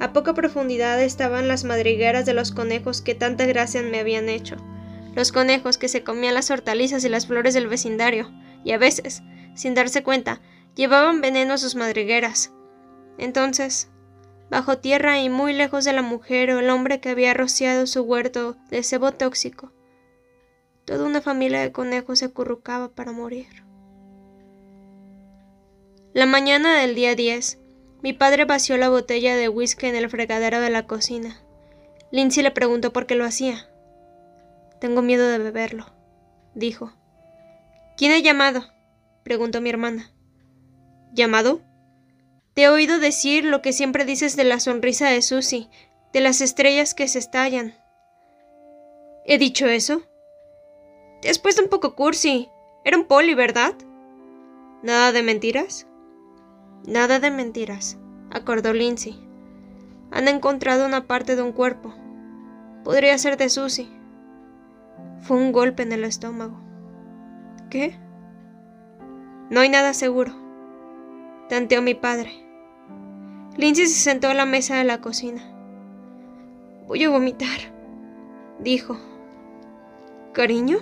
a 0.00 0.12
poca 0.12 0.34
profundidad 0.34 1.00
estaban 1.00 1.46
las 1.46 1.62
madrigueras 1.62 2.26
de 2.26 2.34
los 2.34 2.50
conejos 2.50 3.00
que 3.00 3.14
tanta 3.14 3.46
gracia 3.46 3.82
me 3.82 4.00
habían 4.00 4.28
hecho. 4.28 4.56
Los 5.14 5.30
conejos 5.30 5.78
que 5.78 5.86
se 5.88 6.02
comían 6.02 6.34
las 6.34 6.50
hortalizas 6.50 7.04
y 7.04 7.08
las 7.08 7.28
flores 7.28 7.54
del 7.54 7.68
vecindario, 7.68 8.32
y 8.64 8.72
a 8.72 8.78
veces, 8.78 9.22
sin 9.54 9.74
darse 9.74 10.02
cuenta, 10.02 10.40
llevaban 10.74 11.20
veneno 11.20 11.54
a 11.54 11.58
sus 11.58 11.76
madrigueras. 11.76 12.52
Entonces, 13.16 13.92
bajo 14.50 14.78
tierra 14.78 15.20
y 15.20 15.28
muy 15.28 15.52
lejos 15.52 15.84
de 15.84 15.92
la 15.92 16.02
mujer 16.02 16.50
o 16.50 16.60
el 16.60 16.70
hombre 16.70 17.00
que 17.00 17.10
había 17.10 17.34
rociado 17.34 17.86
su 17.86 18.02
huerto 18.02 18.56
de 18.70 18.82
cebo 18.82 19.12
tóxico, 19.12 19.72
toda 20.84 21.04
una 21.04 21.20
familia 21.20 21.60
de 21.60 21.72
conejos 21.72 22.20
se 22.20 22.26
acurrucaba 22.26 22.88
para 22.88 23.12
morir. 23.12 23.64
La 26.12 26.26
mañana 26.26 26.80
del 26.80 26.94
día 26.94 27.14
10, 27.14 27.58
mi 28.02 28.12
padre 28.12 28.44
vació 28.44 28.76
la 28.76 28.88
botella 28.88 29.36
de 29.36 29.48
whisky 29.48 29.86
en 29.86 29.96
el 29.96 30.08
fregadero 30.08 30.60
de 30.60 30.70
la 30.70 30.86
cocina. 30.86 31.42
Lindsay 32.10 32.42
le 32.42 32.52
preguntó 32.52 32.92
por 32.92 33.06
qué 33.06 33.16
lo 33.16 33.24
hacía. 33.24 33.68
Tengo 34.80 35.02
miedo 35.02 35.28
de 35.28 35.38
beberlo, 35.38 35.86
dijo. 36.54 36.92
¿Quién 37.96 38.12
ha 38.12 38.18
llamado? 38.18 38.64
preguntó 39.24 39.60
mi 39.60 39.70
hermana. 39.70 40.12
¿Llamado? 41.12 41.62
Te 42.56 42.62
he 42.62 42.68
oído 42.70 42.98
decir 42.98 43.44
lo 43.44 43.60
que 43.60 43.74
siempre 43.74 44.06
dices 44.06 44.34
de 44.34 44.44
la 44.44 44.60
sonrisa 44.60 45.10
de 45.10 45.20
Susie, 45.20 45.68
de 46.14 46.20
las 46.20 46.40
estrellas 46.40 46.94
que 46.94 47.06
se 47.06 47.18
estallan. 47.18 47.74
¿He 49.26 49.36
dicho 49.36 49.66
eso? 49.66 50.04
Te 51.20 51.30
puesto 51.38 51.62
un 51.62 51.68
poco 51.68 51.94
cursi. 51.94 52.48
Era 52.82 52.96
un 52.96 53.04
poli, 53.04 53.34
¿verdad? 53.34 53.74
¿Nada 54.82 55.12
de 55.12 55.22
mentiras? 55.22 55.86
Nada 56.86 57.20
de 57.20 57.30
mentiras, 57.30 57.98
acordó 58.30 58.72
Lindsay. 58.72 59.22
Han 60.10 60.26
encontrado 60.26 60.86
una 60.86 61.06
parte 61.06 61.36
de 61.36 61.42
un 61.42 61.52
cuerpo. 61.52 61.94
Podría 62.84 63.18
ser 63.18 63.36
de 63.36 63.50
Susie. 63.50 63.90
Fue 65.20 65.36
un 65.36 65.52
golpe 65.52 65.82
en 65.82 65.92
el 65.92 66.04
estómago. 66.04 66.58
¿Qué? 67.68 67.98
No 69.50 69.60
hay 69.60 69.68
nada 69.68 69.92
seguro, 69.92 70.32
tanteó 71.50 71.82
mi 71.82 71.92
padre. 71.92 72.45
Lindsay 73.56 73.86
se 73.86 73.98
sentó 73.98 74.28
a 74.28 74.34
la 74.34 74.46
mesa 74.46 74.76
de 74.76 74.84
la 74.84 75.00
cocina. 75.00 75.42
Voy 76.86 77.04
a 77.04 77.10
vomitar, 77.10 77.58
dijo. 78.60 78.98
¿Cariño? 80.32 80.78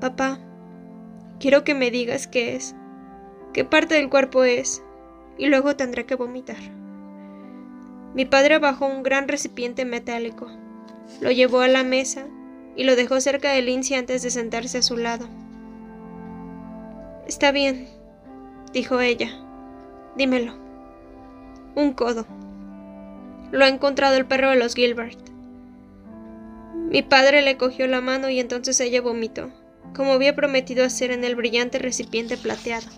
Papá, 0.00 0.38
quiero 1.40 1.64
que 1.64 1.74
me 1.74 1.90
digas 1.90 2.26
qué 2.26 2.56
es 2.56 2.74
qué 3.52 3.64
parte 3.64 3.94
del 3.94 4.08
cuerpo 4.08 4.44
es, 4.44 4.82
y 5.38 5.46
luego 5.46 5.76
tendré 5.76 6.06
que 6.06 6.14
vomitar. 6.14 6.56
Mi 8.14 8.24
padre 8.24 8.58
bajó 8.58 8.86
un 8.86 9.02
gran 9.02 9.28
recipiente 9.28 9.84
metálico, 9.84 10.48
lo 11.20 11.30
llevó 11.30 11.60
a 11.60 11.68
la 11.68 11.82
mesa 11.82 12.26
y 12.76 12.84
lo 12.84 12.96
dejó 12.96 13.20
cerca 13.20 13.52
de 13.52 13.62
Lindsay 13.62 13.96
antes 13.96 14.22
de 14.22 14.30
sentarse 14.30 14.78
a 14.78 14.82
su 14.82 14.96
lado. 14.96 15.28
Está 17.26 17.52
bien, 17.52 17.88
dijo 18.72 19.00
ella. 19.00 19.30
Dímelo. 20.16 20.61
Un 21.74 21.92
codo. 21.92 22.26
Lo 23.50 23.64
ha 23.64 23.68
encontrado 23.68 24.16
el 24.16 24.26
perro 24.26 24.50
de 24.50 24.56
los 24.56 24.74
Gilbert. 24.74 25.18
Mi 26.90 27.02
padre 27.02 27.42
le 27.42 27.56
cogió 27.56 27.86
la 27.86 28.00
mano 28.00 28.28
y 28.28 28.38
entonces 28.38 28.78
ella 28.80 29.00
vomitó, 29.00 29.50
como 29.94 30.12
había 30.12 30.34
prometido 30.34 30.84
hacer 30.84 31.10
en 31.10 31.24
el 31.24 31.34
brillante 31.34 31.78
recipiente 31.78 32.36
plateado. 32.36 32.88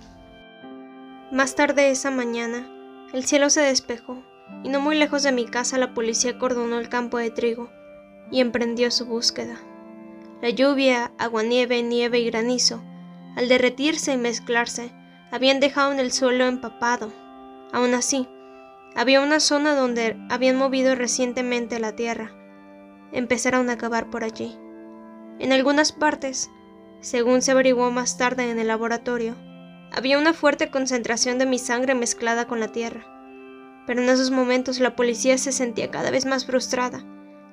Más 1.31 1.55
tarde 1.55 1.91
esa 1.91 2.11
mañana, 2.11 2.69
el 3.13 3.25
cielo 3.25 3.51
se 3.51 3.61
despejó 3.61 4.25
y 4.65 4.69
no 4.69 4.81
muy 4.81 4.97
lejos 4.97 5.23
de 5.23 5.33
mi 5.33 5.47
casa 5.47 5.79
la 5.79 5.95
policía 5.95 6.39
cordonó 6.39 6.79
el 6.79 6.89
campo 6.89 7.19
de 7.19 7.31
trigo 7.31 7.71
y 8.31 8.41
emprendió 8.41 8.91
su 8.91 9.07
búsqueda. 9.07 9.57
La 10.43 10.51
lluvia, 10.51 11.13
aguanieve, 11.19 11.83
nieve 11.83 12.19
y 12.19 12.27
granizo, 12.27 12.83
al 13.37 13.49
derretirse 13.49 14.13
y 14.13 14.17
mezclarse, 14.17 14.91
habían 15.31 15.61
dejado 15.61 15.93
en 15.93 16.01
el 16.01 16.13
suelo 16.13 16.47
empapado. 16.47 17.13
Aún 17.73 17.95
así, 17.95 18.29
había 18.97 19.21
una 19.21 19.41
zona 19.41 19.75
donde 19.75 20.17
habían 20.31 20.57
movido 20.57 20.95
recientemente 20.95 21.79
la 21.79 21.97
tierra. 21.97 22.33
Empezaron 23.13 23.69
a 23.71 23.79
cavar 23.79 24.11
por 24.11 24.25
allí. 24.25 24.59
En 25.39 25.53
algunas 25.53 25.93
partes, 25.93 26.51
según 27.01 27.43
se 27.43 27.51
averiguó 27.51 27.91
más 27.91 28.17
tarde 28.17 28.51
en 28.51 28.59
el 28.59 28.69
laboratorio, 28.69 29.35
Había 29.97 30.19
una 30.19 30.33
fuerte 30.33 30.71
concentración 30.71 31.39
de 31.39 31.47
mi 31.47 31.57
sangre 31.57 31.95
mezclada 31.95 32.49
con 32.49 32.59
la 32.59 32.73
tierra. 32.73 33.07
Pero 33.87 34.03
en 34.03 34.09
esos 34.09 34.33
momentos 34.33 34.81
la 34.81 34.97
policía 34.97 35.39
se 35.39 35.53
sentía 35.53 35.93
cada 35.93 36.11
vez 36.11 36.27
más 36.27 36.47
frustrada, 36.47 37.05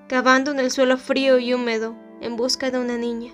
cavando 0.07 0.49
en 0.49 0.59
el 0.59 0.71
suelo 0.71 0.97
frío 0.97 1.37
y 1.37 1.53
húmedo 1.53 1.95
en 2.19 2.37
busca 2.37 2.71
de 2.71 2.79
una 2.79 2.97
niña. 2.97 3.31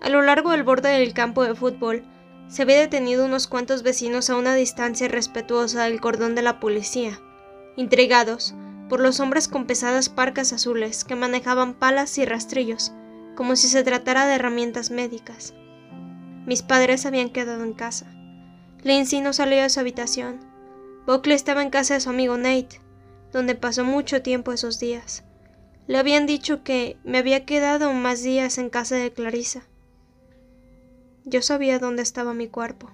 A 0.00 0.08
lo 0.08 0.20
largo 0.20 0.50
del 0.50 0.64
borde 0.64 0.88
del 0.88 1.14
campo 1.14 1.44
de 1.44 1.54
fútbol 1.54 2.04
se 2.48 2.62
había 2.62 2.78
detenido 2.78 3.24
unos 3.24 3.46
cuantos 3.46 3.82
vecinos 3.82 4.30
a 4.30 4.36
una 4.36 4.54
distancia 4.54 5.08
respetuosa 5.08 5.84
del 5.84 6.00
cordón 6.00 6.34
de 6.34 6.42
la 6.42 6.60
policía, 6.60 7.20
intrigados 7.76 8.54
por 8.88 9.00
los 9.00 9.20
hombres 9.20 9.48
con 9.48 9.66
pesadas 9.66 10.08
parcas 10.08 10.52
azules 10.52 11.04
que 11.04 11.16
manejaban 11.16 11.74
palas 11.74 12.18
y 12.18 12.24
rastrillos, 12.24 12.92
como 13.34 13.56
si 13.56 13.68
se 13.68 13.82
tratara 13.82 14.26
de 14.26 14.34
herramientas 14.34 14.90
médicas. 14.90 15.54
Mis 16.46 16.62
padres 16.62 17.04
habían 17.04 17.30
quedado 17.30 17.64
en 17.64 17.72
casa. 17.72 18.06
Lindsay 18.82 19.20
no 19.20 19.32
salió 19.32 19.62
de 19.62 19.68
su 19.68 19.80
habitación. 19.80 20.38
Buckley 21.06 21.34
estaba 21.34 21.62
en 21.62 21.70
casa 21.70 21.94
de 21.94 22.00
su 22.00 22.10
amigo 22.10 22.36
Nate, 22.36 22.80
donde 23.32 23.56
pasó 23.56 23.84
mucho 23.84 24.22
tiempo 24.22 24.52
esos 24.52 24.78
días. 24.78 25.24
Le 25.88 25.98
habían 25.98 26.26
dicho 26.26 26.62
que 26.62 26.96
me 27.04 27.18
había 27.18 27.44
quedado 27.44 27.92
más 27.92 28.22
días 28.22 28.58
en 28.58 28.70
casa 28.70 28.96
de 28.96 29.12
Clarissa. 29.12 29.64
Yo 31.28 31.42
sabía 31.42 31.80
dónde 31.80 32.02
estaba 32.02 32.34
mi 32.34 32.46
cuerpo, 32.46 32.88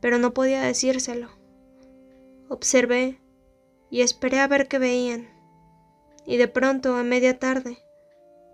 pero 0.00 0.18
no 0.18 0.34
podía 0.34 0.62
decírselo. 0.62 1.28
Observé 2.48 3.20
y 3.90 4.00
esperé 4.00 4.40
a 4.40 4.48
ver 4.48 4.66
qué 4.66 4.80
veían. 4.80 5.28
Y 6.26 6.36
de 6.36 6.48
pronto, 6.48 6.96
a 6.96 7.04
media 7.04 7.38
tarde, 7.38 7.78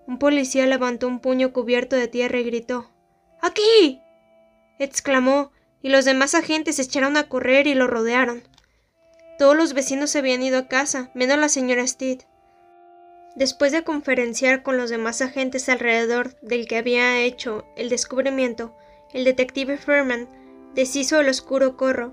un 0.07 0.18
policía 0.18 0.66
levantó 0.66 1.09
un 1.09 1.20
puño 1.20 1.55
cubierto 1.55 1.96
de 1.96 2.09
tierra 2.09 2.40
y 2.40 2.44
gritó 2.44 2.90
¡Aquí! 3.40 4.03
exclamó, 4.78 5.50
y 5.80 5.88
los 5.88 6.05
demás 6.05 6.34
agentes 6.34 6.76
se 6.76 6.82
echaron 6.82 7.16
a 7.16 7.30
correr 7.30 7.66
y 7.66 7.74
lo 7.74 7.86
rodearon. 7.86 8.42
Todos 9.38 9.57
los 9.57 9.72
vecinos 9.72 10.11
se 10.11 10.18
habían 10.18 10.42
ido 10.42 10.59
a 10.59 10.68
casa, 10.68 11.11
menos 11.14 11.38
la 11.38 11.48
señora 11.48 11.86
Steed. 11.86 12.20
Después 13.35 13.72
de 13.72 13.83
conferenciar 13.83 14.62
con 14.62 14.76
los 14.76 14.91
demás 14.91 15.22
agentes 15.22 15.68
alrededor 15.70 16.39
del 16.41 16.68
que 16.68 16.76
había 16.76 17.20
hecho 17.20 17.64
el 17.76 17.89
descubrimiento, 17.89 18.76
el 19.12 19.24
detective 19.24 19.78
Furman 19.78 20.28
deshizo 20.74 21.20
el 21.20 21.28
oscuro 21.28 21.76
corro 21.76 22.12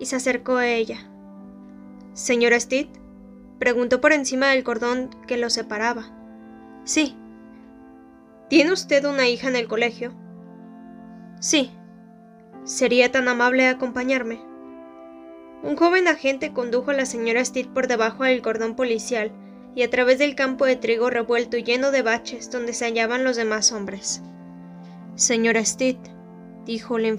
y 0.00 0.06
se 0.06 0.16
acercó 0.16 0.56
a 0.56 0.68
ella. 0.68 1.10
¿Señora 2.12 2.58
Steed? 2.58 2.88
preguntó 3.60 4.00
por 4.00 4.12
encima 4.12 4.48
del 4.48 4.64
cordón 4.64 5.10
que 5.26 5.36
lo 5.36 5.50
separaba. 5.50 6.12
Sí. 6.84 7.16
¿Tiene 8.48 8.72
usted 8.72 9.04
una 9.04 9.28
hija 9.28 9.48
en 9.48 9.56
el 9.56 9.68
colegio? 9.68 10.12
Sí. 11.40 11.70
¿Sería 12.64 13.12
tan 13.12 13.28
amable 13.28 13.68
acompañarme? 13.68 14.40
Un 15.62 15.76
joven 15.76 16.08
agente 16.08 16.52
condujo 16.52 16.90
a 16.90 16.94
la 16.94 17.06
señora 17.06 17.44
Steed 17.44 17.68
por 17.68 17.86
debajo 17.86 18.24
del 18.24 18.42
cordón 18.42 18.74
policial 18.74 19.32
y 19.74 19.82
a 19.82 19.90
través 19.90 20.18
del 20.18 20.34
campo 20.34 20.66
de 20.66 20.76
trigo 20.76 21.10
revuelto 21.10 21.56
lleno 21.56 21.90
de 21.90 22.02
baches 22.02 22.50
donde 22.50 22.72
se 22.72 22.86
hallaban 22.86 23.24
los 23.24 23.36
demás 23.36 23.72
hombres. 23.72 24.22
Señora 25.14 25.64
Steed, 25.64 25.96
dijo 26.64 26.98
Lynn 26.98 27.18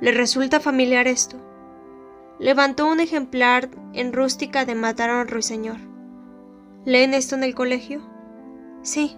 ¿le 0.00 0.12
resulta 0.12 0.60
familiar 0.60 1.08
esto? 1.08 1.36
Levantó 2.38 2.86
un 2.86 3.00
ejemplar 3.00 3.70
en 3.94 4.12
rústica 4.12 4.64
de 4.64 4.74
Mataron 4.74 5.26
Ruiseñor. 5.28 5.78
¿Leen 6.84 7.14
esto 7.14 7.34
en 7.34 7.44
el 7.44 7.54
colegio? 7.54 8.02
Sí, 8.82 9.16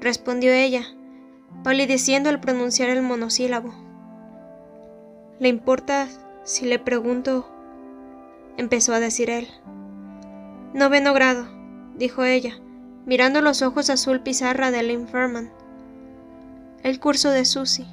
respondió 0.00 0.52
ella, 0.52 0.82
palideciendo 1.62 2.30
al 2.30 2.40
pronunciar 2.40 2.88
el 2.88 3.02
monosílabo. 3.02 3.74
¿Le 5.38 5.48
importa 5.48 6.08
si 6.44 6.64
le 6.64 6.78
pregunto? 6.78 7.48
empezó 8.56 8.92
a 8.92 9.00
decir 9.00 9.30
él. 9.30 9.46
Noveno 10.78 11.12
grado, 11.12 11.48
dijo 11.96 12.22
ella, 12.22 12.60
mirando 13.04 13.40
los 13.40 13.62
ojos 13.62 13.90
azul 13.90 14.20
pizarra 14.20 14.70
de 14.70 14.84
Lynn 14.84 15.08
Furman. 15.08 15.50
El 16.84 17.00
curso 17.00 17.30
de 17.30 17.44
Susie. 17.44 17.84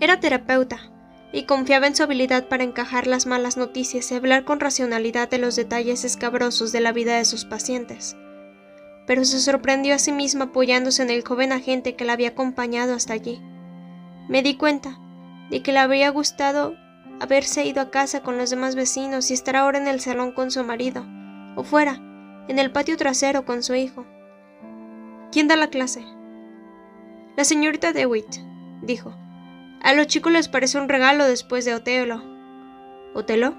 Era 0.00 0.18
terapeuta 0.18 0.80
y 1.32 1.44
confiaba 1.44 1.86
en 1.86 1.94
su 1.94 2.02
habilidad 2.02 2.48
para 2.48 2.64
encajar 2.64 3.06
las 3.06 3.26
malas 3.26 3.56
noticias 3.56 4.10
y 4.10 4.16
hablar 4.16 4.44
con 4.44 4.58
racionalidad 4.58 5.30
de 5.30 5.38
los 5.38 5.54
detalles 5.54 6.04
escabrosos 6.04 6.72
de 6.72 6.80
la 6.80 6.90
vida 6.90 7.16
de 7.16 7.24
sus 7.24 7.44
pacientes. 7.44 8.16
Pero 9.06 9.24
se 9.24 9.38
sorprendió 9.38 9.94
a 9.94 10.00
sí 10.00 10.10
misma 10.10 10.46
apoyándose 10.46 11.04
en 11.04 11.10
el 11.10 11.22
joven 11.22 11.52
agente 11.52 11.94
que 11.94 12.04
la 12.04 12.14
había 12.14 12.30
acompañado 12.30 12.94
hasta 12.94 13.12
allí. 13.12 13.40
Me 14.28 14.42
di 14.42 14.56
cuenta 14.56 14.98
de 15.50 15.62
que 15.62 15.70
le 15.70 15.78
habría 15.78 16.10
gustado 16.10 16.74
haberse 17.20 17.64
ido 17.64 17.80
a 17.80 17.92
casa 17.92 18.24
con 18.24 18.38
los 18.38 18.50
demás 18.50 18.74
vecinos 18.74 19.30
y 19.30 19.34
estar 19.34 19.54
ahora 19.54 19.78
en 19.78 19.86
el 19.86 20.00
salón 20.00 20.32
con 20.32 20.50
su 20.50 20.64
marido 20.64 21.06
o 21.58 21.64
fuera, 21.64 21.98
en 22.46 22.60
el 22.60 22.70
patio 22.70 22.96
trasero 22.96 23.44
con 23.44 23.64
su 23.64 23.74
hijo. 23.74 24.06
¿Quién 25.32 25.48
da 25.48 25.56
la 25.56 25.70
clase? 25.70 26.04
La 27.36 27.42
señorita 27.42 27.92
DeWitt, 27.92 28.36
dijo. 28.82 29.12
A 29.82 29.92
los 29.92 30.06
chicos 30.06 30.30
les 30.30 30.48
parece 30.48 30.78
un 30.78 30.88
regalo 30.88 31.26
después 31.26 31.64
de 31.64 31.74
Otelo. 31.74 32.22
¿Otelo? 33.12 33.56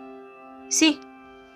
Sí, 0.70 0.98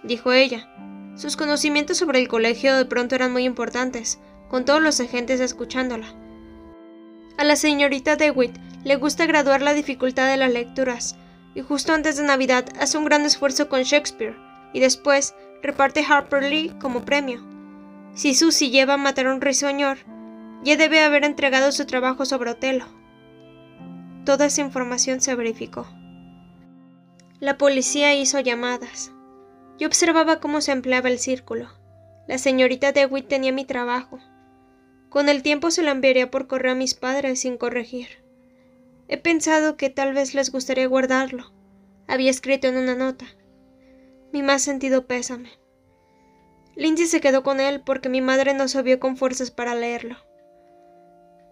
dijo 0.03 0.33
ella. 0.33 0.69
Sus 1.15 1.37
conocimientos 1.37 1.95
sobre 1.95 2.19
el 2.19 2.27
colegio 2.27 2.75
de 2.75 2.85
pronto 2.85 3.15
eran 3.15 3.31
muy 3.31 3.45
importantes, 3.45 4.19
con 4.49 4.65
todos 4.65 4.81
los 4.81 4.99
agentes 4.99 5.39
escuchándola. 5.39 6.07
A 7.37 7.45
la 7.45 7.55
señorita 7.55 8.17
DeWitt 8.17 8.57
le 8.83 8.97
gusta 8.97 9.25
graduar 9.27 9.61
la 9.61 9.73
dificultad 9.73 10.27
de 10.27 10.35
las 10.35 10.51
lecturas, 10.51 11.15
y 11.55 11.61
justo 11.61 11.93
antes 11.93 12.17
de 12.17 12.25
Navidad 12.25 12.65
hace 12.81 12.97
un 12.97 13.05
gran 13.05 13.21
esfuerzo 13.21 13.69
con 13.69 13.83
Shakespeare, 13.83 14.35
y 14.73 14.81
después 14.81 15.35
reparte 15.63 16.05
Harper 16.07 16.43
Lee 16.43 16.75
como 16.79 17.05
premio. 17.05 17.41
Si 18.13 18.35
Susie 18.35 18.69
lleva 18.69 18.95
a 18.95 18.97
matar 18.97 19.25
a 19.25 19.33
un 19.33 19.41
risueñor, 19.41 19.97
ya 20.63 20.75
debe 20.75 21.01
haber 21.01 21.23
entregado 21.23 21.71
su 21.71 21.85
trabajo 21.85 22.25
sobre 22.25 22.51
Otelo. 22.51 22.85
Toda 24.25 24.45
esa 24.45 24.61
información 24.61 25.21
se 25.21 25.33
verificó. 25.35 25.87
La 27.39 27.57
policía 27.57 28.13
hizo 28.13 28.39
llamadas. 28.41 29.11
Yo 29.79 29.87
observaba 29.87 30.39
cómo 30.39 30.61
se 30.61 30.73
empleaba 30.73 31.09
el 31.09 31.17
círculo. 31.17 31.69
La 32.27 32.37
señorita 32.37 32.91
DeWitt 32.91 33.27
tenía 33.27 33.51
mi 33.51 33.65
trabajo. 33.65 34.19
Con 35.09 35.29
el 35.29 35.43
tiempo 35.43 35.71
se 35.71 35.81
lo 35.81 35.91
enviaría 35.91 36.29
por 36.29 36.47
correo 36.47 36.73
a 36.73 36.75
mis 36.75 36.93
padres 36.93 37.39
sin 37.39 37.57
corregir. 37.57 38.23
He 39.07 39.17
pensado 39.17 39.77
que 39.77 39.89
tal 39.89 40.13
vez 40.13 40.33
les 40.33 40.51
gustaría 40.51 40.87
guardarlo. 40.87 41.53
Había 42.07 42.31
escrito 42.31 42.67
en 42.67 42.77
una 42.77 42.95
nota 42.95 43.25
mi 44.33 44.41
más 44.41 44.63
sentido 44.63 45.05
pésame. 45.05 45.51
Lindsay 46.75 47.05
se 47.05 47.21
quedó 47.21 47.43
con 47.43 47.59
él 47.59 47.81
porque 47.81 48.09
mi 48.09 48.19
madre 48.19 48.55
no 48.55 48.67
se 48.67 48.81
vio 48.81 48.99
con 48.99 49.15
fuerzas 49.15 49.51
para 49.51 49.75
leerlo. 49.75 50.17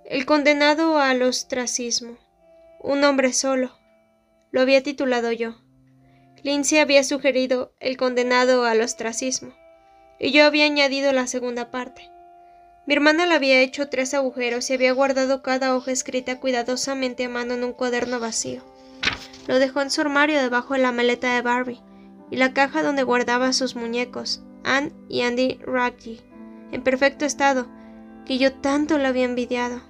El 0.04 0.26
condenado 0.26 0.98
al 0.98 1.22
ostracismo. 1.22 2.18
Un 2.80 3.04
hombre 3.04 3.34
solo. 3.34 3.72
Lo 4.50 4.62
había 4.62 4.82
titulado 4.82 5.32
yo. 5.32 5.62
Lindsay 6.42 6.80
había 6.80 7.04
sugerido 7.04 7.76
el 7.80 7.98
condenado 7.98 8.66
al 8.66 8.82
ostracismo, 8.82 9.54
y 10.20 10.32
yo 10.32 10.44
había 10.44 10.66
añadido 10.66 11.14
la 11.14 11.28
segunda 11.28 11.70
parte. 11.70 12.10
Mi 12.88 12.96
hermana 12.96 13.28
le 13.28 13.36
había 13.36 13.62
hecho 13.62 13.90
tres 13.90 14.16
agujeros 14.16 14.68
y 14.72 14.74
había 14.74 14.92
guardado 14.92 15.44
cada 15.44 15.76
hoja 15.76 15.92
escrita 15.92 16.40
cuidadosamente 16.40 17.26
a 17.26 17.30
mano 17.30 17.54
en 17.54 17.64
un 17.64 17.74
cuaderno 17.74 18.20
vacío. 18.20 18.64
Lo 19.46 19.60
dejó 19.60 19.82
en 19.82 19.92
su 19.92 20.02
armario 20.02 20.42
debajo 20.42 20.74
de 20.74 20.80
la 20.80 20.92
maleta 20.92 21.36
de 21.36 21.44
Barbie 21.44 21.80
y 22.32 22.38
la 22.38 22.54
caja 22.54 22.82
donde 22.82 23.04
guardaba 23.04 23.54
sus 23.54 23.76
muñecos, 23.76 24.42
Anne 24.64 24.94
y 25.10 25.22
Andy 25.22 25.60
Ruggie, 25.66 26.22
en 26.72 26.82
perfecto 26.82 27.26
estado, 27.26 27.68
que 28.26 28.38
yo 28.38 28.54
tanto 28.54 28.98
le 28.98 29.06
había 29.06 29.26
envidiado. 29.26 29.82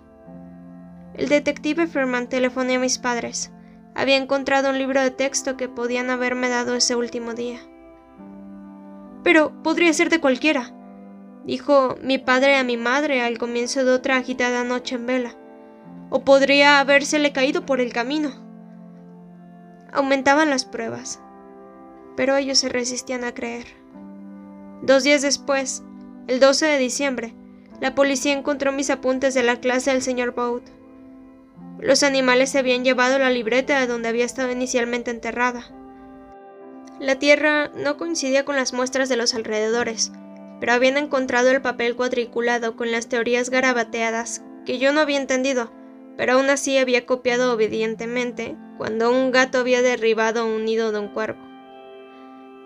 El 1.13 1.29
detective 1.29 1.85
Ferman 1.85 2.27
telefoné 2.27 2.75
a 2.75 2.79
mis 2.79 2.97
padres. 2.97 3.51
Había 3.93 4.17
encontrado 4.17 4.71
un 4.71 4.77
libro 4.77 5.01
de 5.01 5.11
texto 5.11 5.55
que 5.55 5.69
podían 5.69 6.09
haberme 6.09 6.49
dado 6.49 6.75
ese 6.75 6.95
último 6.95 7.33
día. 7.33 7.59
Pero 9.23 9.61
podría 9.61 9.93
ser 9.93 10.09
de 10.09 10.19
cualquiera, 10.19 10.73
dijo 11.45 11.95
mi 12.01 12.17
padre 12.17 12.55
a 12.55 12.63
mi 12.63 12.77
madre 12.77 13.21
al 13.21 13.37
comienzo 13.37 13.85
de 13.85 13.91
otra 13.91 14.17
agitada 14.17 14.63
noche 14.63 14.95
en 14.95 15.05
vela. 15.05 15.35
O 16.09 16.23
podría 16.23 16.79
habérsele 16.79 17.33
caído 17.33 17.65
por 17.65 17.81
el 17.81 17.93
camino. 17.93 18.31
Aumentaban 19.91 20.49
las 20.49 20.65
pruebas 20.65 21.21
pero 22.21 22.35
ellos 22.35 22.59
se 22.59 22.69
resistían 22.69 23.23
a 23.23 23.33
creer. 23.33 23.65
Dos 24.83 25.01
días 25.03 25.23
después, 25.23 25.81
el 26.27 26.39
12 26.39 26.67
de 26.67 26.77
diciembre, 26.77 27.33
la 27.79 27.95
policía 27.95 28.31
encontró 28.31 28.71
mis 28.71 28.91
apuntes 28.91 29.33
de 29.33 29.41
la 29.41 29.59
clase 29.59 29.89
del 29.89 30.03
señor 30.03 30.35
Bout. 30.35 30.61
Los 31.79 32.03
animales 32.03 32.51
se 32.51 32.59
habían 32.59 32.83
llevado 32.83 33.17
la 33.17 33.31
libreta 33.31 33.79
de 33.79 33.87
donde 33.87 34.07
había 34.07 34.23
estado 34.23 34.51
inicialmente 34.51 35.09
enterrada. 35.09 35.71
La 36.99 37.17
tierra 37.17 37.69
no 37.69 37.97
coincidía 37.97 38.45
con 38.45 38.55
las 38.55 38.71
muestras 38.71 39.09
de 39.09 39.17
los 39.17 39.33
alrededores, 39.33 40.11
pero 40.59 40.73
habían 40.73 40.97
encontrado 40.97 41.49
el 41.49 41.63
papel 41.63 41.95
cuadriculado 41.95 42.75
con 42.75 42.91
las 42.91 43.09
teorías 43.09 43.49
garabateadas 43.49 44.43
que 44.63 44.77
yo 44.77 44.93
no 44.93 45.01
había 45.01 45.19
entendido, 45.19 45.71
pero 46.17 46.33
aún 46.33 46.51
así 46.51 46.77
había 46.77 47.07
copiado 47.07 47.51
obedientemente 47.51 48.55
cuando 48.77 49.09
un 49.09 49.31
gato 49.31 49.57
había 49.57 49.81
derribado 49.81 50.45
un 50.45 50.65
nido 50.65 50.91
de 50.91 50.99
un 50.99 51.07
cuervo. 51.07 51.50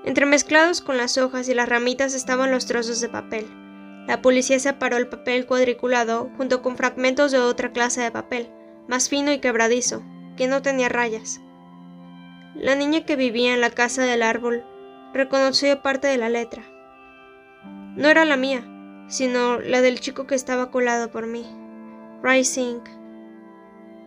Entremezclados 0.06 0.82
con 0.82 0.98
las 0.98 1.18
hojas 1.18 1.50
y 1.50 1.56
las 1.56 1.68
ramitas 1.68 2.14
estaban 2.14 2.52
los 2.52 2.68
trozos 2.68 3.02
de 3.02 3.10
papel. 3.10 3.48
La 4.08 4.22
policía 4.22 4.60
separó 4.60 4.98
el 4.98 5.08
papel 5.08 5.48
cuadriculado 5.48 6.30
junto 6.38 6.62
con 6.62 6.78
fragmentos 6.78 7.32
de 7.32 7.40
otra 7.40 7.72
clase 7.72 8.02
de 8.02 8.12
papel, 8.12 8.52
más 8.88 9.10
fino 9.10 9.34
y 9.34 9.40
quebradizo, 9.40 10.04
que 10.38 10.48
no 10.48 10.62
tenía 10.62 10.90
rayas. 10.90 11.42
La 12.54 12.76
niña 12.76 13.04
que 13.04 13.16
vivía 13.16 13.56
en 13.56 13.62
la 13.62 13.72
casa 13.72 14.04
del 14.04 14.22
árbol 14.22 14.64
reconoció 15.12 15.82
parte 15.82 16.08
de 16.08 16.18
la 16.18 16.30
letra. 16.30 16.62
No 17.96 18.08
era 18.08 18.26
la 18.26 18.38
mía, 18.38 18.64
sino 19.08 19.60
la 19.60 19.82
del 19.82 20.00
chico 20.00 20.28
que 20.28 20.36
estaba 20.36 20.70
colado 20.70 21.10
por 21.10 21.26
mí. 21.26 21.48
Rising. 22.22 22.82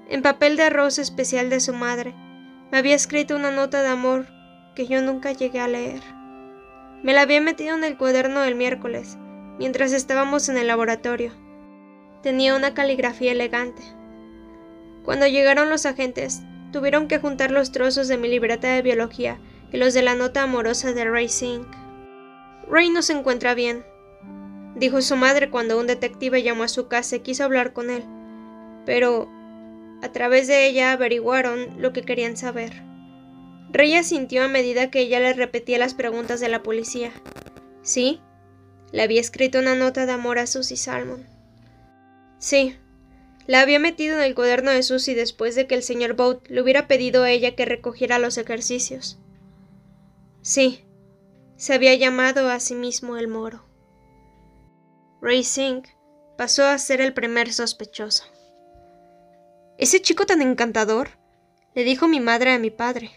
En 0.09 0.23
papel 0.23 0.57
de 0.57 0.63
arroz 0.63 0.99
especial 0.99 1.51
de 1.51 1.59
su 1.59 1.73
madre, 1.73 2.15
me 2.71 2.79
había 2.79 2.95
escrito 2.95 3.35
una 3.35 3.51
nota 3.51 3.83
de 3.83 3.89
amor 3.89 4.38
que 4.79 4.87
yo 4.87 5.03
nunca 5.03 5.33
llegué 5.33 5.59
a 5.59 5.67
leer. 5.67 6.01
Me 7.03 7.13
la 7.13 7.23
había 7.23 7.41
metido 7.41 7.75
en 7.75 7.83
el 7.83 7.97
cuaderno 7.97 8.43
del 8.43 8.55
miércoles, 8.55 9.19
mientras 9.59 9.93
estábamos 9.93 10.49
en 10.49 10.57
el 10.57 10.69
laboratorio. 10.69 11.33
Tenía 12.23 12.55
una 12.55 12.75
caligrafía 12.75 13.33
elegante. 13.33 13.83
Cuando 15.03 15.27
llegaron 15.27 15.69
los 15.69 15.85
agentes, 15.85 16.43
tuvieron 16.71 17.09
que 17.09 17.19
juntar 17.19 17.51
los 17.51 17.73
trozos 17.73 18.07
de 18.07 18.19
mi 18.19 18.29
libreta 18.29 18.69
de 18.69 18.83
biología 18.83 19.41
y 19.73 19.79
los 19.79 19.95
de 19.95 20.03
la 20.03 20.15
nota 20.15 20.45
amorosa 20.45 20.93
de 20.93 21.05
Ray 21.07 21.29
Sink. 21.29 21.67
Ray 22.71 22.91
no 22.91 23.03
se 23.03 23.15
encuentra 23.15 23.55
bien, 23.55 23.85
dijo 24.77 25.03
su 25.03 25.17
madre 25.17 25.51
cuando 25.51 25.77
un 25.81 25.89
detective 25.89 26.45
llamó 26.45 26.63
a 26.63 26.69
su 26.69 26.87
casa 26.87 27.17
y 27.17 27.21
quiso 27.21 27.43
hablar 27.43 27.73
con 27.73 27.91
él, 27.91 28.05
pero 28.87 29.29
a 30.03 30.13
través 30.13 30.47
de 30.47 30.69
ella 30.69 30.93
averiguaron 30.93 31.83
lo 31.83 31.93
que 31.93 32.03
querían 32.03 32.37
saber. 32.37 32.88
Ray 33.71 33.95
asintió 33.95 34.43
a 34.43 34.49
medida 34.49 34.91
que 34.91 35.01
ella 35.01 35.21
le 35.21 35.33
repetía 35.35 35.79
las 35.79 35.95
preguntas 35.95 36.41
de 36.41 36.49
la 36.49 36.63
policía. 36.63 37.13
¿Sí? 37.83 38.21
Le 38.93 39.03
había 39.03 39.21
escrito 39.21 39.59
una 39.59 39.75
nota 39.75 40.07
de 40.07 40.13
amor 40.13 40.39
a 40.39 40.47
Susie 40.47 40.77
Salmon. 40.77 41.27
Sí, 42.39 42.77
la 43.47 43.61
había 43.61 43.79
metido 43.79 44.17
en 44.17 44.25
el 44.25 44.35
cuaderno 44.35 44.71
de 44.71 44.83
Susie 44.83 45.15
después 45.15 45.55
de 45.55 45.67
que 45.67 45.75
el 45.75 45.83
señor 45.83 46.15
Boat 46.15 46.47
le 46.49 46.63
hubiera 46.63 46.87
pedido 46.87 47.23
a 47.23 47.31
ella 47.31 47.55
que 47.55 47.65
recogiera 47.65 48.19
los 48.19 48.39
ejercicios. 48.39 49.19
Sí, 50.43 50.85
se 51.57 51.75
había 51.75 51.95
llamado 51.95 52.49
a 52.51 52.61
sí 52.61 52.75
mismo 52.75 53.17
el 53.17 53.29
moro. 53.29 53.65
Ray 55.21 55.45
Singh 55.45 55.85
pasó 56.37 56.65
a 56.65 56.79
ser 56.79 57.01
el 57.01 57.13
primer 57.13 57.53
sospechoso. 57.53 58.25
Ese 59.77 60.01
chico 60.01 60.25
tan 60.27 60.41
encantador, 60.41 61.11
le 61.75 61.85
dijo 61.85 62.07
mi 62.07 62.21
madre 62.21 62.53
a 62.53 62.59
mi 62.59 62.71
padre. 62.71 63.11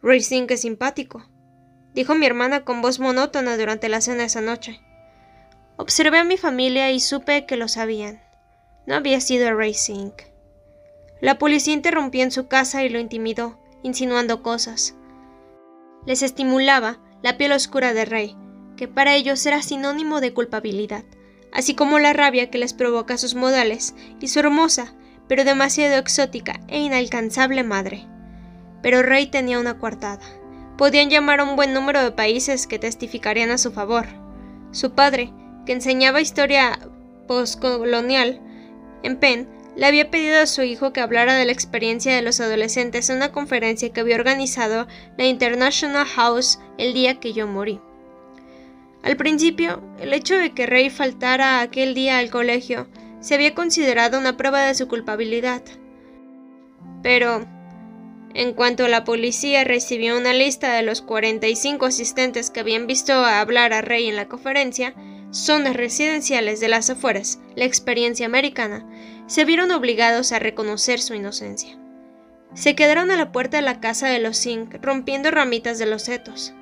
Ray 0.00 0.20
Singh 0.20 0.50
es 0.52 0.60
simpático, 0.60 1.28
dijo 1.92 2.14
mi 2.14 2.24
hermana 2.24 2.64
con 2.64 2.82
voz 2.82 3.00
monótona 3.00 3.56
durante 3.56 3.88
la 3.88 4.00
cena 4.00 4.24
esa 4.24 4.40
noche. 4.40 4.80
Observé 5.76 6.18
a 6.18 6.24
mi 6.24 6.36
familia 6.36 6.92
y 6.92 7.00
supe 7.00 7.46
que 7.46 7.56
lo 7.56 7.66
sabían. 7.66 8.22
No 8.86 8.94
había 8.94 9.20
sido 9.20 9.52
Ray 9.52 9.74
Singh. 9.74 10.14
La 11.20 11.38
policía 11.38 11.74
interrumpió 11.74 12.22
en 12.22 12.30
su 12.30 12.46
casa 12.46 12.84
y 12.84 12.88
lo 12.88 13.00
intimidó, 13.00 13.58
insinuando 13.82 14.42
cosas. 14.44 14.94
Les 16.06 16.22
estimulaba 16.22 17.00
la 17.22 17.36
piel 17.36 17.50
oscura 17.50 17.92
de 17.92 18.04
Rey, 18.04 18.36
que 18.76 18.86
para 18.86 19.16
ellos 19.16 19.44
era 19.46 19.62
sinónimo 19.62 20.20
de 20.20 20.32
culpabilidad, 20.32 21.04
así 21.52 21.74
como 21.74 21.98
la 21.98 22.12
rabia 22.12 22.50
que 22.50 22.58
les 22.58 22.72
provoca 22.72 23.18
sus 23.18 23.34
modales 23.34 23.96
y 24.20 24.28
su 24.28 24.38
hermosa, 24.38 24.94
pero 25.26 25.42
demasiado 25.42 25.96
exótica 25.96 26.60
e 26.68 26.78
inalcanzable 26.78 27.64
madre. 27.64 28.06
Pero 28.82 29.02
Rey 29.02 29.26
tenía 29.26 29.58
una 29.58 29.78
coartada. 29.78 30.24
Podían 30.76 31.10
llamar 31.10 31.40
a 31.40 31.44
un 31.44 31.56
buen 31.56 31.74
número 31.74 32.02
de 32.02 32.12
países 32.12 32.66
que 32.66 32.78
testificarían 32.78 33.50
a 33.50 33.58
su 33.58 33.72
favor. 33.72 34.06
Su 34.70 34.92
padre, 34.92 35.32
que 35.66 35.72
enseñaba 35.72 36.20
historia 36.20 36.78
postcolonial 37.26 38.40
en 39.02 39.16
Penn, 39.18 39.48
le 39.76 39.86
había 39.86 40.10
pedido 40.10 40.40
a 40.40 40.46
su 40.46 40.62
hijo 40.62 40.92
que 40.92 41.00
hablara 41.00 41.34
de 41.34 41.44
la 41.44 41.52
experiencia 41.52 42.14
de 42.14 42.22
los 42.22 42.40
adolescentes 42.40 43.10
en 43.10 43.16
una 43.16 43.30
conferencia 43.30 43.92
que 43.92 44.00
había 44.00 44.16
organizado 44.16 44.88
la 45.16 45.26
International 45.26 46.04
House 46.04 46.58
el 46.78 46.94
día 46.94 47.20
que 47.20 47.32
yo 47.32 47.46
morí. 47.46 47.80
Al 49.04 49.16
principio, 49.16 49.80
el 50.00 50.12
hecho 50.12 50.36
de 50.36 50.52
que 50.52 50.66
Rey 50.66 50.90
faltara 50.90 51.60
aquel 51.60 51.94
día 51.94 52.18
al 52.18 52.30
colegio 52.30 52.88
se 53.20 53.34
había 53.34 53.54
considerado 53.54 54.18
una 54.18 54.36
prueba 54.36 54.62
de 54.62 54.74
su 54.74 54.88
culpabilidad. 54.88 55.62
Pero, 57.02 57.46
en 58.34 58.52
cuanto 58.52 58.88
la 58.88 59.04
policía 59.04 59.64
recibió 59.64 60.16
una 60.16 60.32
lista 60.32 60.74
de 60.74 60.82
los 60.82 61.02
45 61.02 61.86
asistentes 61.86 62.50
que 62.50 62.60
habían 62.60 62.86
visto 62.86 63.12
hablar 63.12 63.72
a 63.72 63.80
Rey 63.80 64.08
en 64.08 64.16
la 64.16 64.28
conferencia, 64.28 64.94
zonas 65.30 65.76
residenciales 65.76 66.60
de 66.60 66.68
las 66.68 66.90
afueras, 66.90 67.40
la 67.56 67.64
experiencia 67.64 68.26
americana, 68.26 68.86
se 69.26 69.44
vieron 69.44 69.70
obligados 69.70 70.32
a 70.32 70.38
reconocer 70.38 71.00
su 71.00 71.14
inocencia. 71.14 71.78
Se 72.54 72.74
quedaron 72.74 73.10
a 73.10 73.16
la 73.16 73.30
puerta 73.30 73.58
de 73.58 73.62
la 73.62 73.80
casa 73.80 74.08
de 74.08 74.18
los 74.18 74.40
Zinc 74.40 74.74
rompiendo 74.82 75.30
ramitas 75.30 75.78
de 75.78 75.86
los 75.86 76.02
setos. 76.02 76.54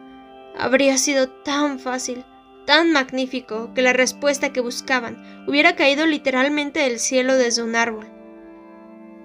Habría 0.58 0.98
sido 0.98 1.28
tan 1.28 1.78
fácil, 1.78 2.24
tan 2.66 2.90
magnífico, 2.90 3.72
que 3.74 3.82
la 3.82 3.92
respuesta 3.92 4.52
que 4.52 4.60
buscaban 4.60 5.44
hubiera 5.46 5.76
caído 5.76 6.06
literalmente 6.06 6.80
del 6.80 6.98
cielo 6.98 7.36
desde 7.36 7.62
un 7.62 7.76
árbol. 7.76 8.08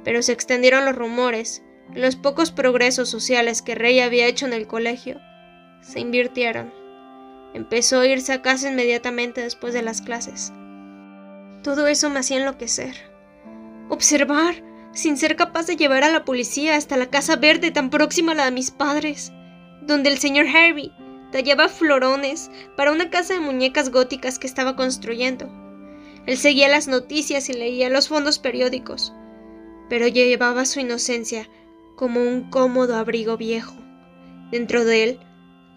Pero 0.04 0.22
se 0.22 0.34
extendieron 0.34 0.86
los 0.86 0.96
rumores, 0.96 1.64
los 1.94 2.16
pocos 2.16 2.52
progresos 2.52 3.10
sociales 3.10 3.62
que 3.62 3.76
Rey 3.76 4.00
había 4.00 4.28
hecho 4.28 4.46
en 4.46 4.54
el 4.54 4.68
colegio 4.68 5.20
se 5.82 6.00
invirtieron. 6.00 6.74
Empezó 7.54 8.00
a 8.00 8.08
irse 8.08 8.32
a 8.32 8.42
casa 8.42 8.70
inmediatamente 8.70 9.42
después 9.42 9.74
de 9.74 9.82
las 9.82 10.02
clases. 10.02 10.54
Todo 11.64 11.88
eso 11.88 12.10
me 12.10 12.20
hacía 12.20 12.38
enloquecer. 12.38 12.96
Observar, 13.90 14.64
sin 14.94 15.18
ser 15.18 15.36
capaz 15.36 15.68
de 15.68 15.76
llevar 15.76 16.04
a 16.04 16.12
la 16.12 16.24
policía 16.24 16.76
hasta 16.76 16.96
la 16.96 17.10
casa 17.10 17.36
verde 17.36 17.72
tan 17.72 17.90
próxima 17.90 18.32
a 18.32 18.36
la 18.36 18.46
de 18.46 18.52
mis 18.52 18.72
padres, 18.72 19.34
donde 19.82 20.10
el 20.10 20.18
señor 20.18 20.48
Harvey 20.48 20.94
tallaba 21.32 21.68
florones 21.68 22.50
para 22.78 22.92
una 22.92 23.10
casa 23.10 23.34
de 23.34 23.40
muñecas 23.42 23.90
góticas 23.90 24.40
que 24.40 24.48
estaba 24.48 24.76
construyendo. 24.76 25.50
Él 26.26 26.38
seguía 26.38 26.70
las 26.70 26.88
noticias 26.88 27.50
y 27.50 27.54
leía 27.54 27.90
los 27.90 28.08
fondos 28.08 28.40
periódicos, 28.40 29.14
pero 29.90 30.08
llevaba 30.08 30.66
su 30.66 30.80
inocencia 30.80 31.50
como 32.02 32.20
un 32.20 32.50
cómodo 32.50 32.96
abrigo 32.96 33.38
viejo. 33.38 33.76
Dentro 34.50 34.86
de 34.86 35.04
él 35.04 35.20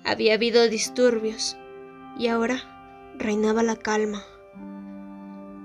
había 0.06 0.32
habido 0.32 0.66
disturbios, 0.70 1.58
y 2.18 2.28
ahora 2.28 2.62
reinaba 3.18 3.62
la 3.62 3.76
calma. 3.76 4.24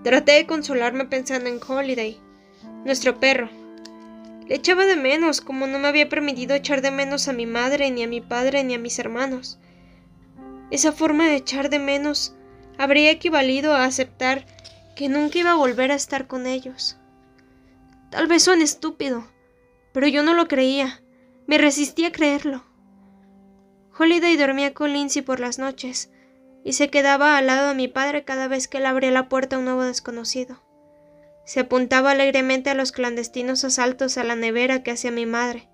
Traté 0.04 0.34
de 0.34 0.46
consolarme 0.46 1.06
pensando 1.06 1.50
en 1.50 1.62
Holiday, 1.66 2.20
nuestro 2.84 3.22
perro. 3.22 3.48
Le 4.50 4.56
echaba 4.56 4.86
de 4.86 4.98
menos, 4.98 5.40
como 5.40 5.66
no 5.66 5.80
me 5.80 5.88
había 5.88 6.10
permitido 6.10 6.56
echar 6.56 6.82
de 6.82 6.92
menos 6.92 7.30
a 7.30 7.34
mi 7.34 7.46
madre, 7.46 7.90
ni 7.90 8.04
a 8.04 8.08
mi 8.10 8.20
padre, 8.20 8.66
ni 8.66 8.74
a 8.74 8.80
mis 8.80 9.00
hermanos. 9.00 9.60
Esa 10.72 10.92
forma 10.92 11.28
de 11.28 11.38
echar 11.38 11.70
de 11.70 11.80
menos 11.80 12.36
habría 12.78 13.12
equivalido 13.12 13.76
a 13.76 13.86
aceptar 13.86 14.46
que 14.98 15.08
nunca 15.08 15.40
iba 15.40 15.52
a 15.52 15.56
volver 15.56 15.94
a 15.94 15.96
estar 15.96 16.28
con 16.28 16.48
ellos. 16.48 16.98
Tal 18.10 18.28
vez 18.28 18.44
suene 18.44 18.66
estúpido, 18.66 19.26
pero 19.94 20.08
yo 20.08 20.24
no 20.24 20.34
lo 20.34 20.48
creía. 20.48 21.02
Me 21.48 21.58
resistí 21.58 22.06
a 22.06 22.12
creerlo. 22.12 22.64
Holiday 23.98 24.38
dormía 24.38 24.74
con 24.74 24.94
Lindsay 24.94 25.22
por 25.22 25.40
las 25.40 25.60
noches, 25.60 26.12
y 26.64 26.74
se 26.74 26.90
quedaba 26.90 27.38
al 27.38 27.48
lado 27.48 27.70
de 27.70 27.76
mi 27.76 27.88
padre 27.88 28.24
cada 28.24 28.48
vez 28.48 28.68
que 28.68 28.78
él 28.78 28.86
abría 28.86 29.12
la 29.12 29.30
puerta 29.30 29.56
a 29.56 29.60
un 29.60 29.66
nuevo 29.66 29.84
desconocido. 29.84 30.62
Se 31.46 31.62
apuntaba 31.62 32.12
alegremente 32.12 32.70
a 32.70 32.76
los 32.76 32.92
clandestinos 32.92 33.64
asaltos 33.64 34.18
a 34.18 34.24
la 34.24 34.36
nevera 34.36 34.84
que 34.84 34.92
hacía 34.92 35.12
mi 35.12 35.26
madre, 35.26 35.68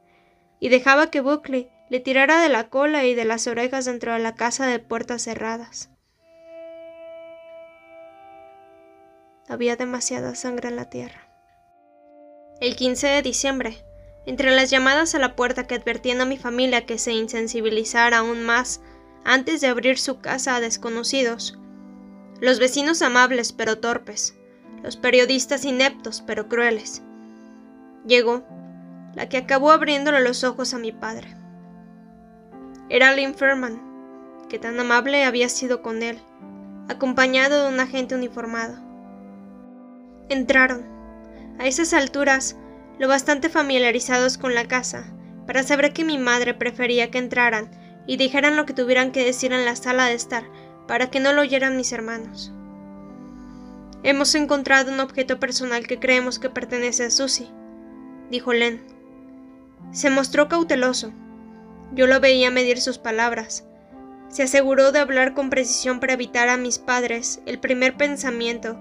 y 0.59 0.69
dejaba 0.69 1.11
que 1.11 1.21
Buckley 1.21 1.69
le 1.89 1.99
tirara 1.99 2.41
de 2.41 2.49
la 2.49 2.69
cola 2.69 3.05
y 3.05 3.13
de 3.13 3.25
las 3.25 3.45
orejas 3.47 3.85
dentro 3.85 4.13
de 4.13 4.19
la 4.19 4.35
casa 4.35 4.65
de 4.65 4.79
puertas 4.79 5.23
cerradas. 5.23 5.89
Había 9.47 9.75
demasiada 9.75 10.33
sangre 10.33 10.69
en 10.69 10.75
la 10.75 10.89
tierra. 10.89 11.29
El 12.61 12.75
15 12.75 13.07
de 13.07 13.21
diciembre, 13.21 13.85
entre 14.25 14.55
las 14.55 14.69
llamadas 14.69 15.15
a 15.15 15.19
la 15.19 15.35
puerta 15.35 15.67
que 15.67 15.75
advertían 15.75 16.21
a 16.21 16.25
mi 16.25 16.37
familia 16.37 16.85
que 16.85 16.97
se 16.97 17.13
insensibilizara 17.13 18.19
aún 18.19 18.43
más 18.43 18.81
antes 19.23 19.61
de 19.61 19.67
abrir 19.67 19.97
su 19.97 20.19
casa 20.19 20.55
a 20.55 20.59
desconocidos. 20.59 21.59
Los 22.39 22.59
vecinos 22.59 23.01
amables 23.01 23.53
pero 23.53 23.79
torpes, 23.79 24.35
los 24.83 24.97
periodistas 24.97 25.65
ineptos 25.65 26.23
pero 26.25 26.47
crueles. 26.47 27.01
Llegó 28.05 28.43
la 29.15 29.29
que 29.29 29.37
acabó 29.37 29.71
abriéndole 29.71 30.21
los 30.21 30.43
ojos 30.43 30.73
a 30.73 30.77
mi 30.77 30.91
padre. 30.91 31.35
Era 32.89 33.13
Lynn 33.13 33.33
Ferman, 33.33 33.81
que 34.49 34.59
tan 34.59 34.79
amable 34.79 35.23
había 35.23 35.49
sido 35.49 35.81
con 35.81 36.03
él, 36.03 36.19
acompañado 36.89 37.63
de 37.63 37.73
un 37.73 37.79
agente 37.79 38.13
uniformado. 38.13 38.75
Entraron. 40.29 40.85
A 41.57 41.67
esas 41.67 41.93
alturas, 41.93 42.57
lo 42.99 43.07
bastante 43.07 43.49
familiarizados 43.49 44.37
con 44.37 44.55
la 44.55 44.67
casa, 44.67 45.13
para 45.45 45.63
saber 45.63 45.93
que 45.93 46.05
mi 46.05 46.17
madre 46.17 46.53
prefería 46.53 47.11
que 47.11 47.17
entraran 47.17 47.69
y 48.07 48.17
dijeran 48.17 48.55
lo 48.55 48.65
que 48.65 48.73
tuvieran 48.73 49.11
que 49.11 49.25
decir 49.25 49.53
en 49.53 49.65
la 49.65 49.75
sala 49.75 50.05
de 50.05 50.13
estar, 50.13 50.45
para 50.87 51.09
que 51.09 51.19
no 51.19 51.33
lo 51.33 51.41
oyeran 51.41 51.77
mis 51.77 51.91
hermanos. 51.91 52.51
Hemos 54.03 54.35
encontrado 54.35 54.91
un 54.91 54.99
objeto 54.99 55.39
personal 55.39 55.87
que 55.87 55.99
creemos 55.99 56.37
que 56.37 56.49
pertenece 56.49 57.05
a 57.05 57.09
Susie, 57.09 57.49
dijo 58.29 58.53
Len. 58.53 58.83
Se 59.91 60.09
mostró 60.09 60.47
cauteloso. 60.47 61.11
Yo 61.93 62.07
lo 62.07 62.19
veía 62.19 62.51
medir 62.51 62.79
sus 62.79 62.97
palabras. 62.97 63.65
Se 64.27 64.43
aseguró 64.43 64.91
de 64.91 64.99
hablar 64.99 65.33
con 65.33 65.49
precisión 65.49 65.99
para 65.99 66.13
evitar 66.13 66.49
a 66.49 66.57
mis 66.57 66.77
padres 66.77 67.41
el 67.45 67.59
primer 67.59 67.95
pensamiento 67.97 68.77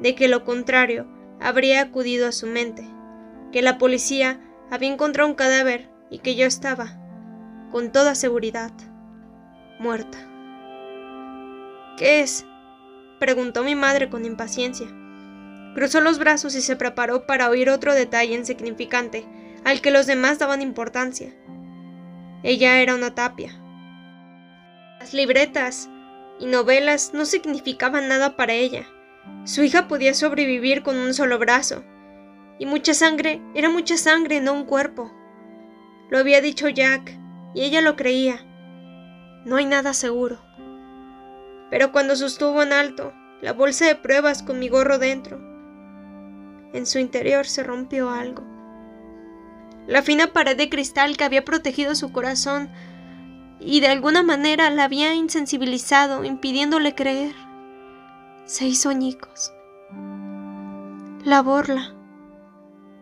de 0.00 0.14
que 0.14 0.28
lo 0.28 0.44
contrario 0.44 1.06
habría 1.40 1.80
acudido 1.80 2.28
a 2.28 2.32
su 2.32 2.46
mente, 2.46 2.86
que 3.52 3.62
la 3.62 3.78
policía 3.78 4.40
había 4.70 4.92
encontrado 4.92 5.28
un 5.28 5.34
cadáver 5.34 5.90
y 6.10 6.18
que 6.18 6.34
yo 6.34 6.46
estaba, 6.46 6.98
con 7.70 7.92
toda 7.92 8.14
seguridad, 8.14 8.72
muerta. 9.78 10.18
¿Qué 11.96 12.20
es? 12.20 12.46
preguntó 13.18 13.64
mi 13.64 13.74
madre 13.74 14.08
con 14.08 14.24
impaciencia. 14.24 14.86
Cruzó 15.74 16.00
los 16.00 16.18
brazos 16.18 16.54
y 16.54 16.60
se 16.60 16.76
preparó 16.76 17.26
para 17.26 17.50
oír 17.50 17.70
otro 17.70 17.94
detalle 17.94 18.34
insignificante 18.34 19.26
al 19.64 19.80
que 19.80 19.90
los 19.90 20.06
demás 20.06 20.38
daban 20.38 20.62
importancia. 20.62 21.34
Ella 22.42 22.80
era 22.80 22.94
una 22.94 23.14
tapia. 23.14 23.52
Las 25.00 25.12
libretas 25.12 25.88
y 26.38 26.46
novelas 26.46 27.12
no 27.14 27.24
significaban 27.24 28.08
nada 28.08 28.36
para 28.36 28.54
ella. 28.54 28.86
Su 29.44 29.62
hija 29.62 29.88
podía 29.88 30.14
sobrevivir 30.14 30.82
con 30.82 30.96
un 30.96 31.14
solo 31.14 31.38
brazo. 31.38 31.84
Y 32.58 32.66
mucha 32.66 32.94
sangre 32.94 33.40
era 33.54 33.70
mucha 33.70 33.96
sangre, 33.96 34.40
no 34.40 34.52
un 34.52 34.64
cuerpo. 34.64 35.12
Lo 36.10 36.18
había 36.18 36.40
dicho 36.40 36.68
Jack, 36.68 37.18
y 37.54 37.62
ella 37.62 37.80
lo 37.80 37.96
creía. 37.96 38.44
No 39.44 39.56
hay 39.56 39.66
nada 39.66 39.94
seguro. 39.94 40.38
Pero 41.70 41.92
cuando 41.92 42.16
sostuvo 42.16 42.62
en 42.62 42.72
alto 42.72 43.12
la 43.40 43.52
bolsa 43.52 43.86
de 43.86 43.94
pruebas 43.94 44.42
con 44.42 44.58
mi 44.58 44.68
gorro 44.68 44.98
dentro, 44.98 45.38
en 46.72 46.86
su 46.86 46.98
interior 46.98 47.46
se 47.46 47.62
rompió 47.62 48.10
algo. 48.10 48.42
La 49.86 50.02
fina 50.02 50.32
pared 50.32 50.56
de 50.56 50.68
cristal 50.68 51.16
que 51.16 51.24
había 51.24 51.44
protegido 51.44 51.94
su 51.94 52.12
corazón 52.12 52.70
y 53.60 53.80
de 53.80 53.88
alguna 53.88 54.22
manera 54.22 54.70
la 54.70 54.84
había 54.84 55.14
insensibilizado, 55.14 56.24
impidiéndole 56.24 56.94
creer, 56.94 57.34
se 58.44 58.66
hizo 58.66 58.88
añicos. 58.88 59.52
La 61.24 61.42
borla, 61.42 61.94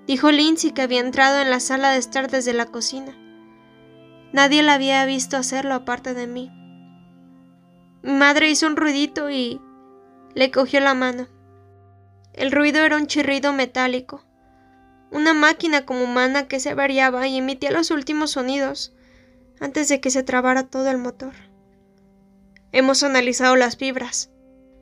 dijo 0.06 0.30
Lindsay 0.30 0.72
que 0.72 0.82
había 0.82 1.00
entrado 1.00 1.40
en 1.40 1.50
la 1.50 1.60
sala 1.60 1.90
de 1.90 1.98
estar 1.98 2.30
desde 2.30 2.52
la 2.52 2.66
cocina. 2.66 3.16
Nadie 4.32 4.62
la 4.62 4.74
había 4.74 5.04
visto 5.06 5.36
hacerlo 5.36 5.74
aparte 5.74 6.14
de 6.14 6.26
mí. 6.26 6.50
Mi 8.02 8.12
madre 8.12 8.50
hizo 8.50 8.66
un 8.66 8.76
ruidito 8.76 9.30
y 9.30 9.60
le 10.34 10.50
cogió 10.50 10.80
la 10.80 10.94
mano. 10.94 11.26
El 12.32 12.52
ruido 12.52 12.84
era 12.84 12.96
un 12.96 13.06
chirrido 13.06 13.52
metálico, 13.52 14.24
una 15.10 15.32
máquina 15.34 15.86
como 15.86 16.04
humana 16.04 16.48
que 16.48 16.60
se 16.60 16.74
variaba 16.74 17.26
y 17.26 17.38
emitía 17.38 17.70
los 17.70 17.90
últimos 17.90 18.32
sonidos 18.32 18.92
antes 19.60 19.88
de 19.88 20.00
que 20.00 20.10
se 20.10 20.22
trabara 20.22 20.68
todo 20.68 20.90
el 20.90 20.98
motor. 20.98 21.32
Hemos 22.72 23.02
analizado 23.02 23.56
las 23.56 23.76
fibras, 23.76 24.30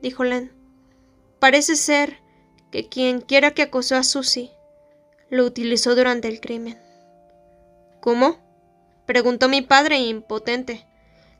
dijo 0.01 0.23
Len. 0.23 0.51
Parece 1.39 1.75
ser 1.75 2.19
que 2.71 2.89
quien 2.89 3.21
quiera 3.21 3.51
que 3.51 3.61
acosó 3.61 3.95
a 3.95 4.03
Susie 4.03 4.54
lo 5.29 5.45
utilizó 5.45 5.95
durante 5.95 6.27
el 6.27 6.39
crimen. 6.39 6.77
¿Cómo? 7.99 8.37
preguntó 9.05 9.49
mi 9.49 9.61
padre 9.61 9.99
impotente. 9.99 10.85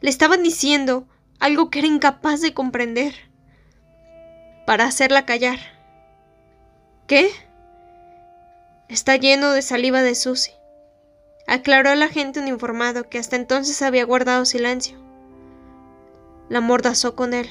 Le 0.01 0.09
estaban 0.09 0.43
diciendo 0.43 1.07
algo 1.39 1.69
que 1.69 1.79
era 1.79 1.87
incapaz 1.87 2.41
de 2.41 2.53
comprender. 2.53 3.13
Para 4.65 4.85
hacerla 4.85 5.25
callar. 5.25 5.59
¿Qué? 7.07 7.29
Está 8.87 9.15
lleno 9.15 9.51
de 9.51 9.61
saliva 9.61 10.01
de 10.01 10.15
Susie. 10.15 10.55
Aclaró 11.47 11.91
el 11.91 12.01
agente 12.01 12.39
uniformado 12.39 13.09
que 13.09 13.19
hasta 13.19 13.35
entonces 13.35 13.81
había 13.81 14.05
guardado 14.05 14.45
silencio. 14.45 14.97
La 16.49 16.61
mordazó 16.61 17.15
con 17.15 17.33
él. 17.33 17.49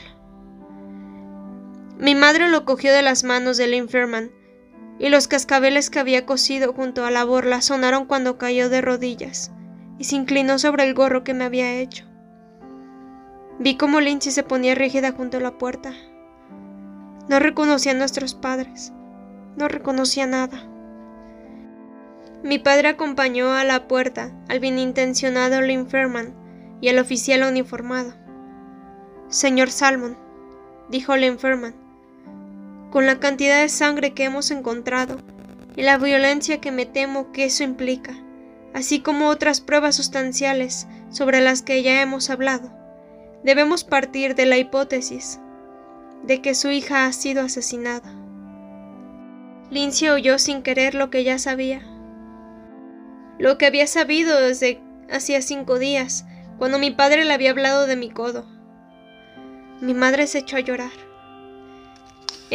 Mi 1.99 2.15
madre 2.15 2.49
lo 2.49 2.65
cogió 2.65 2.93
de 2.93 3.03
las 3.03 3.23
manos 3.23 3.57
del 3.57 3.75
Inferman 3.75 4.33
y 4.99 5.09
los 5.09 5.29
cascabeles 5.29 5.91
que 5.91 5.99
había 5.99 6.27
cosido 6.27 6.73
junto 6.73 7.05
a 7.05 7.11
la 7.11 7.25
borla 7.25 7.61
sonaron 7.61 8.07
cuando 8.07 8.39
cayó 8.39 8.69
de 8.69 8.81
rodillas 8.81 9.51
y 9.99 10.05
se 10.05 10.17
inclinó 10.17 10.59
sobre 10.59 10.85
el 10.85 10.95
gorro 10.95 11.25
que 11.25 11.35
me 11.35 11.45
había 11.45 11.75
hecho. 11.75 12.05
Vi 13.59 13.77
cómo 13.77 14.01
Lindsay 14.01 14.33
se 14.33 14.43
ponía 14.43 14.75
rígida 14.75 15.13
junto 15.13 15.37
a 15.37 15.41
la 15.41 15.59
puerta. 15.59 15.93
No 17.29 17.39
reconocía 17.39 17.93
a 17.93 17.95
nuestros 17.95 18.35
padres. 18.35 18.93
No 19.57 19.69
reconocía 19.69 20.27
nada. 20.27 20.69
Mi 22.43 22.59
padre 22.59 22.89
acompañó 22.89 23.53
a 23.53 23.65
la 23.65 23.87
puerta 23.87 24.33
al 24.49 24.61
bienintencionado 24.61 25.63
Linferman 25.63 26.35
y 26.81 26.89
al 26.89 26.99
oficial 26.99 27.43
uniformado. 27.49 28.13
Señor 29.29 29.71
Salmon, 29.71 30.19
dijo 30.91 31.17
Linferman, 31.17 31.75
con 32.95 33.07
la 33.07 33.19
cantidad 33.19 33.61
de 33.61 33.69
sangre 33.69 34.15
que 34.15 34.23
hemos 34.23 34.53
encontrado 34.53 35.17
y 35.75 35.83
la 35.83 35.99
violencia 35.99 36.61
que 36.61 36.71
me 36.71 36.87
temo 36.87 37.33
que 37.33 37.47
eso 37.47 37.65
implica, 37.65 38.15
así 38.73 39.01
como 39.01 39.31
otras 39.31 39.61
pruebas 39.61 39.97
sustanciales 39.97 40.87
sobre 41.11 41.41
las 41.41 41.63
que 41.63 41.83
ya 41.83 42.03
hemos 42.03 42.31
hablado, 42.31 42.73
debemos 43.43 43.83
partir 43.83 44.37
de 44.37 44.47
la 44.47 44.59
hipótesis 44.59 45.41
de 46.23 46.41
que 46.41 46.55
su 46.55 46.71
hija 46.71 47.07
ha 47.07 47.13
sido 47.13 47.43
asesinada. 47.43 48.15
Lindsay 49.73 50.11
oyó 50.11 50.39
sin 50.39 50.63
querer 50.63 50.95
lo 50.95 51.11
que 51.11 51.25
ya 51.25 51.41
sabía. 51.41 51.81
Lo 53.41 53.59
que 53.59 53.67
había 53.67 53.89
sabido 53.89 54.41
desde 54.41 54.81
hacía 55.11 55.43
cinco 55.43 55.81
días, 55.81 56.27
cuando 56.59 56.79
mi 56.79 56.93
padre 56.93 57.25
le 57.25 57.33
había 57.33 57.51
hablado 57.51 57.89
de 57.89 57.97
mi 57.97 58.11
codo. 58.11 58.47
Mi 59.81 59.95
madre 59.95 60.29
se 60.29 60.39
echó 60.39 60.59
a 60.59 60.61
llorar. 60.61 61.04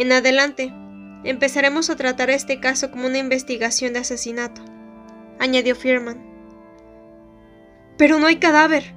En 0.00 0.12
adelante, 0.12 0.72
empezaremos 1.24 1.90
a 1.90 1.96
tratar 1.96 2.30
este 2.30 2.58
caso 2.58 2.90
como 2.90 3.06
una 3.06 3.18
investigación 3.18 3.92
de 3.92 3.98
asesinato 3.98 4.62
añadió 5.38 5.76
Firman. 5.76 6.24
Pero 7.98 8.18
no 8.18 8.26
hay 8.26 8.36
cadáver, 8.36 8.94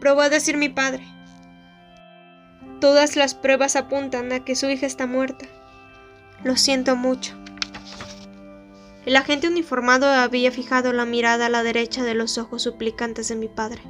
probó 0.00 0.22
a 0.22 0.30
decir 0.30 0.56
mi 0.56 0.70
padre. 0.70 1.04
Todas 2.80 3.14
las 3.14 3.34
pruebas 3.34 3.76
apuntan 3.76 4.32
a 4.32 4.42
que 4.42 4.56
su 4.56 4.70
hija 4.70 4.86
está 4.86 5.06
muerta. 5.06 5.44
Lo 6.44 6.56
siento 6.56 6.96
mucho. 6.96 7.36
El 9.04 9.16
agente 9.16 9.48
uniformado 9.48 10.06
había 10.06 10.50
fijado 10.50 10.94
la 10.94 11.04
mirada 11.04 11.44
a 11.44 11.50
la 11.50 11.62
derecha 11.62 12.04
de 12.04 12.14
los 12.14 12.38
ojos 12.38 12.62
suplicantes 12.62 13.28
de 13.28 13.36
mi 13.36 13.48
padre. 13.48 13.82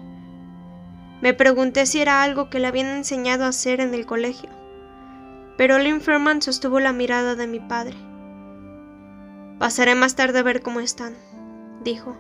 Me 1.20 1.34
pregunté 1.34 1.86
si 1.86 2.01
era 2.01 2.24
algo 2.24 2.51
que 2.51 2.59
le 2.59 2.66
habían 2.66 2.88
enseñado 2.88 3.45
a 3.45 3.51
hacer 3.51 3.78
en 3.78 3.95
el 3.95 4.07
colegio, 4.07 4.51
pero 5.57 5.76
el 5.76 6.00
Firman 6.00 6.42
sostuvo 6.42 6.80
la 6.80 6.92
mirada 6.92 7.34
de 7.34 7.46
mi 7.46 7.61
padre. 7.61 7.96
Pasaré 9.59 9.94
más 9.94 10.16
tarde 10.16 10.40
a 10.40 10.42
ver 10.42 10.62
cómo 10.62 10.80
están 10.80 11.14
dijo. 11.82 12.16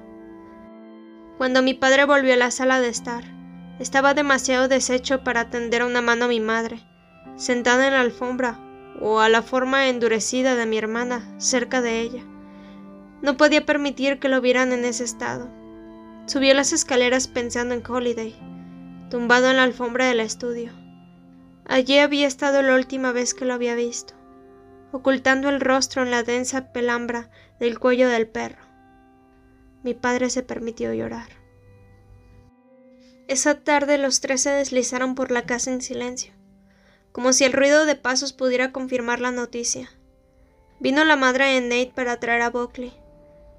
Cuando 1.38 1.62
mi 1.62 1.74
padre 1.74 2.04
volvió 2.04 2.34
a 2.34 2.36
la 2.36 2.50
sala 2.50 2.80
de 2.80 2.88
estar, 2.88 3.24
estaba 3.78 4.14
demasiado 4.14 4.68
deshecho 4.68 5.24
para 5.24 5.40
atender 5.40 5.82
a 5.82 5.86
una 5.86 6.02
mano 6.02 6.26
a 6.26 6.28
mi 6.28 6.40
madre, 6.40 6.80
sentada 7.36 7.86
en 7.86 7.94
la 7.94 8.00
alfombra, 8.00 8.58
o 9.00 9.20
a 9.20 9.28
la 9.28 9.42
forma 9.42 9.88
endurecida 9.88 10.54
de 10.54 10.66
mi 10.66 10.78
hermana 10.78 11.34
cerca 11.38 11.80
de 11.80 12.00
ella. 12.00 12.22
No 13.22 13.36
podía 13.36 13.64
permitir 13.64 14.18
que 14.18 14.28
lo 14.28 14.40
vieran 14.40 14.72
en 14.72 14.84
ese 14.84 15.04
estado. 15.04 15.48
Subió 16.26 16.54
las 16.54 16.72
escaleras 16.72 17.26
pensando 17.26 17.74
en 17.74 17.82
Holiday, 17.86 18.36
tumbado 19.10 19.50
en 19.50 19.56
la 19.56 19.64
alfombra 19.64 20.06
del 20.06 20.20
estudio. 20.20 20.81
Allí 21.66 21.98
había 21.98 22.26
estado 22.26 22.62
la 22.62 22.74
última 22.74 23.12
vez 23.12 23.34
que 23.34 23.44
lo 23.44 23.54
había 23.54 23.74
visto, 23.74 24.14
ocultando 24.92 25.48
el 25.48 25.60
rostro 25.60 26.02
en 26.02 26.10
la 26.10 26.22
densa 26.22 26.72
pelambra 26.72 27.30
del 27.58 27.78
cuello 27.78 28.08
del 28.08 28.28
perro 28.28 28.72
mi 29.82 29.94
padre 29.94 30.30
se 30.30 30.42
permitió 30.42 30.92
llorar. 30.94 31.28
Esa 33.28 33.60
tarde 33.60 33.98
los 33.98 34.20
tres 34.20 34.42
se 34.42 34.50
deslizaron 34.50 35.14
por 35.14 35.30
la 35.30 35.42
casa 35.42 35.72
en 35.72 35.80
silencio, 35.80 36.32
como 37.12 37.32
si 37.32 37.44
el 37.44 37.52
ruido 37.52 37.84
de 37.84 37.96
pasos 37.96 38.32
pudiera 38.32 38.72
confirmar 38.72 39.20
la 39.20 39.32
noticia. 39.32 39.90
Vino 40.80 41.04
la 41.04 41.16
madre 41.16 41.46
de 41.46 41.60
Nate 41.60 41.92
para 41.94 42.18
traer 42.18 42.42
a 42.42 42.50
Buckley, 42.50 42.92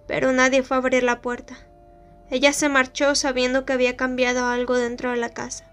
pero 0.07 0.31
nadie 0.31 0.63
fue 0.63 0.77
a 0.77 0.79
abrir 0.79 1.03
la 1.03 1.21
puerta. 1.21 1.57
Ella 2.29 2.53
se 2.53 2.69
marchó 2.69 3.15
sabiendo 3.15 3.65
que 3.65 3.73
había 3.73 3.97
cambiado 3.97 4.47
algo 4.47 4.75
dentro 4.75 5.11
de 5.11 5.17
la 5.17 5.29
casa, 5.29 5.65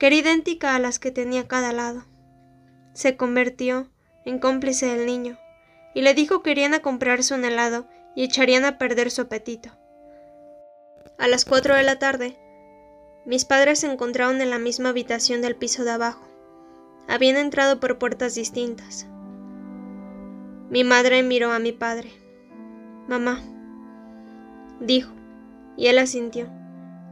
que 0.00 0.06
era 0.06 0.16
idéntica 0.16 0.74
a 0.74 0.78
las 0.78 0.98
que 0.98 1.10
tenía 1.10 1.42
a 1.42 1.46
cada 1.46 1.74
lado. 1.74 2.06
Se 2.94 3.18
convirtió 3.18 3.90
en 4.24 4.38
cómplice 4.38 4.86
del 4.86 5.04
niño, 5.04 5.38
y 5.94 6.00
le 6.00 6.14
dijo 6.14 6.42
que 6.42 6.52
irían 6.52 6.72
a 6.72 6.80
comprarse 6.80 7.34
un 7.34 7.44
helado 7.44 7.86
y 8.16 8.24
echarían 8.24 8.64
a 8.64 8.78
perder 8.78 9.10
su 9.10 9.20
apetito. 9.20 9.70
A 11.18 11.28
las 11.28 11.44
cuatro 11.44 11.74
de 11.74 11.82
la 11.82 11.98
tarde, 11.98 12.38
mis 13.26 13.44
padres 13.44 13.80
se 13.80 13.92
encontraron 13.92 14.40
en 14.40 14.48
la 14.48 14.58
misma 14.58 14.88
habitación 14.88 15.42
del 15.42 15.54
piso 15.54 15.84
de 15.84 15.90
abajo. 15.90 16.26
Habían 17.06 17.36
entrado 17.36 17.78
por 17.78 17.98
puertas 17.98 18.34
distintas. 18.34 19.06
Mi 20.70 20.82
madre 20.82 21.22
miró 21.22 21.52
a 21.52 21.58
mi 21.58 21.72
padre. 21.72 22.10
Mamá, 23.06 23.42
dijo, 24.80 25.12
y 25.76 25.88
él 25.88 25.98
asintió, 25.98 26.48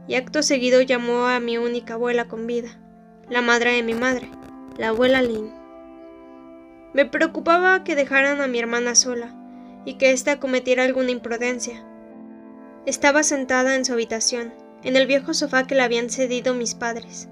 y 0.07 0.15
acto 0.15 0.43
seguido 0.43 0.81
llamó 0.81 1.25
a 1.25 1.39
mi 1.39 1.57
única 1.57 1.95
abuela 1.95 2.27
con 2.27 2.47
vida, 2.47 2.79
la 3.29 3.41
madre 3.41 3.73
de 3.73 3.83
mi 3.83 3.93
madre, 3.93 4.29
la 4.77 4.89
abuela 4.89 5.21
Lynn. 5.21 5.51
Me 6.93 7.05
preocupaba 7.05 7.83
que 7.83 7.95
dejaran 7.95 8.41
a 8.41 8.47
mi 8.47 8.59
hermana 8.59 8.95
sola 8.95 9.35
y 9.85 9.95
que 9.95 10.11
ésta 10.11 10.39
cometiera 10.39 10.83
alguna 10.83 11.11
imprudencia. 11.11 11.85
Estaba 12.85 13.23
sentada 13.23 13.75
en 13.75 13.85
su 13.85 13.93
habitación, 13.93 14.53
en 14.83 14.95
el 14.95 15.05
viejo 15.05 15.33
sofá 15.33 15.67
que 15.67 15.75
le 15.75 15.83
habían 15.83 16.09
cedido 16.09 16.53
mis 16.53 16.73
padres, 16.73 17.29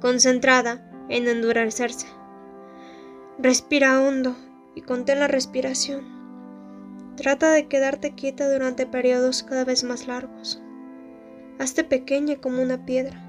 concentrada 0.00 0.88
en 1.08 1.28
endurecerse. 1.28 2.06
Respira 3.38 4.00
hondo 4.00 4.36
y 4.74 4.82
contén 4.82 5.20
la 5.20 5.28
respiración. 5.28 6.18
Trata 7.16 7.50
de 7.50 7.66
quedarte 7.66 8.14
quieta 8.14 8.50
durante 8.50 8.86
periodos 8.86 9.42
cada 9.42 9.64
vez 9.64 9.84
más 9.84 10.06
largos. 10.06 10.62
Hazte 11.58 11.82
pequeña 11.82 12.36
como 12.36 12.62
una 12.62 12.84
piedra. 12.84 13.20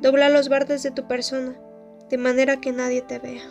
Dobla 0.00 0.28
los 0.28 0.48
bordes 0.48 0.82
de 0.82 0.90
tu 0.90 1.06
persona, 1.06 1.54
de 2.10 2.18
manera 2.18 2.60
que 2.60 2.72
nadie 2.72 3.02
te 3.02 3.18
vea. 3.18 3.42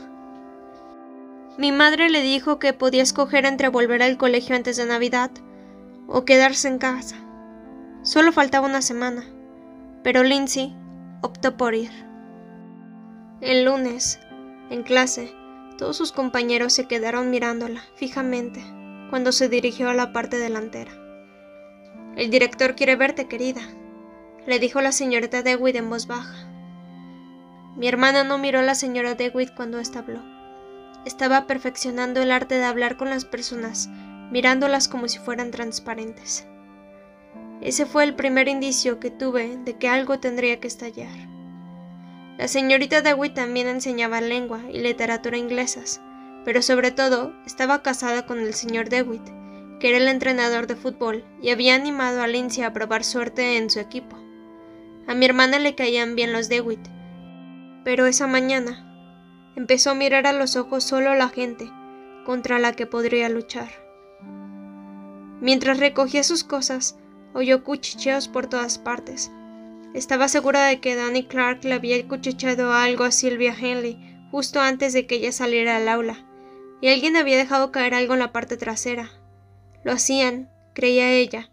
Mi 1.58 1.72
madre 1.72 2.10
le 2.10 2.22
dijo 2.22 2.60
que 2.60 2.74
podía 2.74 3.02
escoger 3.02 3.46
entre 3.46 3.70
volver 3.70 4.04
al 4.04 4.18
colegio 4.18 4.56
antes 4.56 4.78
de 4.78 4.86
Navidad 4.86 5.32
o 6.08 6.26
quedarse 6.26 6.68
en 6.68 6.78
casa. 6.78 7.16
Solo 8.04 8.32
faltaba 8.32 8.68
una 8.68 8.82
semana, 8.82 9.24
pero 10.04 10.24
Lindsay 10.24 10.76
optó 11.22 11.58
por 11.58 11.74
ir. 11.74 11.92
El 13.42 13.66
lunes, 13.66 14.20
en 14.70 14.84
clase, 14.84 15.34
todos 15.78 15.96
sus 15.96 16.12
compañeros 16.12 16.74
se 16.74 16.88
quedaron 16.88 17.30
mirándola 17.30 17.82
fijamente 17.96 18.62
cuando 19.10 19.32
se 19.32 19.48
dirigió 19.48 19.90
a 19.90 19.94
la 19.94 20.12
parte 20.12 20.38
delantera. 20.38 20.92
El 22.16 22.32
director 22.32 22.76
quiere 22.76 22.96
verte, 22.96 23.28
querida, 23.28 23.62
le 24.48 24.60
dijo 24.60 24.80
la 24.80 24.94
señorita 24.94 25.44
Dewitt 25.44 25.76
en 25.76 25.90
voz 25.90 26.08
baja. 26.08 26.48
Mi 27.76 27.90
hermana 27.90 28.24
no 28.24 28.38
miró 28.38 28.60
a 28.60 28.64
la 28.64 28.76
señora 28.76 29.14
Dewitt 29.14 29.54
cuando 29.54 29.78
ésta 29.78 30.00
habló. 30.00 30.22
Estaba 31.06 31.48
perfeccionando 31.48 32.22
el 32.22 32.32
arte 32.32 32.56
de 32.56 32.64
hablar 32.64 32.96
con 32.96 33.10
las 33.10 33.26
personas, 33.26 33.90
mirándolas 34.32 34.88
como 34.88 35.10
si 35.10 35.20
fueran 35.20 35.52
transparentes. 35.52 36.48
Ese 37.60 37.86
fue 37.86 38.06
el 38.06 38.16
primer 38.16 38.48
indicio 38.48 39.02
que 39.02 39.12
tuve 39.12 39.58
de 39.58 39.78
que 39.78 39.90
algo 39.90 40.20
tendría 40.20 40.62
que 40.62 40.68
estallar. 40.68 41.28
La 42.38 42.48
señorita 42.48 43.02
Dewitt 43.02 43.34
también 43.34 43.68
enseñaba 43.68 44.22
lengua 44.22 44.62
y 44.72 44.80
literatura 44.80 45.38
inglesas, 45.38 46.00
pero 46.46 46.62
sobre 46.62 46.92
todo 46.92 47.34
estaba 47.46 47.84
casada 47.84 48.26
con 48.26 48.40
el 48.40 48.54
señor 48.54 48.88
Dewitt, 48.88 49.28
que 49.82 49.90
era 49.90 49.98
el 49.98 50.08
entrenador 50.08 50.68
de 50.68 50.78
fútbol 50.78 51.26
y 51.42 51.50
había 51.50 51.76
animado 51.76 52.22
a 52.22 52.28
Lindsay 52.28 52.64
a 52.64 52.72
probar 52.72 53.04
suerte 53.04 53.58
en 53.58 53.70
su 53.70 53.82
equipo. 53.82 54.27
A 55.08 55.16
mi 55.16 55.26
hermana 55.26 55.58
le 55.58 55.74
caían 55.74 56.16
bien 56.16 56.34
los 56.34 56.50
Dewitt, 56.50 56.86
pero 57.86 58.06
esa 58.06 58.28
mañana 58.28 58.84
empezó 59.56 59.92
a 59.92 59.96
mirar 59.96 60.28
a 60.28 60.34
los 60.34 60.58
ojos 60.58 60.84
solo 60.84 61.16
la 61.16 61.30
gente 61.30 61.72
contra 62.26 62.60
la 62.60 62.74
que 62.74 62.86
podría 62.86 63.30
luchar. 63.30 63.70
Mientras 65.40 65.80
recogía 65.80 66.24
sus 66.24 66.44
cosas, 66.44 67.00
oyó 67.34 67.64
cuchicheos 67.64 68.28
por 68.28 68.48
todas 68.48 68.80
partes. 68.80 69.32
Estaba 69.94 70.28
segura 70.28 70.66
de 70.66 70.82
que 70.82 70.96
Danny 70.96 71.24
Clark 71.24 71.64
le 71.64 71.76
había 71.76 72.06
cuchicheado 72.06 72.74
algo 72.74 73.06
a 73.06 73.12
Sylvia 73.12 73.56
Henley 73.58 73.98
justo 74.30 74.60
antes 74.60 74.92
de 74.92 75.08
que 75.08 75.16
ella 75.16 75.32
saliera 75.32 75.78
al 75.78 75.88
aula 75.88 76.26
y 76.82 76.90
alguien 76.90 77.16
había 77.16 77.38
dejado 77.38 77.72
caer 77.72 77.94
algo 77.94 78.14
en 78.14 78.20
la 78.20 78.34
parte 78.34 78.58
trasera. 78.58 79.10
Lo 79.84 79.94
hacían, 79.94 80.52
creía 80.74 81.12
ella, 81.12 81.50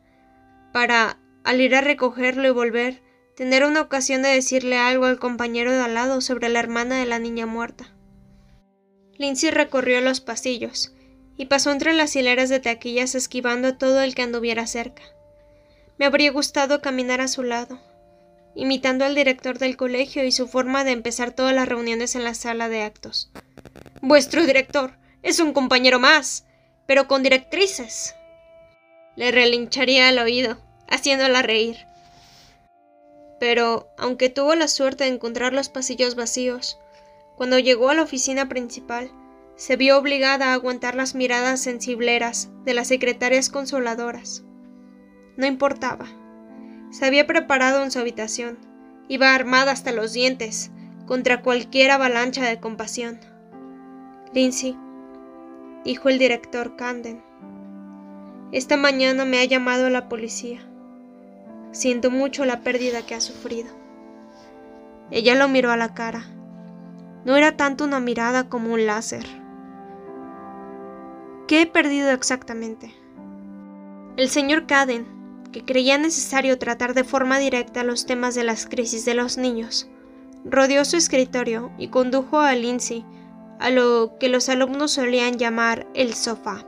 para, 0.72 1.18
al 1.44 1.60
ir 1.60 1.76
a 1.76 1.80
recogerlo 1.80 2.48
y 2.48 2.50
volver, 2.50 3.03
tener 3.36 3.64
una 3.64 3.80
ocasión 3.80 4.22
de 4.22 4.28
decirle 4.28 4.76
algo 4.76 5.06
al 5.06 5.18
compañero 5.18 5.72
de 5.72 5.80
al 5.80 5.94
lado 5.94 6.20
sobre 6.20 6.48
la 6.48 6.60
hermana 6.60 6.98
de 6.98 7.06
la 7.06 7.18
niña 7.18 7.46
muerta. 7.46 7.92
Lindsay 9.16 9.50
recorrió 9.50 10.00
los 10.00 10.20
pasillos 10.20 10.94
y 11.36 11.46
pasó 11.46 11.72
entre 11.72 11.94
las 11.94 12.14
hileras 12.14 12.48
de 12.48 12.60
taquillas 12.60 13.14
esquivando 13.14 13.68
a 13.68 13.78
todo 13.78 14.02
el 14.02 14.14
que 14.14 14.22
anduviera 14.22 14.66
cerca. 14.66 15.02
Me 15.98 16.06
habría 16.06 16.30
gustado 16.30 16.80
caminar 16.80 17.20
a 17.20 17.28
su 17.28 17.42
lado, 17.42 17.80
imitando 18.54 19.04
al 19.04 19.14
director 19.14 19.58
del 19.58 19.76
colegio 19.76 20.24
y 20.24 20.32
su 20.32 20.48
forma 20.48 20.84
de 20.84 20.92
empezar 20.92 21.32
todas 21.32 21.54
las 21.54 21.68
reuniones 21.68 22.14
en 22.14 22.24
la 22.24 22.34
sala 22.34 22.68
de 22.68 22.82
actos. 22.82 23.32
Vuestro 24.00 24.44
director, 24.46 24.96
es 25.22 25.40
un 25.40 25.52
compañero 25.52 25.98
más, 25.98 26.44
pero 26.86 27.08
con 27.08 27.22
directrices. 27.22 28.14
Le 29.16 29.30
relincharía 29.30 30.08
al 30.08 30.18
oído, 30.18 30.58
haciéndola 30.88 31.42
reír. 31.42 31.76
Pero, 33.40 33.88
aunque 33.98 34.28
tuvo 34.28 34.54
la 34.54 34.68
suerte 34.68 35.04
de 35.04 35.10
encontrar 35.10 35.52
los 35.52 35.68
pasillos 35.68 36.14
vacíos, 36.14 36.78
cuando 37.36 37.58
llegó 37.58 37.88
a 37.88 37.94
la 37.94 38.02
oficina 38.02 38.48
principal, 38.48 39.10
se 39.56 39.76
vio 39.76 39.98
obligada 39.98 40.50
a 40.50 40.54
aguantar 40.54 40.94
las 40.94 41.14
miradas 41.14 41.60
sensibleras 41.60 42.50
de 42.64 42.74
las 42.74 42.88
secretarias 42.88 43.50
consoladoras. 43.50 44.44
No 45.36 45.46
importaba. 45.46 46.06
Se 46.90 47.06
había 47.06 47.26
preparado 47.26 47.82
en 47.82 47.90
su 47.90 47.98
habitación. 47.98 48.58
Iba 49.08 49.34
armada 49.34 49.72
hasta 49.72 49.92
los 49.92 50.12
dientes 50.12 50.70
contra 51.06 51.42
cualquier 51.42 51.90
avalancha 51.90 52.44
de 52.46 52.60
compasión. 52.60 53.20
Lindsay 54.32 54.76
dijo 55.84 56.08
el 56.08 56.18
director 56.18 56.76
Camden. 56.76 57.22
Esta 58.52 58.76
mañana 58.76 59.24
me 59.24 59.38
ha 59.38 59.44
llamado 59.44 59.90
la 59.90 60.08
policía. 60.08 60.60
Siento 61.74 62.12
mucho 62.12 62.44
la 62.44 62.60
pérdida 62.60 63.04
que 63.04 63.16
ha 63.16 63.20
sufrido. 63.20 63.68
Ella 65.10 65.34
lo 65.34 65.48
miró 65.48 65.72
a 65.72 65.76
la 65.76 65.92
cara. 65.92 66.24
No 67.24 67.36
era 67.36 67.56
tanto 67.56 67.82
una 67.82 67.98
mirada 67.98 68.48
como 68.48 68.72
un 68.72 68.86
láser. 68.86 69.26
¿Qué 71.48 71.62
he 71.62 71.66
perdido 71.66 72.12
exactamente? 72.12 72.94
El 74.16 74.28
señor 74.28 74.68
Caden, 74.68 75.04
que 75.50 75.64
creía 75.64 75.98
necesario 75.98 76.60
tratar 76.60 76.94
de 76.94 77.02
forma 77.02 77.40
directa 77.40 77.82
los 77.82 78.06
temas 78.06 78.36
de 78.36 78.44
las 78.44 78.66
crisis 78.66 79.04
de 79.04 79.14
los 79.14 79.36
niños, 79.36 79.88
rodeó 80.44 80.84
su 80.84 80.96
escritorio 80.96 81.72
y 81.76 81.88
condujo 81.88 82.38
a 82.38 82.54
Lindsay 82.54 83.04
a 83.58 83.70
lo 83.70 84.16
que 84.20 84.28
los 84.28 84.48
alumnos 84.48 84.92
solían 84.92 85.38
llamar 85.38 85.88
el 85.94 86.14
sofá. 86.14 86.64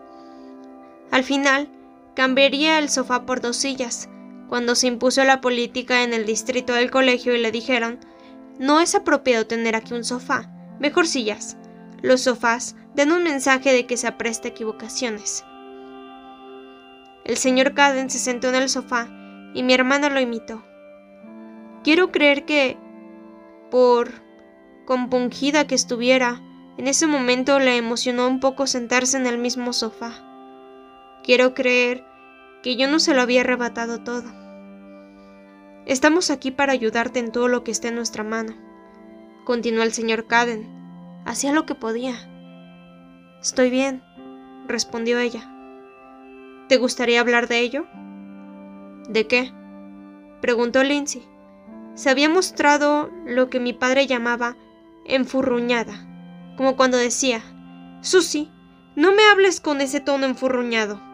Al 1.12 1.22
final, 1.22 1.68
cambiaría 2.16 2.80
el 2.80 2.88
sofá 2.88 3.24
por 3.24 3.40
dos 3.40 3.56
sillas, 3.56 4.08
cuando 4.48 4.74
se 4.74 4.86
impuso 4.86 5.24
la 5.24 5.40
política 5.40 6.02
en 6.02 6.14
el 6.14 6.26
distrito 6.26 6.72
del 6.72 6.90
colegio 6.90 7.34
y 7.34 7.38
le 7.38 7.52
dijeron, 7.52 7.98
no 8.58 8.80
es 8.80 8.94
apropiado 8.94 9.46
tener 9.46 9.76
aquí 9.76 9.94
un 9.94 10.04
sofá, 10.04 10.50
mejor 10.78 11.06
sillas. 11.06 11.56
Los 12.02 12.22
sofás 12.22 12.76
dan 12.94 13.12
un 13.12 13.22
mensaje 13.22 13.72
de 13.72 13.86
que 13.86 13.96
se 13.96 14.06
apresta 14.06 14.48
equivocaciones. 14.48 15.44
El 17.24 17.36
señor 17.36 17.74
Caden 17.74 18.08
se 18.08 18.18
sentó 18.18 18.48
en 18.48 18.54
el 18.54 18.68
sofá 18.68 19.08
y 19.54 19.62
mi 19.62 19.74
hermana 19.74 20.08
lo 20.10 20.20
imitó. 20.20 20.64
Quiero 21.82 22.12
creer 22.12 22.44
que, 22.44 22.78
por 23.70 24.22
compungida 24.84 25.66
que 25.66 25.74
estuviera, 25.74 26.40
en 26.78 26.86
ese 26.86 27.06
momento 27.06 27.58
le 27.58 27.76
emocionó 27.76 28.28
un 28.28 28.40
poco 28.40 28.66
sentarse 28.66 29.16
en 29.16 29.26
el 29.26 29.38
mismo 29.38 29.72
sofá. 29.72 30.12
Quiero 31.24 31.54
creer 31.54 32.04
que 32.66 32.74
yo 32.74 32.88
no 32.88 32.98
se 32.98 33.14
lo 33.14 33.22
había 33.22 33.42
arrebatado 33.42 34.02
todo. 34.02 34.24
Estamos 35.86 36.32
aquí 36.32 36.50
para 36.50 36.72
ayudarte 36.72 37.20
en 37.20 37.30
todo 37.30 37.46
lo 37.46 37.62
que 37.62 37.70
esté 37.70 37.86
en 37.86 37.94
nuestra 37.94 38.24
mano, 38.24 38.56
continuó 39.44 39.84
el 39.84 39.92
señor 39.92 40.26
Caden. 40.26 41.22
Hacía 41.24 41.52
lo 41.52 41.64
que 41.64 41.76
podía. 41.76 42.16
Estoy 43.40 43.70
bien, 43.70 44.02
respondió 44.66 45.20
ella. 45.20 45.48
¿Te 46.68 46.76
gustaría 46.78 47.20
hablar 47.20 47.46
de 47.46 47.60
ello? 47.60 47.86
¿De 49.10 49.28
qué? 49.28 49.52
preguntó 50.40 50.82
Lindsay. 50.82 51.22
Se 51.94 52.10
había 52.10 52.28
mostrado 52.28 53.12
lo 53.26 53.48
que 53.48 53.60
mi 53.60 53.74
padre 53.74 54.08
llamaba 54.08 54.56
enfurruñada 55.04 56.04
como 56.56 56.74
cuando 56.74 56.96
decía, 56.96 57.42
Susy, 58.00 58.50
no 58.96 59.12
me 59.12 59.22
hables 59.30 59.60
con 59.60 59.80
ese 59.80 60.00
tono 60.00 60.26
enfurruñado. 60.26 61.05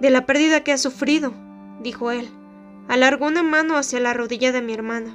De 0.00 0.08
la 0.10 0.24
pérdida 0.24 0.64
que 0.64 0.72
has 0.72 0.80
sufrido, 0.80 1.34
dijo 1.80 2.10
él. 2.10 2.30
Alargó 2.88 3.26
una 3.26 3.42
mano 3.42 3.76
hacia 3.76 4.00
la 4.00 4.14
rodilla 4.14 4.50
de 4.50 4.62
mi 4.62 4.72
hermana. 4.72 5.14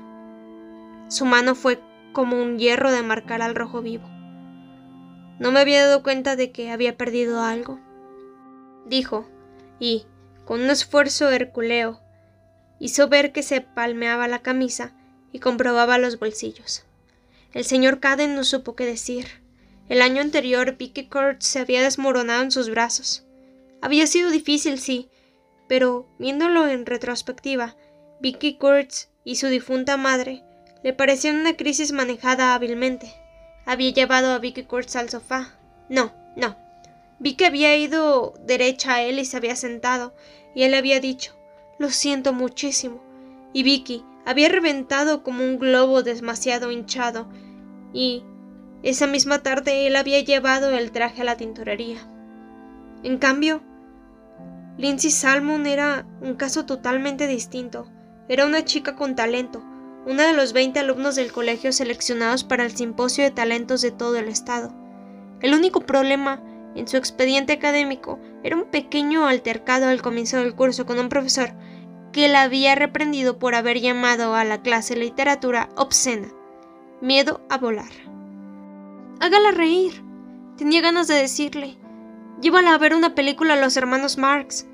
Su 1.09 1.25
mano 1.25 1.55
fue 1.55 1.81
como 2.13 2.41
un 2.41 2.57
hierro 2.57 2.91
de 2.91 3.01
marcar 3.01 3.41
al 3.41 3.55
rojo 3.55 3.81
vivo. 3.81 4.07
No 5.39 5.51
me 5.51 5.59
había 5.59 5.85
dado 5.85 6.03
cuenta 6.03 6.35
de 6.35 6.51
que 6.51 6.71
había 6.71 6.97
perdido 6.97 7.41
algo. 7.41 7.79
Dijo, 8.85 9.27
y, 9.79 10.05
con 10.45 10.61
un 10.61 10.69
esfuerzo 10.69 11.29
herculeo, 11.29 11.99
hizo 12.79 13.09
ver 13.09 13.31
que 13.31 13.43
se 13.43 13.61
palmeaba 13.61 14.27
la 14.27 14.39
camisa 14.39 14.93
y 15.31 15.39
comprobaba 15.39 15.97
los 15.97 16.19
bolsillos. 16.19 16.85
El 17.53 17.65
señor 17.65 17.99
Caden 17.99 18.35
no 18.35 18.43
supo 18.43 18.75
qué 18.75 18.85
decir. 18.85 19.27
El 19.89 20.01
año 20.01 20.21
anterior 20.21 20.77
Vicky 20.77 21.09
se 21.39 21.59
había 21.59 21.81
desmoronado 21.81 22.43
en 22.43 22.51
sus 22.51 22.69
brazos. 22.69 23.24
Había 23.81 24.07
sido 24.07 24.31
difícil, 24.31 24.79
sí, 24.79 25.09
pero 25.67 26.07
viéndolo 26.19 26.67
en 26.67 26.85
retrospectiva, 26.85 27.75
Vicky 28.19 28.57
Kurtz 28.57 29.09
y 29.23 29.35
su 29.35 29.47
difunta 29.47 29.97
madre 29.97 30.43
le 30.83 30.93
parecían 30.93 31.37
una 31.39 31.57
crisis 31.57 31.91
manejada 31.91 32.53
hábilmente. 32.53 33.11
Había 33.65 33.91
llevado 33.91 34.31
a 34.31 34.39
Vicky 34.39 34.63
Kurtz 34.63 34.95
al 34.95 35.09
sofá. 35.09 35.57
No, 35.89 36.13
no. 36.35 36.55
Vicky 37.19 37.45
había 37.45 37.75
ido 37.75 38.35
derecha 38.45 38.95
a 38.95 39.01
él 39.01 39.17
y 39.19 39.25
se 39.25 39.37
había 39.37 39.55
sentado, 39.55 40.15
y 40.53 40.63
él 40.63 40.73
había 40.73 40.99
dicho 40.99 41.35
Lo 41.79 41.89
siento 41.89 42.33
muchísimo. 42.33 43.03
Y 43.51 43.63
Vicky 43.63 44.03
había 44.25 44.49
reventado 44.49 45.23
como 45.23 45.43
un 45.43 45.57
globo 45.57 46.03
demasiado 46.03 46.71
hinchado, 46.71 47.29
y 47.93 48.23
esa 48.83 49.07
misma 49.07 49.41
tarde 49.41 49.87
él 49.87 49.95
había 49.95 50.19
llevado 50.19 50.69
el 50.69 50.91
traje 50.91 51.21
a 51.21 51.25
la 51.25 51.37
tintorería. 51.37 52.07
En 53.05 53.19
cambio, 53.19 53.61
Lindsay 54.79 55.11
Salmon 55.11 55.67
era 55.67 56.07
un 56.21 56.33
caso 56.33 56.65
totalmente 56.65 57.27
distinto. 57.27 57.87
Era 58.27 58.47
una 58.47 58.65
chica 58.65 58.95
con 58.95 59.15
talento, 59.15 59.63
una 60.07 60.25
de 60.25 60.33
los 60.33 60.53
20 60.53 60.79
alumnos 60.79 61.15
del 61.15 61.31
colegio 61.31 61.71
seleccionados 61.71 62.43
para 62.43 62.65
el 62.65 62.75
simposio 62.75 63.23
de 63.23 63.29
talentos 63.29 63.83
de 63.83 63.91
todo 63.91 64.17
el 64.17 64.27
estado. 64.27 64.73
El 65.41 65.53
único 65.53 65.81
problema 65.81 66.41
en 66.73 66.87
su 66.87 66.97
expediente 66.97 67.53
académico 67.53 68.19
era 68.41 68.55
un 68.55 68.71
pequeño 68.71 69.27
altercado 69.27 69.87
al 69.87 70.01
comienzo 70.01 70.37
del 70.37 70.55
curso 70.55 70.87
con 70.87 70.97
un 70.97 71.09
profesor 71.09 71.53
que 72.11 72.27
la 72.27 72.41
había 72.41 72.73
reprendido 72.73 73.37
por 73.37 73.53
haber 73.53 73.81
llamado 73.81 74.33
a 74.33 74.43
la 74.45 74.63
clase 74.63 74.95
literatura 74.95 75.69
obscena. 75.75 76.29
Miedo 77.01 77.45
a 77.51 77.59
volar. 77.59 77.91
Hágala 79.19 79.51
reír. 79.51 80.03
Tenía 80.57 80.81
ganas 80.81 81.07
de 81.07 81.13
decirle. 81.13 81.84
Llévala 82.41 82.73
a 82.73 82.77
ver 82.77 82.93
una 82.93 83.15
película 83.15 83.53
a 83.53 83.57
los 83.57 83.77
hermanos 83.77 84.17
Marx. 84.17 84.67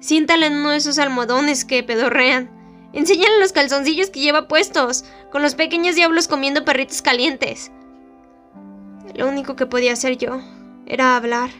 Siéntale 0.00 0.46
en 0.46 0.56
uno 0.56 0.70
de 0.70 0.76
esos 0.76 0.98
almohadones 0.98 1.64
que 1.64 1.82
pedorrean. 1.82 2.50
Enséñale 2.92 3.40
los 3.40 3.52
calzoncillos 3.52 4.10
que 4.10 4.20
lleva 4.20 4.48
puestos, 4.48 5.04
con 5.30 5.42
los 5.42 5.54
pequeños 5.54 5.94
diablos 5.94 6.28
comiendo 6.28 6.64
perritos 6.64 7.02
calientes. 7.02 7.70
Lo 9.14 9.28
único 9.28 9.56
que 9.56 9.66
podía 9.66 9.92
hacer 9.92 10.18
yo 10.18 10.40
era 10.86 11.16
hablar, 11.16 11.50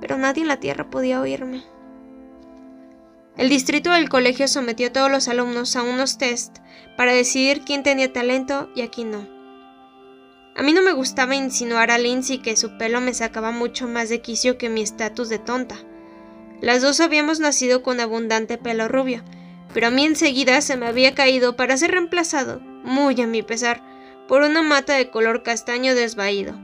pero 0.00 0.18
nadie 0.18 0.42
en 0.42 0.48
la 0.48 0.60
tierra 0.60 0.90
podía 0.90 1.20
oírme. 1.20 1.62
El 3.36 3.48
distrito 3.48 3.90
del 3.90 4.08
colegio 4.08 4.46
sometió 4.46 4.88
a 4.88 4.92
todos 4.92 5.10
los 5.10 5.28
alumnos 5.28 5.74
a 5.76 5.82
unos 5.82 6.18
test 6.18 6.58
para 6.96 7.12
decidir 7.12 7.62
quién 7.62 7.82
tenía 7.82 8.12
talento 8.12 8.70
y 8.74 8.82
a 8.82 8.90
quién 8.90 9.10
no. 9.10 9.41
A 10.54 10.62
mí 10.62 10.72
no 10.72 10.82
me 10.82 10.92
gustaba 10.92 11.34
insinuar 11.34 11.90
a 11.90 11.98
Lindsay 11.98 12.38
que 12.38 12.56
su 12.56 12.76
pelo 12.76 13.00
me 13.00 13.14
sacaba 13.14 13.52
mucho 13.52 13.88
más 13.88 14.08
de 14.10 14.20
quicio 14.20 14.58
que 14.58 14.68
mi 14.68 14.82
estatus 14.82 15.28
de 15.28 15.38
tonta. 15.38 15.76
Las 16.60 16.82
dos 16.82 17.00
habíamos 17.00 17.40
nacido 17.40 17.82
con 17.82 18.00
abundante 18.00 18.58
pelo 18.58 18.86
rubio, 18.86 19.24
pero 19.72 19.86
a 19.86 19.90
mí 19.90 20.04
enseguida 20.04 20.60
se 20.60 20.76
me 20.76 20.86
había 20.86 21.14
caído 21.14 21.56
para 21.56 21.76
ser 21.76 21.92
reemplazado, 21.92 22.60
muy 22.60 23.20
a 23.22 23.26
mi 23.26 23.42
pesar, 23.42 23.82
por 24.28 24.42
una 24.42 24.62
mata 24.62 24.94
de 24.94 25.10
color 25.10 25.42
castaño 25.42 25.94
desvaído. 25.94 26.54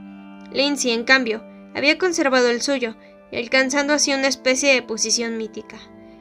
Lindsay, 0.53 0.93
en 0.93 1.05
cambio, 1.05 1.43
había 1.75 1.97
conservado 1.99 2.51
el 2.51 2.61
suyo, 2.61 2.97
y 3.31 3.39
alcanzando 3.39 3.93
así 3.93 4.13
una 4.13 4.29
especie 4.29 4.73
de 4.73 4.83
posición 4.83 5.37
mítica. 5.37 5.79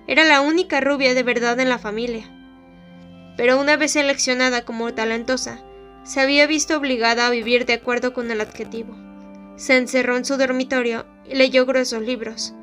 Era 0.07 0.23
la 0.23 0.41
única 0.41 0.79
rubia 0.81 1.13
de 1.13 1.23
verdad 1.23 1.59
en 1.59 1.69
la 1.69 1.79
familia. 1.79 2.25
Pero 3.35 3.59
una 3.59 3.77
vez 3.77 3.91
seleccionada 3.91 4.63
como 4.63 4.93
talentosa, 4.93 5.59
se 6.07 6.21
había 6.21 6.47
visto 6.47 6.77
obligada 6.77 7.27
a 7.27 7.29
vivir 7.29 7.65
de 7.65 7.73
acuerdo 7.73 8.13
con 8.13 8.31
el 8.31 8.39
adjetivo. 8.39 8.95
Se 9.57 9.75
encerró 9.75 10.15
en 10.15 10.23
su 10.23 10.37
dormitorio 10.37 11.05
y 11.29 11.35
leyó 11.35 11.65
gruesos 11.65 12.01
libros. 12.01 12.53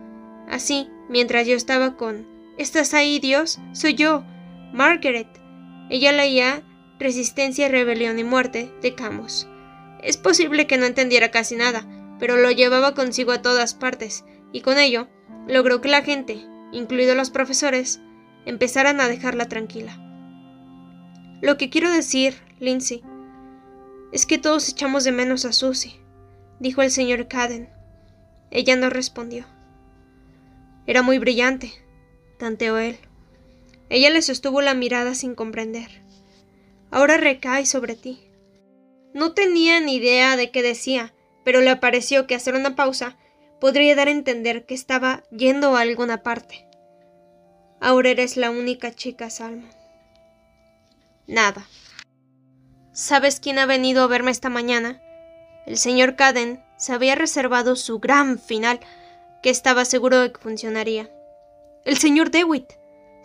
Así, 0.48 0.88
mientras 1.10 1.46
yo 1.46 1.54
estaba 1.54 1.96
con 1.96 2.26
¿Estás 2.56 2.94
ahí, 2.94 3.18
Dios? 3.18 3.58
Soy 3.72 3.94
yo, 3.94 4.24
Margaret. 4.72 5.28
Ella 5.90 6.12
leía 6.12 6.62
Resistencia, 6.98 7.68
Rebelión 7.68 8.18
y 8.18 8.24
Muerte 8.24 8.72
de 8.80 8.94
Camus. 8.94 9.46
Es 10.02 10.16
posible 10.16 10.66
que 10.66 10.78
no 10.78 10.86
entendiera 10.86 11.30
casi 11.30 11.56
nada, 11.56 11.86
pero 12.18 12.36
lo 12.36 12.50
llevaba 12.50 12.94
consigo 12.94 13.32
a 13.32 13.42
todas 13.42 13.74
partes, 13.74 14.24
y 14.52 14.60
con 14.60 14.78
ello 14.78 15.08
logró 15.48 15.80
que 15.80 15.88
la 15.88 16.02
gente, 16.02 16.46
incluidos 16.72 17.16
los 17.16 17.30
profesores, 17.30 18.00
empezaran 18.46 19.00
a 19.00 19.08
dejarla 19.08 19.48
tranquila. 19.48 19.98
Lo 21.42 21.58
que 21.58 21.70
quiero 21.70 21.90
decir, 21.92 22.36
Lindsay, 22.60 23.02
es 24.14 24.26
que 24.26 24.38
todos 24.38 24.68
echamos 24.68 25.02
de 25.02 25.10
menos 25.10 25.44
a 25.44 25.52
Susie, 25.52 26.00
dijo 26.60 26.82
el 26.82 26.92
señor 26.92 27.26
Caden. 27.26 27.68
Ella 28.52 28.76
no 28.76 28.88
respondió. 28.88 29.44
Era 30.86 31.02
muy 31.02 31.18
brillante, 31.18 31.72
tanteó 32.38 32.78
él. 32.78 32.96
Ella 33.88 34.10
le 34.10 34.22
sostuvo 34.22 34.62
la 34.62 34.74
mirada 34.74 35.16
sin 35.16 35.34
comprender. 35.34 36.00
Ahora 36.92 37.16
recae 37.16 37.66
sobre 37.66 37.96
ti. 37.96 38.30
No 39.14 39.32
tenía 39.32 39.80
ni 39.80 39.96
idea 39.96 40.36
de 40.36 40.52
qué 40.52 40.62
decía, 40.62 41.12
pero 41.44 41.60
le 41.60 41.74
pareció 41.74 42.28
que 42.28 42.36
hacer 42.36 42.54
una 42.54 42.76
pausa 42.76 43.18
podría 43.60 43.96
dar 43.96 44.06
a 44.06 44.12
entender 44.12 44.64
que 44.64 44.74
estaba 44.74 45.24
yendo 45.32 45.74
a 45.74 45.80
alguna 45.80 46.22
parte. 46.22 46.68
Ahora 47.80 48.10
eres 48.10 48.36
la 48.36 48.52
única 48.52 48.92
chica, 48.94 49.28
Salma. 49.28 49.70
Nada. 51.26 51.66
¿Sabes 52.96 53.40
quién 53.40 53.58
ha 53.58 53.66
venido 53.66 54.04
a 54.04 54.06
verme 54.06 54.30
esta 54.30 54.50
mañana? 54.50 55.02
El 55.66 55.78
señor 55.78 56.14
Caden 56.14 56.62
se 56.76 56.92
había 56.92 57.16
reservado 57.16 57.74
su 57.74 57.98
gran 57.98 58.38
final, 58.38 58.78
que 59.42 59.50
estaba 59.50 59.84
seguro 59.84 60.20
de 60.20 60.30
que 60.30 60.40
funcionaría. 60.40 61.10
El 61.84 61.96
señor 61.96 62.30
Dewitt 62.30 62.74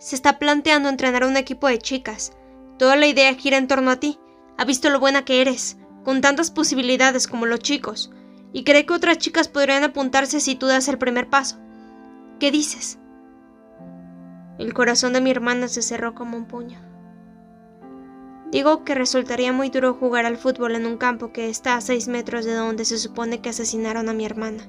se 0.00 0.16
está 0.16 0.40
planteando 0.40 0.88
entrenar 0.88 1.22
a 1.22 1.28
un 1.28 1.36
equipo 1.36 1.68
de 1.68 1.78
chicas. 1.78 2.32
Toda 2.80 2.96
la 2.96 3.06
idea 3.06 3.32
gira 3.34 3.58
en 3.58 3.68
torno 3.68 3.92
a 3.92 4.00
ti. 4.00 4.18
Ha 4.58 4.64
visto 4.64 4.90
lo 4.90 4.98
buena 4.98 5.24
que 5.24 5.40
eres, 5.40 5.76
con 6.02 6.20
tantas 6.20 6.50
posibilidades 6.50 7.28
como 7.28 7.46
los 7.46 7.60
chicos, 7.60 8.10
y 8.52 8.64
cree 8.64 8.86
que 8.86 8.94
otras 8.94 9.18
chicas 9.18 9.46
podrían 9.46 9.84
apuntarse 9.84 10.40
si 10.40 10.56
tú 10.56 10.66
das 10.66 10.88
el 10.88 10.98
primer 10.98 11.30
paso. 11.30 11.60
¿Qué 12.40 12.50
dices? 12.50 12.98
El 14.58 14.74
corazón 14.74 15.12
de 15.12 15.20
mi 15.20 15.30
hermana 15.30 15.68
se 15.68 15.82
cerró 15.82 16.16
como 16.16 16.36
un 16.36 16.46
puño. 16.46 16.89
Digo 18.50 18.84
que 18.84 18.96
resultaría 18.96 19.52
muy 19.52 19.70
duro 19.70 19.94
jugar 19.94 20.26
al 20.26 20.36
fútbol 20.36 20.74
en 20.74 20.86
un 20.86 20.96
campo 20.96 21.32
que 21.32 21.48
está 21.48 21.76
a 21.76 21.80
seis 21.80 22.08
metros 22.08 22.44
de 22.44 22.54
donde 22.54 22.84
se 22.84 22.98
supone 22.98 23.40
que 23.40 23.50
asesinaron 23.50 24.08
a 24.08 24.12
mi 24.12 24.24
hermana. 24.24 24.64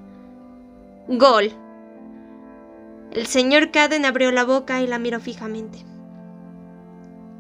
Gol. 1.08 1.52
El 3.12 3.26
señor 3.26 3.72
Caden 3.72 4.06
abrió 4.06 4.32
la 4.32 4.46
boca 4.46 4.82
y 4.82 4.88
la 4.88 5.00
miró 5.00 5.20
fijamente. 5.20 5.80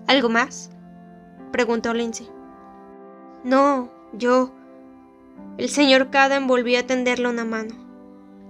¿Algo 0.07 0.29
más? 0.29 0.71
preguntó 1.51 1.93
Lindsay. 1.93 2.27
No, 3.43 3.91
yo. 4.13 4.51
El 5.57 5.69
señor 5.69 6.09
Caden 6.09 6.47
volvió 6.47 6.79
a 6.79 6.83
tenderle 6.83 7.29
una 7.29 7.45
mano. 7.45 7.75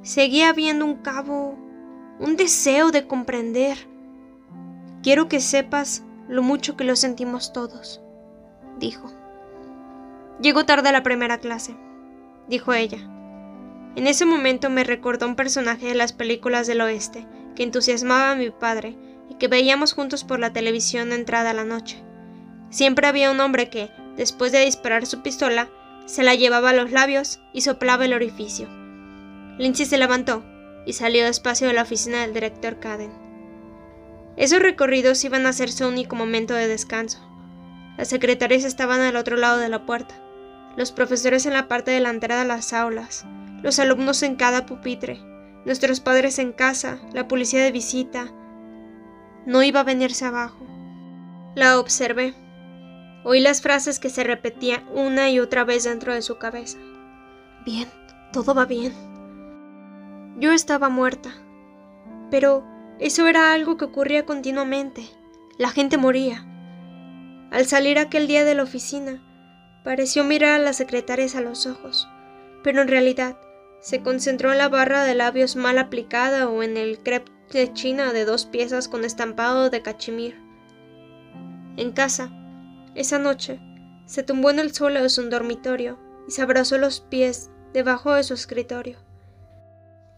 Seguía 0.01 0.53
viendo 0.53 0.85
un 0.85 0.95
cabo, 0.95 1.57
un 2.19 2.37
deseo 2.37 2.91
de 2.91 3.05
comprender. 3.05 3.77
Quiero 5.03 5.27
que 5.27 5.41
sepas 5.41 6.03
lo 6.31 6.41
mucho 6.41 6.77
que 6.77 6.85
lo 6.85 6.95
sentimos 6.95 7.51
todos, 7.51 8.01
dijo. 8.79 9.11
Llegó 10.41 10.65
tarde 10.65 10.87
a 10.87 10.93
la 10.93 11.03
primera 11.03 11.39
clase, 11.39 11.75
dijo 12.47 12.71
ella. 12.71 12.99
En 13.97 14.07
ese 14.07 14.25
momento 14.25 14.69
me 14.69 14.85
recordó 14.85 15.27
un 15.27 15.35
personaje 15.35 15.87
de 15.87 15.93
las 15.93 16.13
películas 16.13 16.67
del 16.67 16.79
oeste 16.79 17.27
que 17.53 17.63
entusiasmaba 17.63 18.31
a 18.31 18.35
mi 18.35 18.49
padre 18.49 18.95
y 19.29 19.35
que 19.35 19.49
veíamos 19.49 19.91
juntos 19.91 20.23
por 20.23 20.39
la 20.39 20.53
televisión 20.53 21.11
entrada 21.11 21.51
la 21.51 21.65
noche. 21.65 22.01
Siempre 22.69 23.07
había 23.07 23.29
un 23.29 23.41
hombre 23.41 23.69
que, 23.69 23.91
después 24.15 24.53
de 24.53 24.63
disparar 24.63 25.05
su 25.05 25.21
pistola, 25.21 25.67
se 26.05 26.23
la 26.23 26.33
llevaba 26.33 26.69
a 26.69 26.73
los 26.73 26.91
labios 26.91 27.41
y 27.51 27.59
soplaba 27.59 28.05
el 28.05 28.13
orificio. 28.13 28.69
Lindsay 29.57 29.85
se 29.85 29.97
levantó 29.97 30.45
y 30.85 30.93
salió 30.93 31.25
despacio 31.25 31.67
de 31.67 31.73
la 31.73 31.81
oficina 31.81 32.21
del 32.21 32.33
director 32.33 32.79
Caden. 32.79 33.20
Esos 34.37 34.61
recorridos 34.61 35.23
iban 35.23 35.45
a 35.45 35.53
ser 35.53 35.71
su 35.71 35.87
único 35.87 36.15
momento 36.15 36.53
de 36.53 36.67
descanso. 36.67 37.19
Las 37.97 38.07
secretarias 38.07 38.63
estaban 38.63 39.01
al 39.01 39.15
otro 39.15 39.37
lado 39.37 39.57
de 39.57 39.69
la 39.69 39.85
puerta, 39.85 40.15
los 40.77 40.91
profesores 40.91 41.45
en 41.45 41.53
la 41.53 41.67
parte 41.67 41.91
delantera 41.91 42.39
de 42.39 42.45
las 42.45 42.73
aulas, 42.73 43.25
los 43.61 43.77
alumnos 43.79 44.23
en 44.23 44.35
cada 44.35 44.65
pupitre, 44.65 45.19
nuestros 45.65 45.99
padres 45.99 46.39
en 46.39 46.53
casa, 46.53 46.99
la 47.13 47.27
policía 47.27 47.61
de 47.63 47.71
visita. 47.71 48.31
No 49.45 49.61
iba 49.63 49.81
a 49.81 49.83
venirse 49.83 50.25
abajo. 50.25 50.65
La 51.55 51.79
observé. 51.79 52.33
Oí 53.23 53.39
las 53.39 53.61
frases 53.61 53.99
que 53.99 54.09
se 54.09 54.23
repetían 54.23 54.87
una 54.93 55.29
y 55.29 55.39
otra 55.39 55.63
vez 55.63 55.83
dentro 55.83 56.13
de 56.13 56.21
su 56.21 56.37
cabeza. 56.37 56.79
Bien, 57.65 57.87
todo 58.31 58.55
va 58.55 58.65
bien. 58.65 58.93
Yo 60.39 60.51
estaba 60.51 60.89
muerta. 60.89 61.29
Pero 62.31 62.63
eso 63.01 63.27
era 63.27 63.51
algo 63.53 63.77
que 63.77 63.85
ocurría 63.85 64.27
continuamente. 64.27 65.09
La 65.57 65.71
gente 65.71 65.97
moría. 65.97 66.45
Al 67.49 67.65
salir 67.65 67.97
aquel 67.97 68.27
día 68.27 68.45
de 68.45 68.53
la 68.53 68.61
oficina, 68.61 69.23
pareció 69.83 70.23
mirar 70.23 70.51
a 70.51 70.63
las 70.63 70.77
secretarias 70.77 71.35
a 71.35 71.41
los 71.41 71.65
ojos, 71.65 72.07
pero 72.63 72.83
en 72.83 72.87
realidad 72.87 73.39
se 73.79 74.03
concentró 74.03 74.51
en 74.51 74.59
la 74.59 74.69
barra 74.69 75.03
de 75.03 75.15
labios 75.15 75.55
mal 75.55 75.79
aplicada 75.79 76.47
o 76.47 76.61
en 76.61 76.77
el 76.77 76.99
crepe 76.99 77.31
de 77.51 77.73
china 77.73 78.13
de 78.13 78.23
dos 78.23 78.45
piezas 78.45 78.87
con 78.87 79.03
estampado 79.03 79.71
de 79.71 79.81
cachemir. 79.81 80.39
En 81.77 81.93
casa, 81.93 82.31
esa 82.93 83.17
noche, 83.17 83.59
se 84.05 84.21
tumbó 84.21 84.51
en 84.51 84.59
el 84.59 84.75
suelo 84.75 85.01
de 85.01 85.09
su 85.09 85.27
dormitorio 85.27 85.97
y 86.27 86.31
se 86.33 86.43
abrazó 86.43 86.77
los 86.77 86.99
pies 86.99 87.49
debajo 87.73 88.13
de 88.13 88.21
su 88.21 88.35
escritorio. 88.35 88.99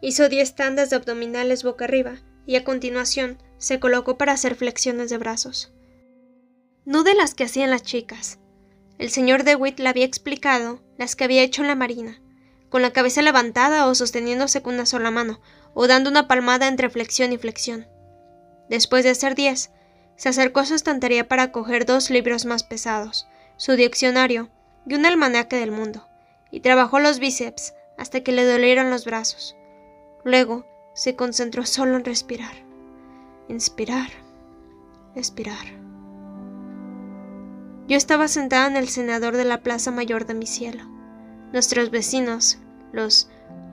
Hizo 0.01 0.27
diez 0.27 0.53
tandas 0.53 0.89
de 0.89 0.97
abdominales 0.97 1.63
boca 1.63 1.85
arriba 1.85 2.17
y 2.45 2.55
a 2.55 2.63
continuación 2.63 3.41
se 3.57 3.79
colocó 3.79 4.17
para 4.17 4.33
hacer 4.33 4.55
flexiones 4.55 5.09
de 5.09 5.17
brazos. 5.17 5.73
No 6.85 7.03
de 7.03 7.15
las 7.15 7.33
que 7.33 7.45
hacían 7.45 7.69
las 7.69 7.83
chicas. 7.83 8.39
El 8.97 9.09
señor 9.09 9.43
DeWitt 9.43 9.79
le 9.79 9.89
había 9.89 10.05
explicado 10.05 10.81
las 10.97 11.15
que 11.15 11.23
había 11.23 11.43
hecho 11.43 11.61
en 11.61 11.67
la 11.67 11.75
marina, 11.75 12.21
con 12.69 12.81
la 12.81 12.91
cabeza 12.91 13.21
levantada 13.21 13.87
o 13.87 13.95
sosteniéndose 13.95 14.61
con 14.61 14.75
una 14.75 14.85
sola 14.85 15.11
mano, 15.11 15.39
o 15.73 15.87
dando 15.87 16.09
una 16.09 16.27
palmada 16.27 16.67
entre 16.67 16.89
flexión 16.89 17.31
y 17.31 17.37
flexión. 17.37 17.87
Después 18.69 19.03
de 19.03 19.11
hacer 19.11 19.35
diez, 19.35 19.71
se 20.15 20.29
acercó 20.29 20.59
a 20.59 20.65
su 20.65 20.75
estantería 20.75 21.27
para 21.27 21.51
coger 21.51 21.85
dos 21.85 22.09
libros 22.09 22.45
más 22.45 22.63
pesados, 22.63 23.27
su 23.57 23.73
diccionario 23.73 24.49
y 24.85 24.95
un 24.95 25.05
almanaque 25.05 25.55
del 25.55 25.71
mundo, 25.71 26.07
y 26.51 26.59
trabajó 26.59 26.99
los 26.99 27.19
bíceps 27.19 27.73
hasta 27.97 28.21
que 28.21 28.31
le 28.31 28.45
dolieron 28.45 28.89
los 28.89 29.05
brazos. 29.05 29.55
Luego 30.23 30.65
se 30.93 31.15
concentró 31.15 31.65
solo 31.65 31.95
en 31.97 32.05
respirar. 32.05 32.53
Inspirar. 33.49 34.09
Expirar. 35.15 35.65
Yo 37.87 37.97
estaba 37.97 38.27
sentada 38.27 38.67
en 38.67 38.77
el 38.77 38.87
cenador 38.87 39.35
de 39.35 39.43
la 39.43 39.61
plaza 39.61 39.91
mayor 39.91 40.25
de 40.25 40.33
mi 40.33 40.45
cielo. 40.45 40.83
Nuestros 41.51 41.91
vecinos, 41.91 42.59
los 42.91 43.29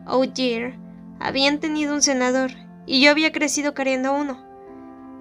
O'Dear, 0.06 0.74
habían 1.20 1.60
tenido 1.60 1.94
un 1.94 2.02
senador 2.02 2.50
y 2.86 3.00
yo 3.00 3.10
había 3.10 3.32
crecido 3.32 3.74
queriendo 3.74 4.12
uno. 4.12 4.44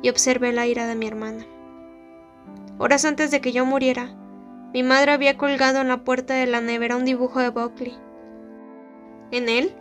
Y 0.01 0.09
observé 0.09 0.53
la 0.53 0.65
ira 0.65 0.87
de 0.87 0.95
mi 0.95 1.07
hermana. 1.07 1.45
Horas 2.77 3.05
antes 3.05 3.31
de 3.31 3.41
que 3.41 3.51
yo 3.51 3.65
muriera, 3.65 4.15
mi 4.73 4.83
madre 4.83 5.11
había 5.11 5.37
colgado 5.37 5.81
en 5.81 5.89
la 5.89 6.03
puerta 6.03 6.33
de 6.33 6.45
la 6.45 6.61
nevera 6.61 6.95
un 6.95 7.05
dibujo 7.05 7.39
de 7.39 7.49
Buckley. 7.49 7.97
En 9.31 9.49
él 9.49 9.75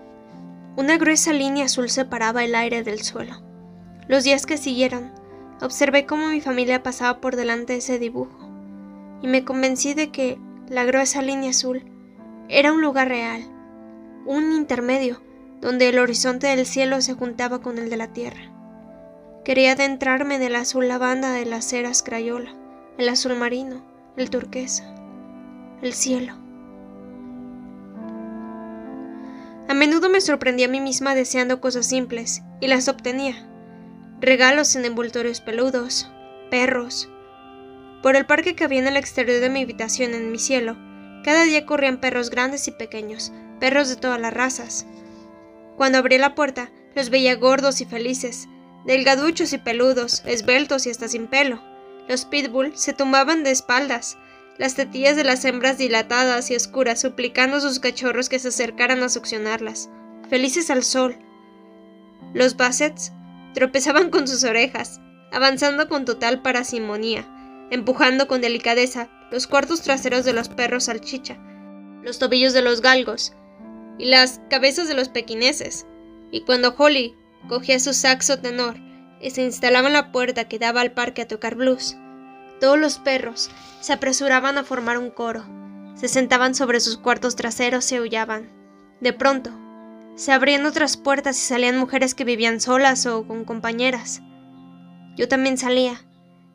una 0.78 0.96
gruesa 0.96 1.32
línea 1.32 1.64
azul 1.64 1.90
separaba 1.90 2.44
el 2.44 2.54
aire 2.54 2.84
del 2.84 3.02
suelo. 3.02 3.42
Los 4.06 4.22
días 4.22 4.46
que 4.46 4.56
siguieron, 4.56 5.10
observé 5.60 6.06
cómo 6.06 6.28
mi 6.28 6.40
familia 6.40 6.84
pasaba 6.84 7.20
por 7.20 7.34
delante 7.34 7.72
de 7.72 7.80
ese 7.80 7.98
dibujo, 7.98 8.48
y 9.20 9.26
me 9.26 9.44
convencí 9.44 9.94
de 9.94 10.12
que 10.12 10.38
la 10.68 10.84
gruesa 10.84 11.20
línea 11.20 11.50
azul 11.50 11.82
era 12.48 12.72
un 12.72 12.80
lugar 12.80 13.08
real, 13.08 13.42
un 14.24 14.52
intermedio, 14.52 15.20
donde 15.60 15.88
el 15.88 15.98
horizonte 15.98 16.46
del 16.46 16.64
cielo 16.64 17.00
se 17.00 17.14
juntaba 17.14 17.60
con 17.60 17.78
el 17.78 17.90
de 17.90 17.96
la 17.96 18.12
tierra. 18.12 18.52
Quería 19.44 19.72
adentrarme 19.72 20.36
en 20.36 20.42
el 20.42 20.54
azul 20.54 20.86
lavanda 20.86 21.32
de 21.32 21.44
las 21.44 21.64
ceras 21.64 22.04
crayola, 22.04 22.54
el 22.98 23.08
azul 23.08 23.34
marino, 23.34 23.82
el 24.16 24.30
turquesa, 24.30 24.94
el 25.82 25.92
cielo. 25.92 26.47
A 29.68 29.74
menudo 29.74 30.08
me 30.08 30.22
sorprendía 30.22 30.66
a 30.66 30.70
mí 30.70 30.80
misma 30.80 31.14
deseando 31.14 31.60
cosas 31.60 31.86
simples, 31.86 32.42
y 32.58 32.68
las 32.68 32.88
obtenía. 32.88 33.46
Regalos 34.18 34.74
en 34.74 34.86
envoltorios 34.86 35.42
peludos, 35.42 36.10
perros. 36.50 37.10
Por 38.02 38.16
el 38.16 38.24
parque 38.24 38.56
que 38.56 38.64
había 38.64 38.78
en 38.78 38.86
el 38.86 38.96
exterior 38.96 39.40
de 39.40 39.50
mi 39.50 39.62
habitación 39.62 40.14
en 40.14 40.32
mi 40.32 40.38
cielo, 40.38 40.78
cada 41.22 41.44
día 41.44 41.66
corrían 41.66 42.00
perros 42.00 42.30
grandes 42.30 42.66
y 42.66 42.70
pequeños, 42.70 43.30
perros 43.60 43.90
de 43.90 43.96
todas 43.96 44.18
las 44.18 44.32
razas. 44.32 44.86
Cuando 45.76 45.98
abrí 45.98 46.16
la 46.16 46.34
puerta, 46.34 46.70
los 46.94 47.10
veía 47.10 47.34
gordos 47.34 47.82
y 47.82 47.84
felices, 47.84 48.48
delgaduchos 48.86 49.52
y 49.52 49.58
peludos, 49.58 50.22
esbeltos 50.24 50.86
y 50.86 50.90
hasta 50.90 51.08
sin 51.08 51.26
pelo. 51.26 51.62
Los 52.08 52.24
pitbull 52.24 52.74
se 52.74 52.94
tumbaban 52.94 53.44
de 53.44 53.50
espaldas, 53.50 54.16
las 54.58 54.74
tetillas 54.74 55.16
de 55.16 55.24
las 55.24 55.44
hembras 55.44 55.78
dilatadas 55.78 56.50
y 56.50 56.56
oscuras, 56.56 57.00
suplicando 57.00 57.56
a 57.56 57.60
sus 57.60 57.78
cachorros 57.78 58.28
que 58.28 58.40
se 58.40 58.48
acercaran 58.48 59.02
a 59.02 59.08
succionarlas, 59.08 59.88
felices 60.28 60.68
al 60.70 60.82
sol. 60.82 61.16
Los 62.34 62.56
bassets 62.56 63.12
tropezaban 63.54 64.10
con 64.10 64.26
sus 64.26 64.42
orejas, 64.44 65.00
avanzando 65.32 65.88
con 65.88 66.04
total 66.04 66.42
parasimonía, 66.42 67.24
empujando 67.70 68.26
con 68.26 68.40
delicadeza 68.40 69.08
los 69.30 69.46
cuartos 69.46 69.82
traseros 69.82 70.24
de 70.24 70.32
los 70.32 70.48
perros 70.48 70.84
salchicha, 70.84 71.38
los 72.02 72.18
tobillos 72.18 72.52
de 72.52 72.62
los 72.62 72.80
galgos 72.80 73.34
y 73.98 74.06
las 74.06 74.40
cabezas 74.50 74.88
de 74.88 74.94
los 74.94 75.08
pequineses. 75.08 75.86
Y 76.30 76.42
cuando 76.42 76.74
Holly 76.76 77.14
cogía 77.48 77.78
su 77.78 77.94
saxo 77.94 78.38
tenor 78.38 78.76
y 79.20 79.30
se 79.30 79.42
instalaba 79.42 79.86
en 79.86 79.94
la 79.94 80.10
puerta 80.12 80.48
que 80.48 80.58
daba 80.58 80.80
al 80.80 80.92
parque 80.92 81.22
a 81.22 81.28
tocar 81.28 81.54
blues, 81.54 81.96
todos 82.60 82.78
los 82.78 82.98
perros 82.98 83.50
se 83.80 83.92
apresuraban 83.92 84.58
a 84.58 84.64
formar 84.64 84.98
un 84.98 85.10
coro, 85.10 85.44
se 85.94 86.08
sentaban 86.08 86.54
sobre 86.54 86.80
sus 86.80 86.96
cuartos 86.96 87.36
traseros 87.36 87.90
y 87.90 87.96
aullaban. 87.96 88.50
De 89.00 89.12
pronto, 89.12 89.50
se 90.16 90.32
abrían 90.32 90.66
otras 90.66 90.96
puertas 90.96 91.36
y 91.38 91.42
salían 91.42 91.78
mujeres 91.78 92.14
que 92.14 92.24
vivían 92.24 92.60
solas 92.60 93.06
o 93.06 93.26
con 93.26 93.44
compañeras. 93.44 94.20
Yo 95.16 95.28
también 95.28 95.58
salía, 95.58 96.04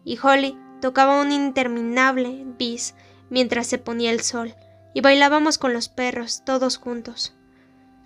y 0.04 0.18
Holly 0.22 0.58
tocaba 0.82 1.22
un 1.22 1.32
interminable 1.32 2.45
bis 2.58 2.95
mientras 3.30 3.68
se 3.68 3.78
ponía 3.78 4.12
el 4.12 4.22
sol, 4.22 4.56
y 4.93 5.01
bailábamos 5.01 5.58
con 5.58 5.74
los 5.74 5.89
perros, 5.89 6.43
todos 6.45 6.78
juntos. 6.78 7.36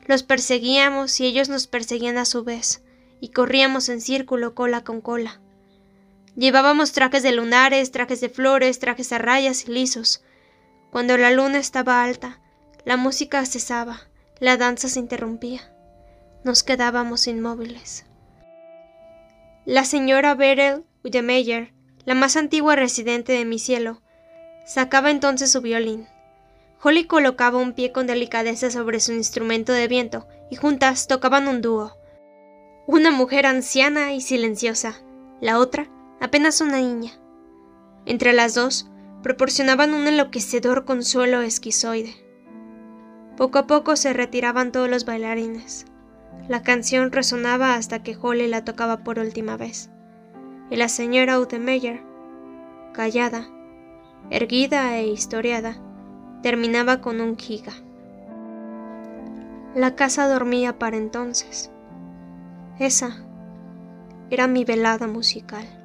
Los 0.06 0.24
perseguíamos 0.24 1.20
y 1.20 1.26
ellos 1.26 1.50
nos 1.50 1.68
perseguían 1.68 2.18
a 2.18 2.26
su 2.26 2.44
vez, 2.44 2.84
y 3.20 3.30
corríamos 3.30 3.90
en 3.90 4.00
círculo 4.00 4.56
cola 4.56 4.84
con 4.84 5.02
cola. 5.02 5.42
Llevábamos 6.38 6.92
trajes 6.92 7.24
de 7.24 7.32
lunares, 7.32 7.90
trajes 7.90 8.22
de 8.22 8.30
flores, 8.30 8.78
trajes 8.78 9.12
a 9.12 9.18
rayas 9.18 9.68
y 9.68 9.72
lisos. 9.72 10.24
Cuando 10.92 11.18
la 11.18 11.32
luna 11.32 11.58
estaba 11.58 12.04
alta, 12.04 12.40
la 12.86 12.96
música 12.96 13.44
cesaba, 13.44 14.02
la 14.40 14.56
danza 14.56 14.88
se 14.88 15.00
interrumpía. 15.00 15.74
Nos 16.44 16.62
quedábamos 16.62 17.26
inmóviles. 17.26 18.06
La 19.66 19.84
señora 19.84 20.36
Beryl 20.36 20.86
Udemeyer, 21.04 21.74
la 22.06 22.14
más 22.14 22.38
antigua 22.38 22.76
residente 22.76 23.34
de 23.34 23.44
mi 23.44 23.58
cielo, 23.58 24.04
sacaba 24.64 25.10
entonces 25.10 25.52
su 25.52 25.62
violín. 25.62 26.08
Holly 26.84 27.06
colocaba 27.06 27.58
un 27.58 27.74
pie 27.74 27.92
con 27.92 28.06
delicadeza 28.06 28.70
sobre 28.70 29.00
su 29.00 29.12
instrumento 29.12 29.74
de 29.74 29.88
viento 29.88 30.28
y 30.52 30.56
juntas 30.56 31.08
tocaban 31.08 31.48
un 31.48 31.64
dúo. 31.64 31.98
Una 32.86 33.10
mujer 33.10 33.48
anciana 33.48 34.14
y 34.14 34.22
silenciosa, 34.22 35.02
la 35.42 35.58
otra 35.58 35.90
apenas 36.20 36.62
una 36.62 36.78
niña. 36.78 37.12
Entre 38.06 38.34
las 38.34 38.56
dos, 38.56 38.90
proporcionaban 39.24 39.94
un 39.94 40.08
enloquecedor 40.08 40.86
consuelo 40.86 41.42
esquizoide. 41.42 42.16
Poco 43.36 43.60
a 43.60 43.68
poco 43.68 43.96
se 43.96 44.14
retiraban 44.14 44.72
todos 44.72 44.90
los 44.90 45.06
bailarines. 45.06 45.86
La 46.48 46.64
canción 46.64 47.12
resonaba 47.12 47.76
hasta 47.76 48.02
que 48.04 48.18
Holly 48.20 48.48
la 48.48 48.64
tocaba 48.64 49.04
por 49.04 49.20
última 49.20 49.58
vez. 49.58 49.90
Y 50.70 50.76
la 50.76 50.90
señora 50.90 51.40
Utemeyer, 51.40 52.02
callada, 52.94 53.48
erguida 54.30 54.98
e 54.98 55.08
historiada, 55.08 55.78
terminaba 56.42 57.02
con 57.02 57.22
un 57.22 57.38
giga. 57.38 57.74
La 59.76 59.96
casa 59.96 60.28
dormía 60.28 60.80
para 60.80 60.98
entonces. 60.98 61.70
Esa 62.80 63.24
era 64.30 64.48
mi 64.48 64.66
velada 64.66 65.08
musical. 65.08 65.77